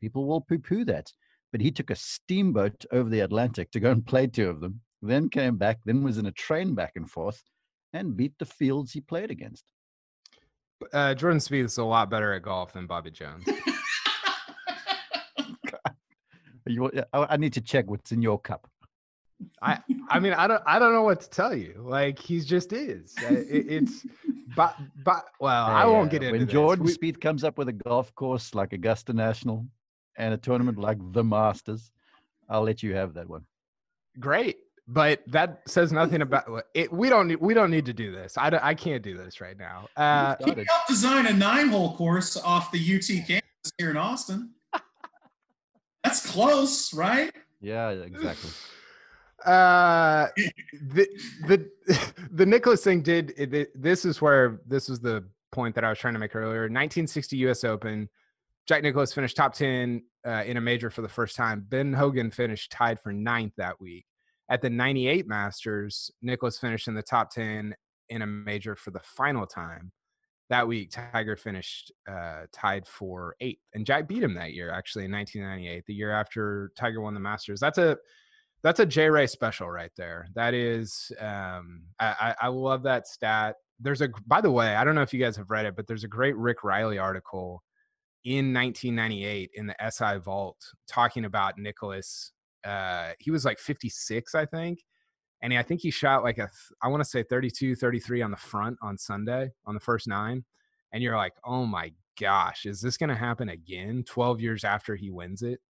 People 0.00 0.26
will 0.26 0.40
poo-poo 0.40 0.84
that, 0.86 1.12
but 1.52 1.60
he 1.60 1.70
took 1.70 1.90
a 1.90 1.94
steamboat 1.94 2.84
over 2.92 3.08
the 3.08 3.20
Atlantic 3.20 3.70
to 3.70 3.80
go 3.80 3.90
and 3.90 4.04
play 4.04 4.26
two 4.26 4.50
of 4.50 4.60
them. 4.60 4.80
Then 5.02 5.28
came 5.28 5.56
back, 5.56 5.78
then 5.84 6.02
was 6.02 6.18
in 6.18 6.26
a 6.26 6.32
train 6.32 6.74
back 6.74 6.92
and 6.96 7.08
forth, 7.10 7.42
and 7.92 8.16
beat 8.16 8.32
the 8.38 8.44
fields 8.46 8.92
he 8.92 9.00
played 9.00 9.30
against. 9.30 9.64
uh, 10.92 11.14
Jordan 11.14 11.38
Spieth 11.40 11.64
is 11.66 11.78
a 11.78 11.84
lot 11.84 12.10
better 12.10 12.32
at 12.34 12.42
golf 12.42 12.72
than 12.72 12.86
Bobby 12.86 13.10
Jones. 13.10 13.44
You, 16.66 16.90
I 17.14 17.26
I 17.30 17.36
need 17.38 17.54
to 17.54 17.62
check 17.62 17.88
what's 17.88 18.12
in 18.12 18.20
your 18.20 18.38
cup. 18.38 18.68
I 19.62 19.78
I 20.10 20.18
mean 20.18 20.34
I 20.34 20.46
don't 20.46 20.62
I 20.66 20.78
don't 20.78 20.92
know 20.92 21.02
what 21.02 21.20
to 21.22 21.30
tell 21.30 21.54
you. 21.54 21.82
Like 21.82 22.18
he's 22.18 22.44
just 22.44 22.74
is. 22.74 23.14
Uh, 23.22 23.32
it- 23.36 23.66
it's 23.76 24.04
but 24.56 24.76
but 25.02 25.24
well 25.40 25.64
I 25.64 25.86
won't 25.86 26.08
uh, 26.08 26.10
get 26.10 26.22
into 26.24 26.34
it. 26.34 26.38
when. 26.40 26.48
Jordan 26.48 26.84
We- 26.84 26.94
Spieth 26.94 27.20
comes 27.22 27.42
up 27.42 27.56
with 27.56 27.68
a 27.68 27.72
golf 27.72 28.14
course 28.14 28.54
like 28.54 28.74
Augusta 28.74 29.14
National 29.14 29.66
and 30.18 30.34
a 30.34 30.36
tournament 30.36 30.76
like 30.78 30.98
the 31.12 31.24
Masters. 31.24 31.90
I'll 32.50 32.62
let 32.64 32.82
you 32.82 32.94
have 32.94 33.14
that 33.14 33.28
one. 33.30 33.46
great, 34.20 34.56
but 34.88 35.20
that 35.26 35.60
says 35.66 35.92
nothing 35.92 36.22
about 36.22 36.44
it. 36.74 36.90
We 36.92 37.08
don't 37.10 37.28
need 37.28 37.36
we 37.40 37.52
don't 37.54 37.70
need 37.70 37.84
to 37.86 37.92
do 37.92 38.10
this. 38.10 38.36
I 38.38 38.48
don't, 38.50 38.64
I 38.64 38.74
can't 38.74 39.02
do 39.02 39.16
this 39.16 39.40
right 39.40 39.56
now. 39.56 39.86
Uh, 39.96 40.34
You 40.40 40.46
He 40.46 40.50
started. 40.50 40.66
helped 40.70 40.88
design 40.88 41.26
a 41.26 41.32
nine-hole 41.32 41.96
course 41.96 42.36
off 42.38 42.72
the 42.72 42.78
UT 42.78 43.26
campus 43.26 43.72
here 43.78 43.90
in 43.90 43.96
Austin. 43.96 44.50
That's 46.04 46.24
close, 46.30 46.94
right? 46.94 47.30
Yeah, 47.60 47.90
exactly. 47.90 48.50
uh 49.44 50.26
the 50.90 51.06
the 51.46 51.70
the 52.32 52.44
Nicklaus 52.46 52.82
thing 52.82 53.02
did 53.02 53.32
it, 53.36 53.54
it- 53.54 53.80
this 53.82 54.04
is 54.04 54.20
where 54.20 54.60
this 54.66 54.88
is 54.88 54.98
the 55.00 55.24
point 55.52 55.74
that 55.76 55.84
I 55.84 55.90
was 55.90 55.98
trying 55.98 56.14
to 56.14 56.20
make 56.20 56.34
earlier. 56.34 56.62
1960 56.62 57.36
US 57.48 57.62
Open, 57.64 58.08
Jack 58.66 58.82
Nicklaus 58.82 59.12
finished 59.12 59.36
top 59.36 59.54
10 59.54 60.02
uh, 60.26 60.42
in 60.46 60.56
a 60.56 60.60
major 60.60 60.90
for 60.90 61.02
the 61.02 61.08
first 61.08 61.36
time. 61.36 61.64
Ben 61.68 61.92
Hogan 61.92 62.30
finished 62.30 62.72
tied 62.72 63.00
for 63.00 63.12
ninth 63.12 63.52
that 63.58 63.80
week. 63.80 64.06
At 64.50 64.62
the 64.62 64.70
98 64.70 65.26
Masters, 65.26 66.10
Nicklaus 66.22 66.58
finished 66.58 66.88
in 66.88 66.94
the 66.94 67.02
top 67.02 67.30
10 67.30 67.74
in 68.08 68.22
a 68.22 68.26
major 68.26 68.74
for 68.74 68.90
the 68.90 69.00
final 69.00 69.46
time. 69.46 69.92
That 70.50 70.66
week, 70.66 70.90
Tiger 70.90 71.36
finished 71.36 71.92
uh, 72.10 72.44
tied 72.52 72.86
for 72.86 73.36
eighth, 73.40 73.60
and 73.74 73.84
Jack 73.84 74.08
beat 74.08 74.22
him 74.22 74.32
that 74.34 74.54
year, 74.54 74.70
actually 74.70 75.04
in 75.04 75.12
1998, 75.12 75.84
the 75.86 75.92
year 75.92 76.10
after 76.10 76.72
Tiger 76.74 77.02
won 77.02 77.12
the 77.12 77.20
Masters. 77.20 77.60
That's 77.60 77.76
a 77.76 77.98
that's 78.62 78.80
a 78.80 78.86
J 78.86 79.08
Ray 79.08 79.26
special 79.26 79.70
right 79.70 79.90
there. 79.96 80.26
That 80.34 80.54
is, 80.54 81.12
um, 81.20 81.82
I, 82.00 82.34
I 82.40 82.48
love 82.48 82.82
that 82.84 83.06
stat. 83.06 83.56
There's 83.78 84.00
a, 84.00 84.08
by 84.26 84.40
the 84.40 84.50
way, 84.50 84.74
I 84.74 84.84
don't 84.84 84.94
know 84.94 85.02
if 85.02 85.12
you 85.12 85.20
guys 85.20 85.36
have 85.36 85.50
read 85.50 85.66
it, 85.66 85.76
but 85.76 85.86
there's 85.86 86.04
a 86.04 86.08
great 86.08 86.36
Rick 86.36 86.64
Reilly 86.64 86.98
article 86.98 87.62
in 88.24 88.52
1998 88.52 89.50
in 89.54 89.66
the 89.66 89.76
SI 89.90 90.18
Vault 90.18 90.56
talking 90.88 91.24
about 91.24 91.58
Nicklaus. 91.58 92.32
Uh, 92.68 93.12
he 93.18 93.30
was 93.30 93.44
like 93.44 93.58
56, 93.58 94.34
I 94.34 94.44
think. 94.44 94.80
And 95.40 95.54
I 95.54 95.62
think 95.62 95.80
he 95.80 95.90
shot 95.90 96.24
like 96.24 96.38
a, 96.38 96.48
I 96.82 96.88
want 96.88 97.02
to 97.02 97.08
say 97.08 97.22
32, 97.22 97.76
33 97.76 98.22
on 98.22 98.30
the 98.30 98.36
front 98.36 98.76
on 98.82 98.98
Sunday 98.98 99.50
on 99.66 99.74
the 99.74 99.80
first 99.80 100.08
nine. 100.08 100.44
And 100.92 101.02
you're 101.02 101.16
like, 101.16 101.34
oh 101.44 101.64
my 101.64 101.92
gosh, 102.20 102.66
is 102.66 102.80
this 102.80 102.96
going 102.96 103.10
to 103.10 103.16
happen 103.16 103.48
again 103.48 104.04
12 104.06 104.40
years 104.40 104.64
after 104.64 104.96
he 104.96 105.10
wins 105.10 105.42
it? 105.42 105.60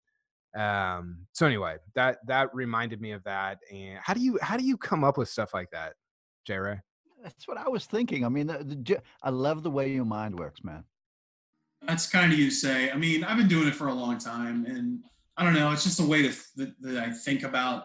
um 0.56 1.26
so 1.34 1.44
anyway 1.44 1.76
that 1.94 2.16
that 2.26 2.48
reminded 2.54 3.02
me 3.02 3.12
of 3.12 3.22
that 3.24 3.58
and 3.70 3.98
how 4.02 4.14
do 4.14 4.20
you 4.20 4.38
how 4.40 4.56
do 4.56 4.64
you 4.64 4.78
come 4.78 5.04
up 5.04 5.18
with 5.18 5.28
stuff 5.28 5.52
like 5.52 5.70
that 5.70 5.92
j 6.46 6.56
ray 6.56 6.80
That's 7.22 7.46
what 7.46 7.58
I 7.58 7.68
was 7.68 7.87
thinking. 7.87 8.24
I 8.24 8.28
mean, 8.28 8.46
the, 8.46 8.64
the, 8.64 8.76
j- 8.76 9.02
I 9.22 9.30
love 9.30 9.62
the 9.62 9.70
way 9.70 9.90
your 9.90 10.04
mind 10.04 10.38
works, 10.38 10.62
man. 10.62 10.84
That's 11.82 12.08
kind 12.08 12.32
of 12.32 12.38
you 12.38 12.50
say. 12.50 12.90
I 12.90 12.96
mean, 12.96 13.24
I've 13.24 13.37
been 13.37 13.48
doing 13.48 13.68
it 13.68 13.74
for 13.74 13.88
a 13.88 13.94
long 13.94 14.18
time, 14.18 14.64
and 14.66 15.01
I 15.39 15.45
don't 15.45 15.55
know. 15.55 15.70
It's 15.70 15.84
just 15.84 16.01
a 16.01 16.05
way 16.05 16.22
to 16.22 16.34
that, 16.57 16.74
that 16.80 16.97
I 16.99 17.11
think 17.12 17.45
about 17.45 17.84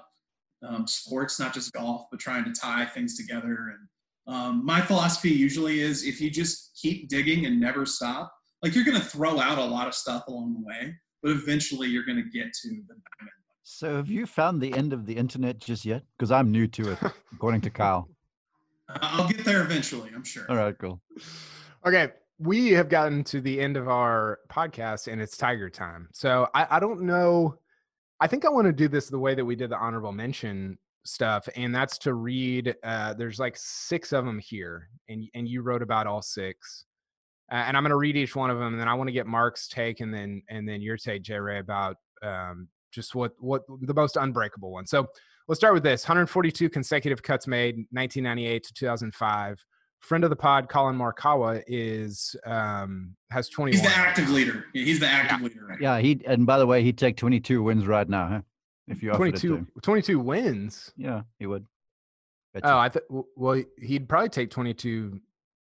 um, 0.67 0.87
sports, 0.87 1.39
not 1.39 1.53
just 1.53 1.71
golf, 1.71 2.07
but 2.09 2.19
trying 2.19 2.43
to 2.45 2.51
tie 2.51 2.85
things 2.85 3.15
together. 3.15 3.75
And 3.75 4.35
um, 4.35 4.65
my 4.65 4.81
philosophy 4.81 5.29
usually 5.29 5.79
is 5.79 6.03
if 6.03 6.19
you 6.19 6.31
just 6.31 6.79
keep 6.81 7.09
digging 7.09 7.45
and 7.45 7.59
never 7.59 7.85
stop, 7.85 8.33
like 8.63 8.73
you're 8.73 8.83
going 8.83 8.99
to 8.99 9.05
throw 9.05 9.39
out 9.39 9.59
a 9.59 9.63
lot 9.63 9.87
of 9.87 9.93
stuff 9.93 10.23
along 10.27 10.55
the 10.55 10.65
way, 10.65 10.95
but 11.21 11.31
eventually 11.31 11.87
you're 11.87 12.05
going 12.05 12.17
to 12.17 12.29
get 12.29 12.51
to 12.53 12.69
the 12.69 12.95
diamond. 12.95 13.31
So, 13.65 13.95
have 13.95 14.09
you 14.09 14.25
found 14.25 14.59
the 14.59 14.73
end 14.73 14.91
of 14.91 15.05
the 15.05 15.15
internet 15.15 15.59
just 15.59 15.85
yet? 15.85 16.03
Because 16.17 16.31
I'm 16.31 16.51
new 16.51 16.67
to 16.67 16.91
it, 16.91 16.97
according 17.33 17.61
to 17.61 17.69
Kyle. 17.69 18.09
I'll 18.89 19.27
get 19.27 19.45
there 19.45 19.61
eventually, 19.61 20.09
I'm 20.13 20.25
sure. 20.25 20.45
All 20.49 20.57
right, 20.57 20.77
cool. 20.77 20.99
okay 21.85 22.09
we 22.43 22.71
have 22.71 22.89
gotten 22.89 23.23
to 23.23 23.41
the 23.41 23.59
end 23.59 23.77
of 23.77 23.87
our 23.87 24.39
podcast 24.49 25.11
and 25.11 25.21
it's 25.21 25.37
tiger 25.37 25.69
time 25.69 26.07
so 26.13 26.47
i, 26.53 26.67
I 26.71 26.79
don't 26.79 27.01
know 27.01 27.57
i 28.19 28.27
think 28.27 28.45
i 28.45 28.49
want 28.49 28.67
to 28.67 28.73
do 28.73 28.87
this 28.87 29.07
the 29.07 29.19
way 29.19 29.35
that 29.35 29.45
we 29.45 29.55
did 29.55 29.69
the 29.69 29.77
honorable 29.77 30.11
mention 30.11 30.77
stuff, 31.05 31.47
and 31.55 31.73
that's 31.73 31.97
to 31.99 32.13
read. 32.13 32.75
Uh, 32.83 33.13
there's 33.13 33.39
like 33.39 33.55
six 33.57 34.11
of 34.11 34.25
them 34.25 34.39
here, 34.39 34.89
and 35.09 35.27
and 35.33 35.47
you 35.47 35.61
wrote 35.61 35.81
about 35.81 36.07
all 36.07 36.21
six. 36.21 36.85
Uh, 37.51 37.55
and 37.55 37.77
I'm 37.77 37.83
going 37.83 37.91
to 37.91 37.97
read 37.97 38.15
each 38.15 38.35
one 38.35 38.49
of 38.49 38.57
them, 38.57 38.73
and 38.73 38.79
then 38.79 38.87
I 38.87 38.93
want 38.93 39.09
to 39.09 39.13
get 39.13 39.27
Mark's 39.27 39.67
take, 39.67 39.99
and 39.99 40.13
then 40.13 40.41
and 40.49 40.67
then 40.67 40.81
your 40.81 40.97
take, 40.97 41.23
J. 41.23 41.39
Ray, 41.39 41.59
about 41.59 41.97
um, 42.21 42.67
just 42.91 43.15
what 43.15 43.33
what 43.39 43.63
the 43.81 43.93
most 43.93 44.17
unbreakable 44.17 44.71
one. 44.71 44.85
So 44.85 45.07
let's 45.47 45.59
start 45.59 45.73
with 45.73 45.83
this: 45.83 46.03
142 46.03 46.69
consecutive 46.69 47.21
cuts 47.21 47.47
made, 47.47 47.75
1998 47.91 48.63
to 48.63 48.73
2005. 48.73 49.63
Friend 50.03 50.21
of 50.25 50.29
the 50.29 50.35
pod, 50.35 50.67
Collin 50.67 50.97
Morikawa, 50.97 51.63
is 51.65 52.35
um, 52.45 53.15
has 53.31 53.47
21. 53.47 53.71
He's 53.81 53.89
the 53.89 53.97
active 53.97 54.29
leader. 54.29 54.65
He's 54.73 54.99
the 54.99 55.07
active 55.07 55.39
Yeah. 55.39 55.45
leader 55.47 55.65
right 55.65 55.79
Yeah, 55.79 55.99
he 55.99 56.21
and 56.27 56.45
by 56.45 56.59
the 56.59 56.67
way, 56.67 56.83
he'd 56.83 56.97
take 56.97 57.15
22 57.15 57.63
wins 57.63 57.87
right 57.87 58.07
now, 58.07 58.27
huh? 58.27 58.41
If 58.89 59.01
you 59.01 59.11
offered 59.11 59.27
it 59.27 59.35
to 59.37 59.47
22, 59.47 59.55
him. 59.55 59.67
22 59.81 60.19
wins. 60.19 60.91
Yeah, 60.97 61.21
he 61.39 61.45
would. 61.45 61.65
Bet 62.53 62.63
Oh. 62.65 62.77
I 62.77 62.89
thought. 62.89 63.03
Well, 63.37 63.63
he'd 63.81 64.09
probably 64.09 64.27
take 64.27 64.51
22 64.51 65.21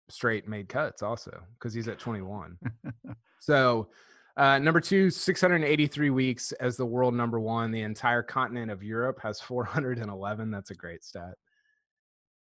straight 0.09 0.47
made 0.47 0.67
cuts 0.67 1.03
also 1.03 1.43
because 1.53 1.73
he's 1.75 1.87
at 1.87 1.99
21. 1.99 2.57
so, 3.39 3.89
uh, 4.37 4.57
number 4.57 4.79
two, 4.81 5.11
683 5.11 6.09
weeks 6.09 6.51
as 6.53 6.77
the 6.77 6.85
world 6.85 7.13
number 7.13 7.39
one. 7.39 7.69
The 7.69 7.83
entire 7.83 8.23
continent 8.23 8.71
of 8.71 8.81
Europe 8.81 9.19
has 9.21 9.39
411. 9.39 10.49
That's 10.49 10.71
a 10.71 10.75
great 10.75 11.03
stat. 11.03 11.35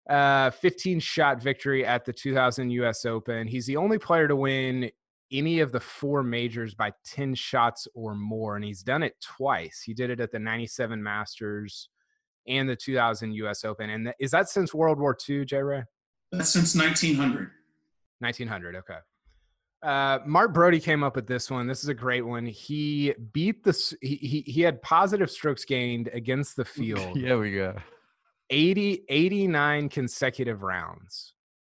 Uh, 0.10 0.50
15 0.50 1.00
shot 1.00 1.42
victory 1.42 1.86
at 1.86 2.04
the 2.04 2.12
2000 2.12 2.72
U.S. 2.72 3.06
Open. 3.06 3.48
He's 3.48 3.68
the 3.68 3.78
only 3.78 4.00
player 4.00 4.28
to 4.28 4.36
win 4.36 4.90
any 5.32 5.60
of 5.60 5.72
the 5.72 5.80
four 5.80 6.24
majors 6.24 6.74
by 6.74 6.92
10 7.06 7.36
shots 7.36 7.88
or 7.94 8.16
more, 8.16 8.56
and 8.56 8.66
he's 8.66 8.82
done 8.82 9.04
it 9.04 9.14
twice. 9.22 9.84
He 9.86 9.94
did 9.94 10.10
it 10.10 10.20
at 10.20 10.32
the 10.32 10.40
97 10.40 11.02
Masters 11.04 11.90
and 12.48 12.68
the 12.68 12.76
2000 12.76 13.34
U.S. 13.34 13.64
Open. 13.64 13.92
And 13.92 14.06
th- 14.06 14.16
is 14.20 14.32
that 14.32 14.50
since 14.50 14.74
World 14.74 15.00
War 15.00 15.16
II, 15.30 15.46
J. 15.46 15.58
Ray? 15.58 15.84
That's 16.32 16.50
since 16.50 16.76
1900. 16.76 17.52
1900. 18.20 18.76
Okay. 18.78 18.98
Uh, 19.82 20.20
Mark 20.26 20.54
Broadie 20.54 20.84
came 20.84 21.04
up 21.04 21.16
with 21.16 21.28
this 21.28 21.50
one. 21.50 21.68
This 21.68 21.84
is 21.84 21.90
a 21.90 21.94
great 21.94 22.26
one. 22.26 22.46
He 22.46 23.14
beat 23.32 23.64
the 23.64 23.96
he 24.02 24.16
he, 24.16 24.42
he 24.52 24.62
had 24.62 24.82
positive 24.82 25.32
strokes 25.32 25.64
gained 25.64 26.10
against 26.12 26.56
the 26.56 26.66
field. 26.66 27.16
yeah, 27.16 27.36
we 27.36 27.54
go. 27.54 27.76
80 28.50 29.04
89 29.10 29.90
consecutive 29.90 30.64
rounds. 30.64 31.34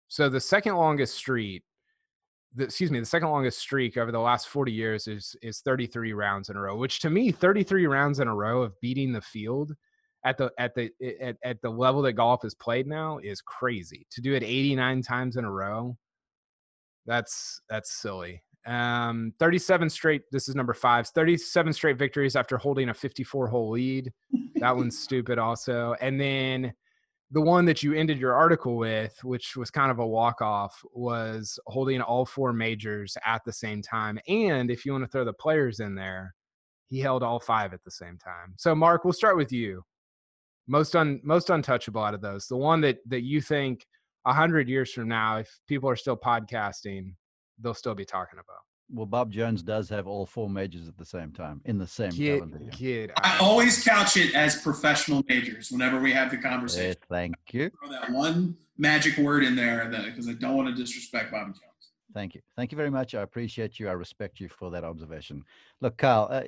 So 0.08 0.30
the 0.30 0.40
second 0.40 0.76
longest 0.76 1.16
streak, 1.16 1.64
the, 2.56 2.66
excuse 2.66 2.92
me, 2.92 3.00
the 3.00 3.06
second 3.06 3.30
longest 3.30 3.60
streak 3.60 3.98
over 3.98 4.12
the 4.12 4.20
last 4.20 4.48
40 4.48 4.72
years 4.72 5.08
is 5.08 5.36
is 5.42 5.62
33 5.62 6.14
rounds 6.14 6.50
in 6.50 6.56
a 6.56 6.62
row, 6.62 6.76
which 6.76 7.00
to 7.00 7.10
me 7.10 7.32
33 7.32 7.88
rounds 7.88 8.20
in 8.20 8.28
a 8.28 8.36
row 8.36 8.62
of 8.62 8.80
beating 8.82 9.12
the 9.12 9.22
field 9.22 9.74
at 10.26 10.38
the 10.38 10.52
at 10.58 10.76
the 10.76 10.92
at, 11.22 11.38
at 11.44 11.62
the 11.62 11.70
level 11.70 12.02
that 12.04 12.14
golf 12.14 12.46
is 12.46 12.54
played 12.56 12.88
now 12.88 13.18
is 13.20 13.42
crazy. 13.42 14.06
To 14.12 14.22
do 14.22 14.34
it 14.34 14.44
89 14.44 15.02
times 15.02 15.36
in 15.38 15.46
a 15.46 15.52
row, 15.52 15.98
that's 17.06 17.62
that's 17.70 17.92
silly. 17.92 18.42
Um 18.66 19.34
37 19.40 19.90
straight 19.90 20.22
this 20.32 20.48
is 20.48 20.56
number 20.56 20.74
5. 20.74 21.08
37 21.08 21.74
straight 21.74 21.98
victories 21.98 22.36
after 22.36 22.58
holding 22.58 22.90
a 22.90 22.94
54 22.94 23.48
hole 23.48 23.72
lead. 23.72 24.12
That 24.56 24.76
one's 24.76 24.98
stupid 25.04 25.38
also. 25.38 25.96
And 26.00 26.20
then 26.20 26.74
the 27.32 27.42
one 27.42 27.66
that 27.66 27.82
you 27.82 27.94
ended 27.94 28.20
your 28.20 28.34
article 28.34 28.78
with 28.78 29.18
which 29.24 29.58
was 29.58 29.72
kind 29.72 29.92
of 29.92 30.00
a 30.00 30.08
walk 30.08 30.42
off 30.42 30.82
was 30.94 31.60
holding 31.66 32.00
all 32.00 32.26
four 32.26 32.54
majors 32.54 33.18
at 33.26 33.44
the 33.44 33.52
same 33.52 33.82
time. 33.82 34.20
And 34.28 34.70
if 34.70 34.86
you 34.86 34.92
want 34.92 35.04
to 35.04 35.10
throw 35.10 35.26
the 35.26 35.34
players 35.34 35.80
in 35.80 35.96
there 35.96 36.34
he 36.90 37.00
held 37.00 37.24
all 37.24 37.40
five 37.40 37.74
at 37.74 37.84
the 37.84 37.92
same 37.92 38.20
time. 38.20 38.54
So 38.58 38.76
mark 38.76 39.04
we'll 39.04 39.14
start 39.14 39.36
with 39.36 39.52
you. 39.52 39.84
Most 40.68 40.96
un 40.96 41.20
most 41.24 41.50
untouchable 41.50 42.04
out 42.04 42.14
of 42.14 42.22
those. 42.22 42.48
The 42.48 42.56
one 42.56 42.82
that 42.82 43.00
that 43.08 43.24
you 43.24 43.42
think 43.42 43.86
a 44.26 44.34
hundred 44.34 44.70
years 44.70 44.94
from 44.94 45.08
now 45.08 45.38
if 45.38 45.60
people 45.68 45.90
are 45.90 45.96
still 45.96 46.16
podcasting 46.16 47.16
they'll 47.60 47.74
still 47.74 47.96
be 47.96 48.06
talking 48.06 48.40
about 48.40 48.60
Well, 48.92 49.06
Bob 49.06 49.32
Jones 49.32 49.64
does 49.64 49.90
have 49.90 50.08
all 50.08 50.26
four 50.26 50.50
majors 50.50 50.88
at 50.88 50.98
the 50.98 51.06
same 51.06 51.32
time 51.32 51.62
in 51.66 51.78
the 51.78 51.88
same 51.88 52.12
kid 52.12 52.36
calendar 52.36 52.60
year. 52.60 52.72
kid 52.72 53.12
I 53.18 53.38
always 53.40 53.84
couch 53.84 54.18
it 54.18 54.36
as 54.36 54.62
professional 54.62 55.24
majors 55.28 55.72
whenever 55.72 56.00
we 56.00 56.12
have 56.14 56.30
the 56.32 56.38
Eh, 56.38 56.42
conversation. 56.42 56.98
thank 57.10 57.36
you. 57.52 57.70
Throw 57.80 57.90
that 57.92 58.12
one 58.12 58.58
magic 58.78 59.18
word 59.18 59.44
in 59.44 59.56
there 59.56 59.88
because 60.06 60.28
I 60.28 60.34
don't 60.34 60.56
want 60.56 60.70
to 60.70 60.76
disrespect 60.76 61.32
Bob 61.32 61.48
Jones. 61.48 61.60
Thank 62.14 62.36
you. 62.36 62.42
Thank 62.56 62.72
you 62.72 62.76
very 62.76 62.92
much. 62.92 63.16
I 63.16 63.22
appreciate 63.22 63.80
you. 63.80 63.90
I 63.90 63.94
respect 63.94 64.40
you 64.40 64.48
for 64.48 64.70
that 64.72 64.84
observation. 64.84 65.44
Look, 65.82 65.98
Kyle, 65.98 66.28
uh, 66.30 66.44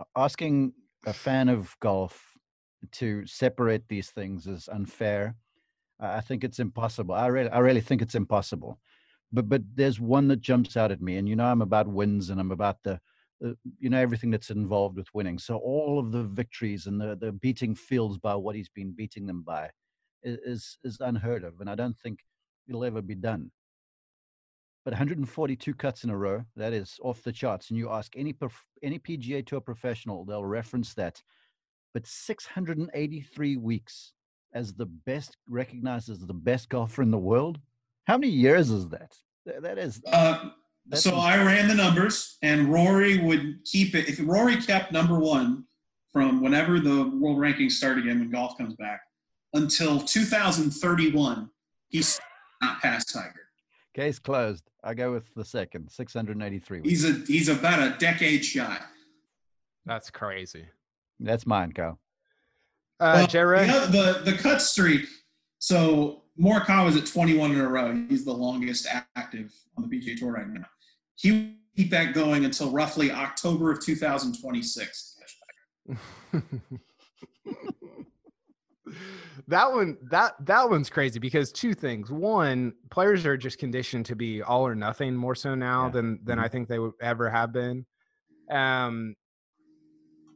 uh, 0.00 0.04
asking 0.16 0.72
a 1.06 1.12
fan 1.12 1.48
of 1.48 1.76
golf 1.80 2.32
to 2.92 3.24
separate 3.26 3.86
these 3.88 4.10
things 4.10 4.46
is 4.48 4.68
unfair. 4.68 5.36
I 6.00 6.16
I 6.16 6.20
think 6.20 6.42
it's 6.42 6.58
impossible. 6.58 7.14
I 7.14 7.26
really, 7.28 7.50
I 7.50 7.58
really 7.60 7.80
think 7.80 8.02
it's 8.02 8.16
impossible. 8.16 8.80
But 9.32 9.48
but 9.48 9.62
there's 9.74 10.00
one 10.00 10.28
that 10.28 10.40
jumps 10.40 10.76
out 10.76 10.92
at 10.92 11.00
me, 11.00 11.16
and 11.16 11.28
you 11.28 11.36
know 11.36 11.46
I'm 11.46 11.62
about 11.62 11.88
wins, 11.88 12.30
and 12.30 12.40
I'm 12.40 12.52
about 12.52 12.78
the, 12.82 13.00
uh, 13.44 13.52
you 13.78 13.90
know 13.90 13.98
everything 13.98 14.30
that's 14.30 14.50
involved 14.50 14.96
with 14.96 15.08
winning. 15.14 15.38
So 15.38 15.56
all 15.56 15.98
of 15.98 16.12
the 16.12 16.24
victories 16.24 16.86
and 16.86 17.00
the 17.00 17.16
the 17.16 17.32
beating 17.32 17.74
fields 17.74 18.18
by 18.18 18.34
what 18.34 18.56
he's 18.56 18.68
been 18.68 18.92
beating 18.92 19.26
them 19.26 19.42
by 19.42 19.70
is 20.22 20.78
is 20.84 20.98
unheard 21.00 21.44
of, 21.44 21.60
and 21.60 21.70
I 21.70 21.74
don't 21.74 21.98
think 21.98 22.20
it'll 22.68 22.84
ever 22.84 23.02
be 23.02 23.14
done 23.14 23.50
but 24.84 24.92
142 24.92 25.74
cuts 25.74 26.04
in 26.04 26.10
a 26.10 26.16
row 26.16 26.44
that 26.56 26.72
is 26.72 26.98
off 27.02 27.22
the 27.22 27.32
charts 27.32 27.70
and 27.70 27.78
you 27.78 27.90
ask 27.90 28.12
any 28.16 28.32
prof- 28.32 28.66
any 28.82 28.98
pga 28.98 29.44
tour 29.44 29.60
professional 29.60 30.24
they'll 30.24 30.44
reference 30.44 30.94
that 30.94 31.22
but 31.94 32.06
683 32.06 33.56
weeks 33.56 34.12
as 34.54 34.74
the 34.74 34.86
best 34.86 35.36
recognized 35.48 36.08
as 36.10 36.18
the 36.20 36.34
best 36.34 36.68
golfer 36.68 37.02
in 37.02 37.10
the 37.10 37.18
world 37.18 37.58
how 38.06 38.18
many 38.18 38.32
years 38.32 38.70
is 38.70 38.88
that 38.88 39.12
that 39.60 39.78
is 39.78 40.00
Uh, 40.06 40.50
so 40.94 41.10
ins- 41.10 41.18
I 41.18 41.44
ran 41.44 41.68
the 41.68 41.74
numbers, 41.74 42.38
and 42.42 42.68
Rory 42.72 43.18
would 43.18 43.64
keep 43.64 43.94
it. 43.94 44.08
If 44.08 44.20
Rory 44.20 44.56
kept 44.56 44.92
number 44.92 45.18
one 45.18 45.64
from 46.12 46.40
whenever 46.42 46.80
the 46.80 47.08
world 47.18 47.38
rankings 47.38 47.72
start 47.72 47.98
again 47.98 48.18
when 48.20 48.30
golf 48.30 48.56
comes 48.58 48.74
back 48.74 49.00
until 49.54 50.00
2031, 50.00 51.50
he's 51.88 52.20
not 52.60 52.80
past 52.80 53.12
Tiger. 53.12 53.40
case 53.94 54.18
closed 54.18 54.64
i 54.84 54.94
go 54.94 55.12
with 55.12 55.32
the 55.34 55.44
second 55.44 55.88
683 55.90 56.80
weeks. 56.80 56.88
He's 56.88 57.04
a 57.04 57.12
he's 57.26 57.48
about 57.48 57.78
a 57.80 57.96
decade 57.98 58.44
shy. 58.44 58.78
that's 59.84 60.10
crazy 60.10 60.66
that's 61.20 61.46
mine 61.46 61.72
Kyle. 61.72 61.98
uh 63.00 63.12
Well, 63.16 63.26
Jared? 63.26 63.68
the, 63.68 64.22
the 64.24 64.30
the 64.32 64.38
cut 64.38 64.60
streak. 64.62 65.06
So 65.58 66.22
Morikawa 66.40 66.88
is 66.88 66.96
at 66.96 67.06
21 67.06 67.52
in 67.52 67.60
a 67.60 67.68
row. 67.68 67.94
He's 68.08 68.24
the 68.24 68.32
longest 68.32 68.86
active 69.16 69.52
on 69.76 69.88
the 69.88 69.96
PGA 70.00 70.16
Tour 70.18 70.32
right 70.32 70.48
now. 70.48 70.64
He 71.16 71.30
will 71.32 71.50
keep 71.76 71.90
that 71.90 72.14
going 72.14 72.44
until 72.44 72.70
roughly 72.70 73.10
October 73.10 73.70
of 73.70 73.84
2026. 73.84 75.16
that 79.48 79.72
one 79.72 79.96
that 80.10 80.34
that 80.44 80.68
one's 80.68 80.88
crazy 80.90 81.18
because 81.18 81.50
two 81.52 81.74
things 81.74 82.10
one 82.10 82.72
players 82.90 83.24
are 83.26 83.36
just 83.36 83.58
conditioned 83.58 84.06
to 84.06 84.14
be 84.14 84.42
all 84.42 84.66
or 84.66 84.74
nothing 84.74 85.14
more 85.16 85.34
so 85.34 85.54
now 85.54 85.84
Yeah. 85.86 85.90
than 85.90 86.20
than 86.24 86.38
Mhm. 86.38 86.44
i 86.44 86.48
think 86.48 86.68
they 86.68 86.78
would 86.78 86.92
ever 87.00 87.28
have 87.30 87.52
been 87.52 87.84
um 88.50 89.14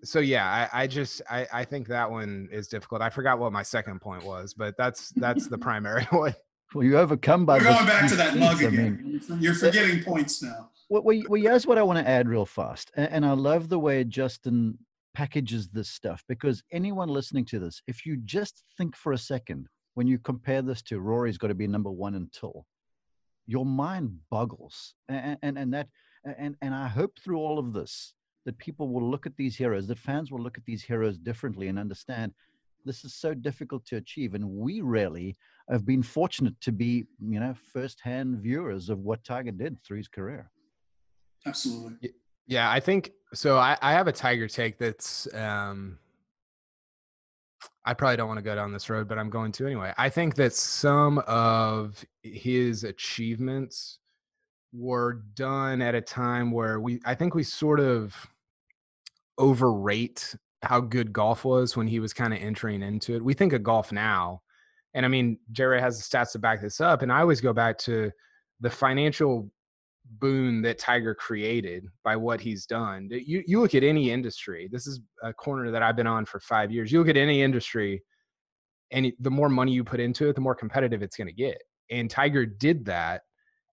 so 0.04 0.18
yeah 0.18 0.68
i 0.72 0.82
i 0.82 0.86
just 0.86 1.22
i 1.30 1.46
i 1.52 1.64
think 1.64 1.86
that 1.88 2.10
one 2.10 2.48
is 2.52 2.68
difficult 2.68 3.00
i 3.02 3.08
forgot 3.10 3.38
what 3.38 3.52
my 3.52 3.62
second 3.62 4.00
point 4.00 4.22
was 4.24 4.54
but 4.54 4.74
that's 4.76 5.10
that's 5.16 5.48
the 5.48 5.58
primary 5.68 6.04
one 6.10 6.34
well 6.74 6.84
you 6.84 6.98
overcome 6.98 7.46
by 7.46 7.58
We're 7.58 7.64
this- 7.64 7.74
going 7.74 7.86
back 7.86 8.02
to 8.10 8.16
these 8.16 8.18
that 8.18 8.36
mug 8.36 8.58
feats, 8.58 8.66
I 8.66 8.70
mean, 8.70 9.20
again. 9.28 9.38
You're 9.40 9.54
forgetting 9.54 10.02
points 10.02 10.42
now. 10.42 10.70
Well, 10.88 11.02
well, 11.02 11.22
well, 11.28 11.40
here's 11.40 11.66
what 11.66 11.78
I 11.78 11.82
want 11.82 11.98
to 11.98 12.08
add 12.08 12.28
real 12.28 12.44
fast. 12.46 12.90
And, 12.96 13.08
and 13.10 13.26
I 13.26 13.32
love 13.32 13.68
the 13.68 13.78
way 13.78 14.04
Justin 14.04 14.78
packages 15.14 15.68
this 15.68 15.88
stuff 15.88 16.22
because 16.28 16.62
anyone 16.72 17.08
listening 17.08 17.44
to 17.46 17.58
this, 17.58 17.80
if 17.86 18.04
you 18.04 18.16
just 18.18 18.62
think 18.76 18.96
for 18.96 19.12
a 19.12 19.18
second, 19.18 19.68
when 19.94 20.06
you 20.06 20.18
compare 20.18 20.60
this 20.60 20.82
to 20.82 21.00
Rory's 21.00 21.38
got 21.38 21.48
to 21.48 21.54
be 21.54 21.66
number 21.66 21.90
one 21.90 22.14
until, 22.16 22.66
your 23.46 23.64
mind 23.64 24.18
boggles. 24.30 24.94
And, 25.08 25.38
and, 25.42 25.58
and 25.58 25.74
that, 25.74 25.88
and, 26.24 26.56
and 26.60 26.74
I 26.74 26.88
hope 26.88 27.12
through 27.22 27.38
all 27.38 27.58
of 27.58 27.72
this 27.72 28.12
that 28.46 28.56
people 28.56 28.88
will 28.88 29.08
look 29.08 29.26
at 29.26 29.36
these 29.36 29.56
heroes, 29.56 29.86
that 29.88 29.98
fans 29.98 30.30
will 30.30 30.40
look 30.40 30.56
at 30.56 30.64
these 30.64 30.82
heroes 30.82 31.18
differently 31.18 31.68
and 31.68 31.78
understand 31.78 32.32
this 32.86 33.04
is 33.04 33.14
so 33.14 33.34
difficult 33.34 33.84
to 33.84 33.96
achieve. 33.96 34.34
And 34.34 34.48
we 34.48 34.80
really 34.80 35.36
have 35.68 35.84
been 35.84 36.02
fortunate 36.02 36.58
to 36.62 36.72
be, 36.72 37.04
you 37.20 37.40
know, 37.40 37.54
firsthand 37.72 38.38
viewers 38.38 38.88
of 38.88 39.00
what 39.00 39.22
Tiger 39.24 39.50
did 39.50 39.76
through 39.84 39.98
his 39.98 40.08
career. 40.08 40.50
Absolutely. 41.46 42.12
yeah 42.48 42.70
i 42.70 42.80
think 42.80 43.12
so 43.32 43.56
i 43.56 43.76
i 43.80 43.92
have 43.92 44.08
a 44.08 44.12
tiger 44.12 44.48
take 44.48 44.78
that's 44.78 45.32
um 45.34 45.98
I 47.84 47.94
probably 47.94 48.16
don't 48.16 48.26
want 48.26 48.38
to 48.38 48.42
go 48.44 48.54
down 48.54 48.72
this 48.72 48.90
road, 48.90 49.06
but 49.06 49.16
I'm 49.16 49.30
going 49.30 49.52
to 49.52 49.66
anyway. 49.66 49.92
I 49.96 50.08
think 50.08 50.34
that 50.34 50.52
some 50.52 51.18
of 51.26 52.04
his 52.22 52.82
achievements 52.82 54.00
were 54.72 55.22
done 55.34 55.80
at 55.80 55.94
a 55.94 56.00
time 56.00 56.50
where 56.50 56.80
we, 56.80 57.00
I 57.04 57.14
think 57.14 57.34
we 57.34 57.44
sort 57.44 57.78
of 57.78 58.14
overrate 59.38 60.34
how 60.62 60.80
good 60.80 61.12
golf 61.12 61.44
was 61.44 61.76
when 61.76 61.86
he 61.86 62.00
was 62.00 62.12
kind 62.12 62.32
of 62.32 62.40
entering 62.40 62.82
into 62.82 63.14
it. 63.14 63.24
We 63.24 63.34
think 63.34 63.52
of 63.52 63.62
golf 63.62 63.92
now, 63.92 64.42
and 64.94 65.04
I 65.04 65.08
mean, 65.08 65.38
Jerry 65.52 65.80
has 65.80 65.98
the 65.98 66.16
stats 66.16 66.32
to 66.32 66.38
back 66.38 66.62
this 66.62 66.80
up. 66.80 67.02
And 67.02 67.12
I 67.12 67.20
always 67.20 67.42
go 67.42 67.52
back 67.52 67.76
to 67.80 68.10
the 68.60 68.70
financial 68.70 69.50
boon 70.18 70.62
that 70.62 70.78
Tiger 70.78 71.14
created 71.14 71.86
by 72.02 72.16
what 72.16 72.40
he's 72.40 72.64
done. 72.64 73.08
You 73.10 73.42
you 73.46 73.60
look 73.60 73.74
at 73.74 73.84
any 73.84 74.10
industry. 74.10 74.68
This 74.72 74.86
is 74.86 75.00
a 75.22 75.34
corner 75.34 75.70
that 75.70 75.82
I've 75.82 75.96
been 75.96 76.06
on 76.06 76.24
for 76.24 76.40
five 76.40 76.72
years. 76.72 76.90
You 76.90 76.98
look 76.98 77.08
at 77.08 77.16
any 77.18 77.42
industry, 77.42 78.02
and 78.90 79.12
the 79.20 79.30
more 79.30 79.50
money 79.50 79.72
you 79.72 79.84
put 79.84 80.00
into 80.00 80.28
it, 80.30 80.34
the 80.34 80.40
more 80.40 80.54
competitive 80.54 81.02
it's 81.02 81.16
going 81.16 81.28
to 81.28 81.34
get. 81.34 81.62
And 81.90 82.10
Tiger 82.10 82.46
did 82.46 82.86
that. 82.86 83.22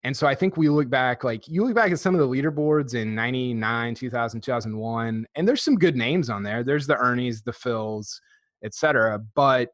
And 0.04 0.16
so 0.16 0.28
I 0.28 0.36
think 0.36 0.58
we 0.58 0.68
look 0.68 0.90
back, 0.90 1.24
like 1.24 1.48
you 1.48 1.64
look 1.64 1.76
back 1.76 1.92
at 1.92 2.00
some 2.00 2.14
of 2.14 2.20
the 2.20 2.28
leaderboards 2.28 2.94
in 2.94 3.16
99, 3.16 3.96
2000, 3.96 4.42
2001, 4.42 5.26
and 5.36 5.48
there's 5.48 5.62
some 5.62 5.76
good 5.76 5.96
names 5.96 6.30
on 6.30 6.44
there. 6.44 6.64
There's 6.64 6.88
the 6.88 6.96
Ernies, 6.96 7.44
the 7.44 7.54
Phils, 7.54 8.20
etc. 8.64 9.20
But 9.34 9.70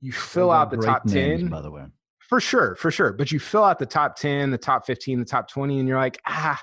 you 0.00 0.12
fill 0.12 0.50
out 0.50 0.70
the 0.70 0.78
top 0.78 1.04
names, 1.06 1.42
10 1.42 1.50
by 1.50 1.60
the 1.60 1.70
way. 1.70 1.84
for 2.18 2.40
sure, 2.40 2.74
for 2.74 2.90
sure. 2.90 3.12
But 3.12 3.30
you 3.30 3.38
fill 3.38 3.64
out 3.64 3.78
the 3.78 3.86
top 3.86 4.16
10, 4.16 4.50
the 4.50 4.58
top 4.58 4.84
15, 4.84 5.20
the 5.20 5.24
top 5.24 5.48
20, 5.48 5.78
and 5.78 5.88
you're 5.88 5.98
like, 5.98 6.20
ah, 6.26 6.60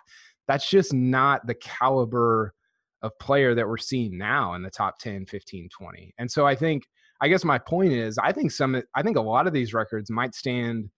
that's 0.47 0.69
just 0.69 0.93
not 0.93 1.47
the 1.47 1.55
caliber 1.55 2.53
of 3.01 3.17
player 3.19 3.55
that 3.55 3.67
we're 3.67 3.77
seeing 3.77 4.17
now 4.17 4.55
in 4.55 4.61
the 4.61 4.69
top 4.69 4.99
10, 4.99 5.25
15, 5.25 5.69
20. 5.69 6.13
And 6.17 6.29
so 6.29 6.45
I 6.45 6.55
think, 6.55 6.83
I 7.21 7.27
guess 7.29 7.45
my 7.45 7.57
point 7.57 7.93
is, 7.93 8.17
I 8.17 8.33
think 8.33 8.51
some, 8.51 8.81
I 8.95 9.01
think 9.01 9.17
a 9.17 9.21
lot 9.21 9.47
of 9.47 9.53
these 9.53 9.73
records 9.73 10.09
might 10.09 10.35
stand 10.35 10.89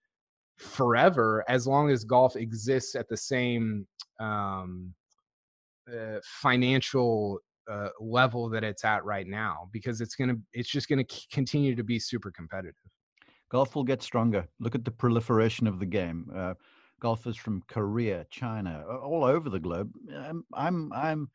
forever 0.58 1.44
as 1.48 1.68
long 1.68 1.90
as 1.90 2.04
golf 2.04 2.36
exists 2.36 2.96
at 2.96 3.08
the 3.10 3.18
same 3.18 3.86
um, 4.20 4.94
uh, 5.92 6.20
financial 6.24 7.40
uh, 7.70 7.90
level 8.00 8.50
that 8.50 8.64
it's 8.64 8.86
at 8.86 9.04
right 9.06 9.28
now 9.28 9.68
because 9.72 10.00
it's 10.02 10.16
gonna 10.16 10.36
it's 10.54 10.70
just 10.70 10.88
gonna 10.88 11.04
c- 11.10 11.26
continue 11.32 11.76
to 11.76 11.84
be 11.84 12.00
super 12.00 12.32
competitive. 12.32 12.76
Golf 13.50 13.76
will 13.76 13.84
get 13.84 14.02
stronger. 14.02 14.48
Look 14.60 14.76
at 14.76 14.86
the 14.86 14.92
proliferation 14.92 15.68
of 15.68 15.80
the 15.80 15.86
game. 15.86 16.30
Uh, 16.36 16.54
golfers 17.00 17.38
from 17.38 17.62
Korea, 17.68 18.26
China, 18.30 18.84
all 19.04 19.24
over 19.24 19.50
the 19.50 19.60
globe. 19.60 19.92
I'm, 20.12 20.44
I'm, 20.54 20.92
I'm 20.94 21.30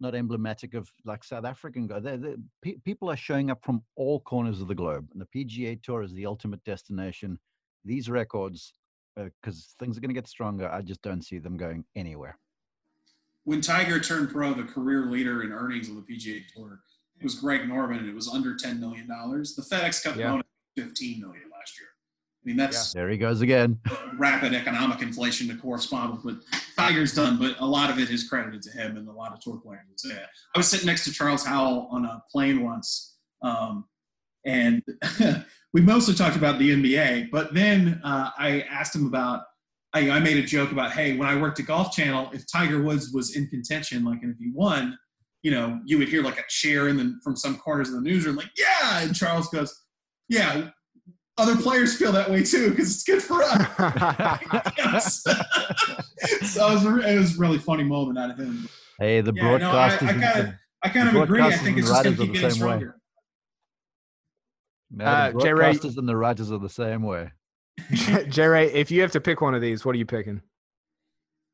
not 0.00 0.14
emblematic 0.14 0.74
of 0.74 0.88
like 1.04 1.24
South 1.24 1.44
African. 1.44 1.88
They're, 1.88 2.16
they're- 2.16 2.36
pe- 2.62 2.76
people 2.84 3.10
are 3.10 3.16
showing 3.16 3.50
up 3.50 3.64
from 3.64 3.82
all 3.96 4.20
corners 4.20 4.60
of 4.60 4.68
the 4.68 4.74
globe. 4.74 5.08
And 5.12 5.20
the 5.20 5.44
PGA 5.44 5.82
Tour 5.82 6.02
is 6.02 6.12
the 6.12 6.26
ultimate 6.26 6.62
destination. 6.64 7.38
These 7.86 8.10
records, 8.10 8.74
because 9.16 9.74
things 9.78 9.96
are 9.96 10.00
going 10.00 10.10
to 10.10 10.14
get 10.14 10.28
stronger, 10.28 10.68
I 10.68 10.82
just 10.82 11.00
don't 11.02 11.22
see 11.22 11.38
them 11.38 11.56
going 11.56 11.84
anywhere. 11.94 12.38
When 13.44 13.60
Tiger 13.60 14.00
turned 14.00 14.30
pro, 14.30 14.52
the 14.54 14.64
career 14.64 15.06
leader 15.06 15.42
in 15.44 15.52
earnings 15.52 15.88
on 15.88 15.94
the 15.94 16.02
PGA 16.02 16.42
Tour 16.54 16.80
it 17.18 17.24
was 17.24 17.34
Greg 17.36 17.66
Norman, 17.68 17.98
and 18.00 18.08
it 18.08 18.14
was 18.14 18.28
under 18.28 18.56
ten 18.56 18.78
million 18.80 19.08
dollars. 19.08 19.54
The 19.54 19.62
FedEx 19.62 20.02
Cup 20.04 20.16
Yeah. 20.16 20.34
was 20.34 20.44
fifteen 20.76 21.20
million 21.20 21.44
last 21.50 21.78
year. 21.78 21.88
I 21.88 22.46
mean, 22.46 22.56
that's 22.56 22.92
There 22.92 23.08
he 23.08 23.16
goes 23.16 23.40
again. 23.40 23.80
rapid 24.18 24.54
economic 24.54 25.02
inflation 25.02 25.48
to 25.48 25.56
correspond 25.56 26.12
with 26.12 26.24
what 26.24 26.44
Tiger's 26.76 27.14
done, 27.14 27.38
but 27.38 27.58
a 27.58 27.66
lot 27.66 27.90
of 27.90 27.98
it 27.98 28.10
is 28.10 28.28
credited 28.28 28.62
to 28.62 28.70
him, 28.70 28.96
and 28.96 29.08
a 29.08 29.12
lot 29.12 29.32
of 29.32 29.40
tour 29.40 29.56
players 29.56 29.80
that. 30.04 30.28
I 30.54 30.58
was 30.58 30.68
sitting 30.68 30.86
next 30.86 31.04
to 31.04 31.12
Charles 31.12 31.44
Howell 31.44 31.88
on 31.90 32.04
a 32.04 32.22
plane 32.30 32.62
once, 32.62 33.16
um, 33.42 33.86
and 34.44 34.82
we 35.76 35.82
mostly 35.82 36.14
talked 36.14 36.36
about 36.36 36.58
the 36.58 36.70
NBA. 36.70 37.30
But 37.30 37.52
then 37.52 38.00
uh, 38.02 38.30
I 38.38 38.62
asked 38.62 38.94
him 38.94 39.06
about. 39.06 39.42
I, 39.92 40.10
I 40.10 40.20
made 40.20 40.38
a 40.38 40.42
joke 40.42 40.72
about, 40.72 40.92
hey, 40.92 41.16
when 41.16 41.28
I 41.28 41.36
worked 41.36 41.60
at 41.60 41.66
Golf 41.66 41.92
Channel, 41.92 42.30
if 42.32 42.44
Tiger 42.50 42.82
Woods 42.82 43.12
was 43.12 43.36
in 43.36 43.46
contention, 43.48 44.04
like, 44.04 44.22
and 44.22 44.32
if 44.32 44.38
he 44.38 44.50
won, 44.52 44.98
you 45.42 45.50
know, 45.50 45.78
you 45.84 45.98
would 45.98 46.08
hear 46.08 46.22
like 46.22 46.38
a 46.38 46.44
cheer 46.48 46.88
in 46.88 46.96
the, 46.96 47.14
from 47.22 47.36
some 47.36 47.56
corners 47.56 47.88
of 47.88 47.94
the 47.94 48.00
newsroom, 48.00 48.36
like, 48.36 48.50
yeah. 48.58 49.00
And 49.00 49.14
Charles 49.14 49.48
goes, 49.48 49.84
yeah, 50.28 50.70
other 51.38 51.56
players 51.56 51.96
feel 51.96 52.10
that 52.12 52.30
way 52.30 52.42
too 52.42 52.70
because 52.70 52.94
it's 52.94 53.04
good 53.04 53.22
for 53.22 53.42
us. 53.42 55.24
So 56.42 56.70
it 56.70 56.74
was, 56.74 56.86
a, 56.86 57.14
it 57.14 57.18
was 57.18 57.36
a 57.36 57.38
really 57.38 57.58
funny 57.58 57.84
moment 57.84 58.18
out 58.18 58.30
of 58.30 58.38
him. 58.38 58.68
Hey, 58.98 59.20
the 59.20 59.32
Yeah, 59.34 59.58
no, 59.58 59.70
I. 59.70 59.86
I 59.86 59.96
kind 59.98 60.24
of, 60.24 60.54
I 60.82 60.88
kind 60.88 61.08
the 61.08 61.18
of 61.18 61.24
agree. 61.24 61.42
I 61.42 61.52
think 61.52 61.76
it's 61.76 61.88
just 61.88 62.02
going 62.02 62.16
to 62.16 62.22
keep 62.24 62.32
getting 62.32 62.50
same 62.50 62.66
way. 62.66 62.86
Stronger. 64.94 65.04
no, 65.04 65.10
Uh, 65.10 65.30
the 65.32 65.38
Jay 65.40 65.52
Ray- 65.52 65.78
and 65.96 66.08
the 66.08 66.16
writers 66.16 66.50
are 66.52 66.58
the 66.58 66.68
same 66.68 67.02
way. 67.02 67.30
J 68.28 68.46
Ray, 68.46 68.72
if 68.72 68.90
you 68.90 69.00
have 69.02 69.12
to 69.12 69.20
pick 69.20 69.40
one 69.40 69.54
of 69.54 69.60
these, 69.60 69.84
what 69.84 69.94
are 69.94 69.98
you 69.98 70.06
picking? 70.06 70.40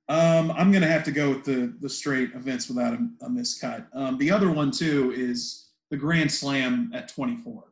Um, 0.09 0.51
I'm 0.53 0.71
going 0.71 0.83
to 0.83 0.89
have 0.89 1.05
to 1.05 1.13
go 1.13 1.31
with 1.31 1.45
the 1.45 1.75
the 1.81 1.89
straight 1.89 2.33
events 2.35 2.69
without 2.69 2.95
a, 2.95 3.09
a 3.25 3.31
missed 3.31 3.61
cut. 3.61 3.87
Um, 3.95 4.19
the 4.19 4.31
other 4.31 4.51
one 4.51 4.71
too 4.71 5.13
is 5.17 5.71
the 5.91 5.97
Grand 5.97 6.31
Slam 6.31 6.91
at 6.95 7.09
24. 7.09 7.65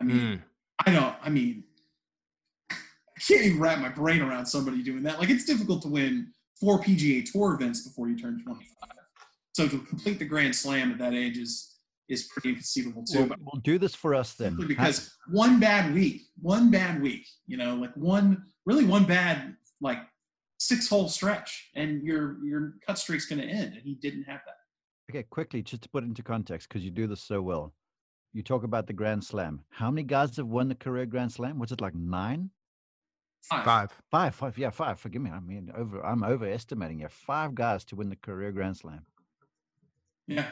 I 0.00 0.04
mean, 0.04 0.16
Mm. 0.18 0.42
I 0.86 0.92
don't. 0.92 1.14
I 1.22 1.28
mean, 1.30 1.64
I 2.70 2.74
can't 3.20 3.42
even 3.42 3.60
wrap 3.60 3.78
my 3.80 3.88
brain 3.88 4.22
around 4.22 4.46
somebody 4.46 4.82
doing 4.82 5.02
that. 5.04 5.18
Like, 5.18 5.30
it's 5.30 5.44
difficult 5.44 5.82
to 5.82 5.88
win 5.88 6.28
four 6.58 6.80
PGA 6.80 7.30
Tour 7.30 7.54
events 7.54 7.86
before 7.86 8.08
you 8.08 8.18
turn 8.18 8.42
25. 8.42 8.88
So 9.54 9.68
to 9.68 9.78
complete 9.80 10.18
the 10.18 10.24
Grand 10.24 10.54
Slam 10.54 10.90
at 10.92 10.98
that 10.98 11.12
age 11.14 11.36
is 11.38 11.69
is 12.10 12.24
pretty 12.24 12.50
inconceivable 12.50 13.04
too. 13.04 13.20
Well, 13.20 13.28
But 13.28 13.38
well, 13.42 13.60
do 13.62 13.78
this 13.78 13.94
for 13.94 14.14
us 14.14 14.34
then. 14.34 14.56
simply 14.58 14.74
How- 14.74 14.84
because 14.86 15.16
one 15.28 15.58
bad 15.60 15.94
week, 15.94 16.22
one 16.40 16.70
bad 16.70 17.00
week, 17.00 17.26
you 17.46 17.56
know, 17.56 17.74
like 17.76 17.94
one 17.96 18.44
really 18.66 18.84
one 18.84 19.04
bad 19.06 19.56
like 19.80 19.98
six 20.58 20.88
hole 20.88 21.08
stretch, 21.08 21.70
and 21.74 22.02
your 22.02 22.44
your 22.44 22.74
cut 22.86 22.98
streak's 22.98 23.26
going 23.26 23.40
to 23.40 23.46
end. 23.48 23.74
And 23.74 23.82
he 23.82 23.94
didn't 23.94 24.24
have 24.24 24.40
that. 24.44 24.56
Okay, 25.10 25.22
quickly, 25.24 25.62
just 25.62 25.82
to 25.82 25.88
put 25.88 26.04
it 26.04 26.06
into 26.06 26.22
context, 26.22 26.68
because 26.68 26.84
you 26.84 26.90
do 26.90 27.06
this 27.06 27.22
so 27.22 27.40
well. 27.40 27.72
You 28.32 28.42
talk 28.44 28.62
about 28.62 28.86
the 28.86 28.92
Grand 28.92 29.24
Slam. 29.24 29.64
How 29.70 29.90
many 29.90 30.04
guys 30.04 30.36
have 30.36 30.46
won 30.46 30.68
the 30.68 30.74
career 30.74 31.06
Grand 31.06 31.32
Slam? 31.32 31.58
Was 31.58 31.72
it 31.72 31.80
like 31.80 31.94
nine? 31.96 32.50
Five. 33.42 33.64
Five. 33.64 33.92
Five, 34.10 34.34
five, 34.34 34.58
yeah, 34.58 34.70
five. 34.70 35.00
Forgive 35.00 35.22
me. 35.22 35.30
I 35.30 35.40
mean, 35.40 35.72
over. 35.74 36.04
I'm 36.04 36.22
overestimating 36.22 37.00
it. 37.00 37.10
Five 37.10 37.54
guys 37.56 37.84
to 37.86 37.96
win 37.96 38.08
the 38.10 38.16
career 38.16 38.52
Grand 38.52 38.76
Slam. 38.76 39.04
Yeah. 40.28 40.50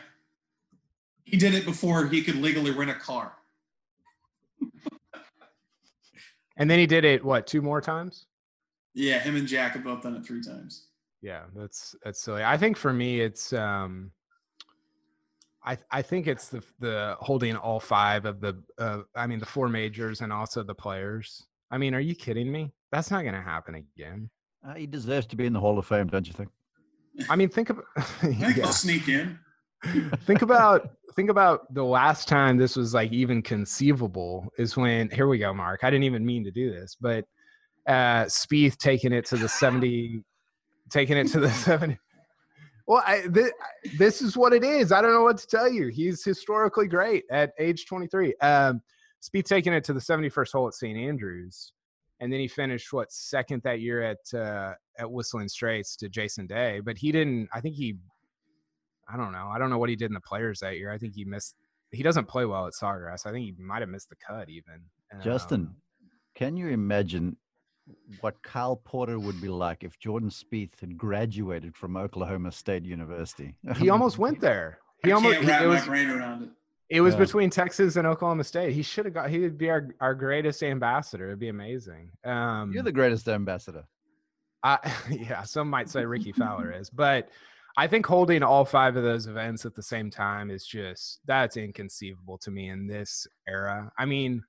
He 1.30 1.36
did 1.36 1.54
it 1.54 1.64
before 1.64 2.06
he 2.06 2.22
could 2.22 2.36
legally 2.36 2.70
rent 2.70 2.90
a 2.90 2.94
car. 2.94 3.34
And 6.58 6.68
then 6.68 6.78
he 6.78 6.86
did 6.86 7.04
it 7.04 7.24
what 7.24 7.46
two 7.46 7.62
more 7.62 7.80
times? 7.80 8.26
Yeah, 8.94 9.20
him 9.20 9.36
and 9.36 9.46
Jack 9.46 9.72
have 9.72 9.84
both 9.84 10.02
done 10.02 10.16
it 10.16 10.26
three 10.26 10.42
times. 10.42 10.88
Yeah, 11.22 11.44
that's 11.54 11.94
that's 12.04 12.20
silly. 12.20 12.42
I 12.42 12.56
think 12.56 12.76
for 12.76 12.92
me, 12.92 13.20
it's 13.20 13.52
um, 13.52 14.10
I 15.64 15.78
I 15.90 16.02
think 16.02 16.26
it's 16.26 16.48
the 16.48 16.62
the 16.80 17.16
holding 17.20 17.56
all 17.56 17.78
five 17.78 18.24
of 18.24 18.40
the 18.40 18.60
uh, 18.78 19.02
I 19.14 19.26
mean 19.26 19.38
the 19.38 19.46
four 19.46 19.68
majors 19.68 20.20
and 20.20 20.32
also 20.32 20.64
the 20.64 20.74
players. 20.74 21.46
I 21.70 21.78
mean, 21.78 21.94
are 21.94 22.00
you 22.00 22.14
kidding 22.14 22.50
me? 22.50 22.72
That's 22.90 23.10
not 23.10 23.22
going 23.22 23.34
to 23.34 23.42
happen 23.42 23.74
again. 23.76 24.30
Uh, 24.66 24.74
he 24.74 24.86
deserves 24.86 25.26
to 25.26 25.36
be 25.36 25.46
in 25.46 25.52
the 25.52 25.60
Hall 25.60 25.78
of 25.78 25.86
Fame, 25.86 26.08
don't 26.08 26.26
you 26.26 26.32
think? 26.32 26.50
I 27.28 27.36
mean, 27.36 27.50
think 27.50 27.70
about 27.70 27.84
I 27.96 28.02
think 28.02 28.40
yeah. 28.40 28.50
he'll 28.50 28.72
sneak 28.72 29.08
in. 29.08 29.38
think 30.26 30.42
about 30.42 30.90
think 31.14 31.30
about 31.30 31.72
the 31.72 31.82
last 31.82 32.28
time 32.28 32.56
this 32.56 32.76
was 32.76 32.94
like 32.94 33.12
even 33.12 33.42
conceivable 33.42 34.52
is 34.58 34.76
when 34.76 35.10
here 35.10 35.28
we 35.28 35.38
go, 35.38 35.52
Mark. 35.52 35.80
I 35.82 35.90
didn't 35.90 36.04
even 36.04 36.24
mean 36.24 36.44
to 36.44 36.50
do 36.50 36.70
this, 36.70 36.96
but 37.00 37.24
uh 37.86 38.24
Spieth 38.24 38.76
taking 38.78 39.12
it 39.12 39.24
to 39.26 39.36
the 39.36 39.48
70 39.48 40.22
taking 40.90 41.16
it 41.16 41.28
to 41.28 41.40
the 41.40 41.50
70 41.50 41.98
well 42.86 43.02
I, 43.06 43.22
th- 43.32 43.52
this 43.98 44.22
is 44.22 44.36
what 44.36 44.52
it 44.52 44.64
is. 44.64 44.92
I 44.92 45.00
don't 45.00 45.12
know 45.12 45.22
what 45.22 45.38
to 45.38 45.46
tell 45.46 45.70
you. 45.70 45.88
He's 45.88 46.24
historically 46.24 46.88
great 46.88 47.24
at 47.30 47.52
age 47.58 47.86
23 47.86 48.34
um 48.40 48.82
Spieth 49.22 49.44
taking 49.44 49.72
it 49.72 49.84
to 49.84 49.92
the 49.92 50.00
71st 50.00 50.52
hole 50.52 50.68
at 50.68 50.74
st 50.74 50.96
andrews 50.96 51.72
and 52.20 52.32
then 52.32 52.40
he 52.40 52.48
finished 52.48 52.92
what 52.92 53.12
second 53.12 53.62
that 53.62 53.80
year 53.80 54.02
at 54.02 54.18
uh 54.34 54.72
at 54.98 55.10
whistling 55.10 55.48
straits 55.48 55.96
to 55.96 56.08
jason 56.08 56.46
day 56.46 56.80
but 56.80 56.96
he 56.96 57.12
didn't 57.12 57.48
i 57.52 57.60
think 57.60 57.74
he 57.74 57.96
i 59.12 59.16
don't 59.16 59.32
know 59.32 59.48
i 59.52 59.59
don't 59.59 59.70
know 59.70 59.78
what 59.78 59.88
he 59.88 59.96
did 59.96 60.06
in 60.11 60.14
the 60.14 60.20
players 60.20 60.61
that 60.61 60.76
year 60.76 60.90
i 60.92 60.98
think 60.98 61.14
he 61.14 61.24
missed 61.24 61.56
he 61.90 62.02
doesn't 62.02 62.26
play 62.26 62.44
well 62.44 62.66
at 62.66 62.72
sawgrass 62.74 63.26
i 63.26 63.30
think 63.32 63.44
he 63.44 63.54
might 63.62 63.80
have 63.80 63.88
missed 63.88 64.09
the 64.11 64.16
cut 64.16 64.48
even 64.48 64.74
Um, 65.12 65.20
Justin, 65.22 65.74
can 66.34 66.56
you 66.56 66.68
imagine 66.68 67.36
what 68.20 68.42
Kyle 68.42 68.76
Porter 68.76 69.18
would 69.18 69.40
be 69.40 69.48
like 69.48 69.82
if 69.82 69.98
Jordan 69.98 70.28
Spieth 70.28 70.78
had 70.80 70.98
graduated 70.98 71.74
from 71.74 71.96
Oklahoma 71.96 72.52
State 72.52 72.84
University? 72.84 73.56
he 73.78 73.88
almost 73.88 74.18
went 74.18 74.40
there 74.42 74.78
he 75.02 75.11
I 75.11 75.14
almost 75.14 75.40
can't 75.40 75.59
he- 75.61 75.64
it 75.64 75.68
was 75.68 75.80
my 75.82 75.86
brain 75.86 76.11
around 76.11 76.42
it. 76.42 76.48
It 76.90 77.00
was 77.00 77.14
Yeah. 77.14 77.20
between 77.20 77.48
Texas 77.50 77.96
and 77.96 78.06
Oklahoma 78.06 78.44
State. 78.44 78.72
He 78.74 78.82
should 78.82 79.04
have 79.06 79.12
got. 79.14 79.28
He 79.30 79.38
would 79.40 79.56
be 79.59 79.68
our 79.70 79.88
our 80.00 80.14
greatest 80.14 80.62
ambassador. 80.62 81.26
It'd 81.28 81.38
be 81.38 81.48
amazing. 81.48 82.11
Um, 82.24 82.72
You're 82.72 82.82
the 82.82 82.92
greatest 82.92 83.28
ambassador. 83.28 83.84
I, 84.62 84.78
yeah, 85.11 85.42
some 85.44 85.68
might 85.70 85.88
say 85.88 86.04
Rickie 86.04 86.32
Fowler 86.32 86.72
is, 86.72 86.88
but 86.90 87.28
I 87.78 87.86
think 87.86 88.06
holding 88.06 88.42
all 88.42 88.64
five 88.64 88.96
of 88.96 89.04
those 89.04 89.28
events 89.28 89.64
at 89.64 89.76
the 89.76 89.84
same 89.84 90.10
time 90.10 90.50
is 90.50 90.66
just 90.66 91.20
that's 91.26 91.56
inconceivable 91.56 92.36
to 92.38 92.50
me 92.50 92.70
in 92.70 92.88
this 92.88 93.24
era. 93.46 93.92
I 93.96 94.04
mean, 94.04 94.42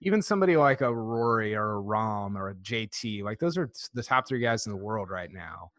even 0.00 0.20
somebody 0.20 0.56
like 0.56 0.80
a 0.80 0.92
Rory 0.92 1.54
or 1.54 1.78
a 1.78 1.80
Rahm 1.80 2.34
or 2.34 2.48
a 2.48 2.54
JT, 2.56 3.22
like 3.22 3.38
those 3.38 3.56
are 3.56 3.70
the 3.94 4.02
top 4.02 4.26
three 4.26 4.40
guys 4.40 4.66
in 4.66 4.72
the 4.72 4.76
world 4.76 5.08
right 5.08 5.30
now. 5.32 5.70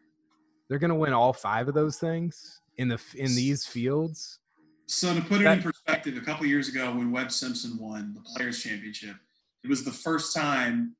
They're 0.70 0.80
going 0.80 0.90
to 0.90 0.96
win 0.96 1.12
all 1.12 1.34
five 1.34 1.68
of 1.68 1.74
those 1.74 1.98
things 1.98 2.62
in 2.78 2.88
the 2.88 3.00
in 3.16 3.36
these 3.36 3.66
fields. 3.66 4.40
So 4.88 5.14
to 5.14 5.20
put 5.20 5.42
it 5.42 5.44
That- 5.44 5.58
in 5.58 5.64
perspective, 5.64 6.16
a 6.16 6.22
couple 6.22 6.46
years 6.46 6.70
ago 6.70 6.94
when 6.96 7.12
Webb 7.12 7.34
Simpson 7.34 7.78
won 7.78 8.14
the 8.14 8.22
Players 8.22 8.64
Championship, 8.64 9.18
it 9.66 9.70
was 9.70 9.84
the 9.84 9.92
first 9.92 10.34
time. 10.34 10.96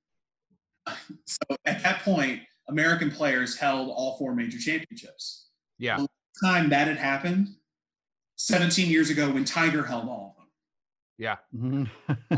So 1.26 1.56
at 1.66 1.82
that 1.84 2.02
point, 2.02 2.42
American 2.68 3.10
players 3.10 3.58
held 3.58 3.90
all 3.90 4.18
four 4.18 4.36
major 4.36 4.60
championships. 4.60 5.45
Yeah. 5.78 5.98
The 5.98 6.08
time 6.44 6.70
that 6.70 6.88
had 6.88 6.98
happened, 6.98 7.56
17 8.38 8.90
years 8.90 9.10
ago 9.10 9.32
when 9.32 9.46
Tiger 9.46 9.84
held 9.86 10.08
all 10.10 10.36
of 10.38 10.42
them, 10.44 10.52
Yeah. 11.18 11.38
Mhm. 11.56 11.90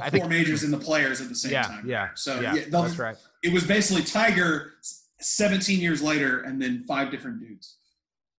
I 0.01 0.09
think 0.09 0.23
four 0.23 0.29
majors 0.29 0.63
and 0.63 0.71
the 0.71 0.77
players 0.77 1.21
at 1.21 1.29
the 1.29 1.35
same 1.35 1.51
yeah, 1.51 1.63
time. 1.63 1.87
yeah. 1.89 2.09
So 2.15 2.39
yeah, 2.39 2.53
yeah, 2.53 2.63
those- 2.69 2.89
that's 2.89 2.99
right. 2.99 3.17
it 3.43 3.51
was 3.51 3.65
basically 3.65 4.03
Tiger 4.03 4.73
17 5.19 5.79
years 5.79 6.01
later 6.03 6.41
and 6.41 6.61
then 6.61 6.83
five 6.83 7.09
different 7.11 7.39
dudes. 7.39 7.77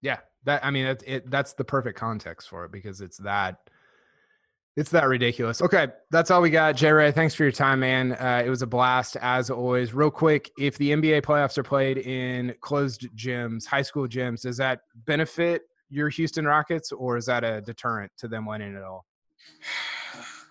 Yeah, 0.01 0.19
that 0.45 0.65
I 0.65 0.71
mean, 0.71 0.87
it, 0.87 1.03
it, 1.07 1.31
that's 1.31 1.55
the 1.55 1.65
perfect 1.65 1.99
context 1.99 2.49
for 2.49 2.65
it 2.65 2.71
because 2.73 3.01
it's 3.01 3.17
that 3.19 3.69
it's 4.79 4.91
that 4.91 5.09
ridiculous. 5.09 5.61
Okay, 5.61 5.89
that's 6.13 6.31
all 6.31 6.41
we 6.41 6.51
got. 6.51 6.77
J 6.77 6.93
Ray, 6.93 7.11
thanks 7.11 7.35
for 7.35 7.43
your 7.43 7.51
time, 7.51 7.81
man. 7.81 8.13
Uh, 8.13 8.45
it 8.47 8.49
was 8.49 8.63
a 8.63 8.67
blast 8.67 9.17
as 9.21 9.51
always. 9.51 9.93
Real 9.93 10.11
quick, 10.11 10.53
if 10.57 10.79
the 10.79 10.93
NBA 10.93 11.23
playoffs 11.23 11.59
are 11.59 11.65
played 11.65 11.99
in 11.99 12.55
closed 12.61 13.09
gyms, 13.17 13.67
high 13.67 13.83
school 13.83 14.07
gyms, 14.07 14.43
does 14.43 14.57
that 14.59 14.83
benefit 15.05 15.63
your 15.91 16.09
Houston 16.11 16.45
Rockets 16.45 16.93
or 16.93 17.17
is 17.17 17.27
that 17.27 17.43
a 17.43 17.61
deterrent 17.61 18.13
to 18.19 18.29
them 18.29 18.47
winning 18.47 18.77
at 18.77 18.85
all? 18.85 19.05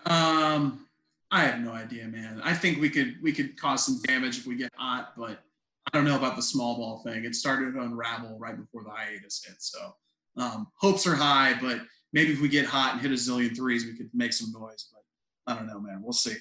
Um, 0.05 0.85
I 1.31 1.45
have 1.45 1.61
no 1.61 1.71
idea, 1.71 2.05
man. 2.09 2.41
I 2.43 2.53
think 2.53 2.81
we 2.81 2.89
could 2.89 3.15
we 3.23 3.31
could 3.31 3.57
cause 3.57 3.85
some 3.85 4.01
damage 4.03 4.39
if 4.39 4.45
we 4.45 4.57
get 4.57 4.71
hot, 4.75 5.13
but 5.17 5.41
I 5.85 5.97
don't 5.97 6.03
know 6.03 6.17
about 6.17 6.35
the 6.35 6.41
small 6.41 6.75
ball 6.75 7.01
thing. 7.05 7.23
It 7.23 7.33
started 7.33 7.75
to 7.75 7.79
unravel 7.79 8.37
right 8.39 8.57
before 8.57 8.83
the 8.83 8.89
hiatus 8.89 9.41
hit. 9.45 9.55
So 9.59 9.95
um, 10.35 10.67
hopes 10.75 11.07
are 11.07 11.15
high, 11.15 11.57
but 11.61 11.79
maybe 12.13 12.33
if 12.33 12.41
we 12.41 12.49
get 12.49 12.65
hot 12.65 12.93
and 12.93 13.01
hit 13.01 13.11
a 13.11 13.15
zillion 13.15 13.55
threes, 13.55 13.85
we 13.85 13.95
could 13.95 14.09
make 14.13 14.33
some 14.33 14.51
noise. 14.51 14.89
But 14.93 15.03
I 15.51 15.55
don't 15.57 15.67
know, 15.67 15.79
man. 15.79 16.01
We'll 16.01 16.13
see. 16.13 16.35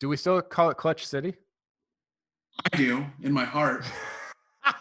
Do 0.00 0.08
we 0.08 0.16
still 0.16 0.40
call 0.42 0.70
it 0.70 0.76
Clutch 0.76 1.06
City? 1.06 1.34
I 2.72 2.76
do 2.76 3.04
in 3.22 3.32
my 3.32 3.44
heart. 3.44 3.84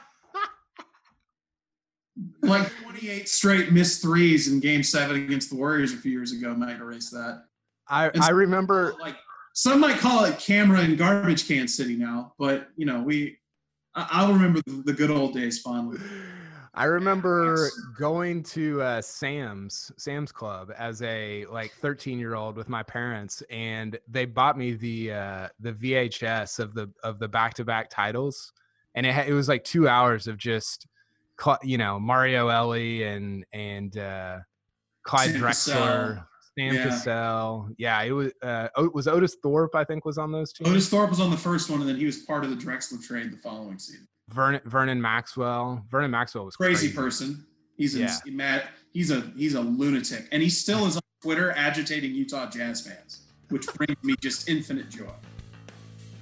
like 2.42 2.72
28 2.84 3.28
straight 3.28 3.72
missed 3.72 4.02
threes 4.02 4.52
in 4.52 4.60
game 4.60 4.84
seven 4.84 5.24
against 5.24 5.50
the 5.50 5.56
Warriors 5.56 5.94
a 5.94 5.98
few 5.98 6.12
years 6.12 6.32
ago 6.32 6.54
might 6.54 6.78
erase 6.78 7.10
that. 7.10 7.46
I 7.88 8.12
I 8.22 8.30
remember 8.30 8.96
like 9.00 9.18
some 9.54 9.80
might 9.80 9.98
call 9.98 10.26
it 10.26 10.40
camera 10.40 10.80
and 10.80 10.98
garbage 10.98 11.48
can 11.48 11.68
city 11.68 11.96
now, 11.96 12.34
but 12.40 12.70
you 12.76 12.86
know, 12.86 13.02
we 13.02 13.38
I, 13.96 14.08
I'll 14.12 14.34
remember 14.34 14.62
the, 14.66 14.84
the 14.86 14.94
good 14.94 15.12
old 15.12 15.34
days 15.34 15.60
fondly. 15.60 16.00
I 16.76 16.86
remember 16.86 17.56
Yes. 17.66 17.72
going 18.00 18.42
to 18.44 18.82
uh, 18.82 19.02
Sam's 19.02 19.92
Sam's 19.98 20.32
Club 20.32 20.72
as 20.78 21.02
a 21.04 21.46
like 21.46 21.72
13 21.74 22.18
year 22.18 22.34
old 22.36 22.56
with 22.56 22.68
my 22.70 22.82
parents, 22.82 23.44
and 23.50 23.98
they 24.08 24.26
bought 24.26 24.58
me 24.58 24.74
the 24.74 25.12
uh, 25.14 25.48
the 25.60 25.74
VHS 25.74 26.60
of 26.60 26.74
the 26.74 26.90
of 27.04 27.20
the 27.20 27.28
back 27.28 27.54
to 27.56 27.66
back 27.66 27.90
titles, 27.92 28.52
and 28.96 29.06
it 29.06 29.14
ha- 29.14 29.26
it 29.28 29.34
was 29.34 29.48
like 29.48 29.64
two 29.64 29.88
hours 29.88 30.28
of 30.28 30.38
just 30.38 30.88
Cl- 31.40 31.60
you 31.64 31.78
know 31.78 32.00
Mario 32.00 32.48
Elie 32.48 33.04
and 33.04 33.46
and 33.54 33.96
uh, 33.98 34.40
Clyde 35.04 35.30
Sam 35.32 35.42
Drexler, 35.42 35.46
Cassell. 36.16 36.24
Sam 36.58 36.74
Yeah. 36.76 36.84
Cassell. 36.86 37.70
Yeah, 37.78 38.02
it 38.02 38.12
was 38.14 38.32
uh, 38.42 38.70
O- 38.78 38.90
was 38.96 39.08
Otis 39.08 39.38
Thorpe 39.44 39.76
I 39.76 39.84
think 39.84 40.06
was 40.06 40.18
on 40.18 40.32
those 40.32 40.52
teams. 40.52 40.72
Otis 40.72 40.90
Thorpe 40.90 41.12
was 41.12 41.20
on 41.20 41.30
the 41.30 41.38
first 41.38 41.70
one, 41.70 41.82
and 41.82 41.90
then 41.90 41.98
he 41.98 42.06
was 42.06 42.18
part 42.20 42.44
of 42.44 42.50
the 42.50 42.56
Drexler 42.56 42.98
trade 43.06 43.32
the 43.32 43.38
following 43.38 43.78
season. 43.78 44.08
Vernon 44.30 44.62
Vernon 44.66 45.02
Maxwell. 45.02 45.84
Vernon 45.90 46.12
Maxwell 46.12 46.46
was 46.46 46.56
Crazy, 46.56 46.88
crazy, 46.88 46.94
person. 46.96 47.46
He's 47.78 47.96
a 47.96 48.00
Yeah. 48.00 48.18
mad. 48.28 48.64
He's 48.94 49.12
a 49.12 49.22
he's 49.36 49.56
a 49.56 49.62
lunatic, 49.62 50.28
and 50.32 50.42
he 50.42 50.50
still 50.50 50.86
is 50.86 50.96
on 50.96 51.02
Twitter 51.22 51.52
agitating 51.52 52.14
Utah 52.14 52.50
Jazz 52.50 52.86
fans, 52.86 53.22
which 53.50 53.66
brings 53.76 54.02
me 54.04 54.16
just 54.22 54.48
infinite 54.50 54.90
joy. 54.90 55.10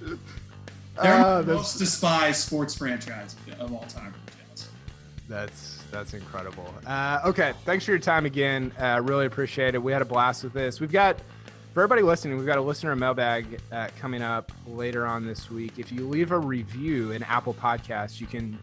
They're 0.00 0.16
Ah, 1.24 1.40
the 1.42 1.54
most 1.54 1.78
despised 1.78 2.40
sports 2.42 2.74
franchise 2.74 3.34
of 3.58 3.72
all 3.72 3.84
time. 3.88 4.12
Jazz. 4.54 4.68
That's 5.28 5.78
that's 5.90 6.14
incredible. 6.14 6.72
Uh, 6.86 7.20
okay, 7.26 7.52
thanks 7.64 7.84
for 7.84 7.92
your 7.92 8.00
time 8.00 8.26
again. 8.26 8.72
Uh, 8.78 9.00
really 9.02 9.26
appreciate 9.26 9.74
it. 9.74 9.82
We 9.82 9.92
had 9.92 10.02
a 10.02 10.06
blast 10.06 10.44
with 10.44 10.52
this. 10.52 10.80
We've 10.80 10.92
got 10.92 11.18
for 11.72 11.80
everybody 11.82 12.02
listening, 12.02 12.36
we've 12.36 12.46
got 12.46 12.58
a 12.58 12.62
listener 12.62 12.94
mailbag 12.94 13.58
uh, 13.70 13.88
coming 13.98 14.20
up 14.20 14.52
later 14.66 15.06
on 15.06 15.26
this 15.26 15.50
week. 15.50 15.78
If 15.78 15.90
you 15.90 16.06
leave 16.06 16.30
a 16.30 16.38
review 16.38 17.12
in 17.12 17.22
Apple 17.22 17.54
Podcasts, 17.54 18.20
you 18.20 18.26
can 18.26 18.58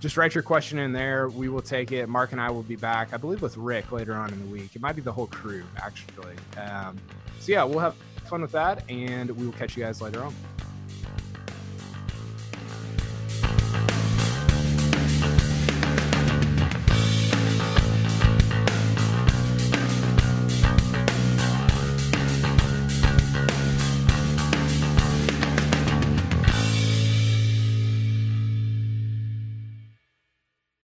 just 0.00 0.18
write 0.18 0.34
your 0.34 0.42
question 0.42 0.78
in 0.78 0.92
there. 0.92 1.28
We 1.28 1.48
will 1.48 1.62
take 1.62 1.92
it. 1.92 2.08
Mark 2.08 2.32
and 2.32 2.40
I 2.40 2.50
will 2.50 2.62
be 2.62 2.76
back, 2.76 3.14
I 3.14 3.16
believe, 3.16 3.40
with 3.40 3.56
Rick 3.56 3.90
later 3.90 4.14
on 4.14 4.32
in 4.32 4.38
the 4.38 4.46
week. 4.46 4.76
It 4.76 4.82
might 4.82 4.96
be 4.96 5.02
the 5.02 5.12
whole 5.12 5.28
crew 5.28 5.64
actually. 5.82 6.34
Um, 6.58 6.98
so 7.40 7.52
yeah, 7.52 7.64
we'll 7.64 7.78
have 7.78 7.94
fun 8.26 8.42
with 8.42 8.52
that, 8.52 8.88
and 8.90 9.30
we 9.30 9.46
will 9.46 9.52
catch 9.54 9.76
you 9.76 9.82
guys 9.82 10.02
later 10.02 10.22
on. 10.22 10.34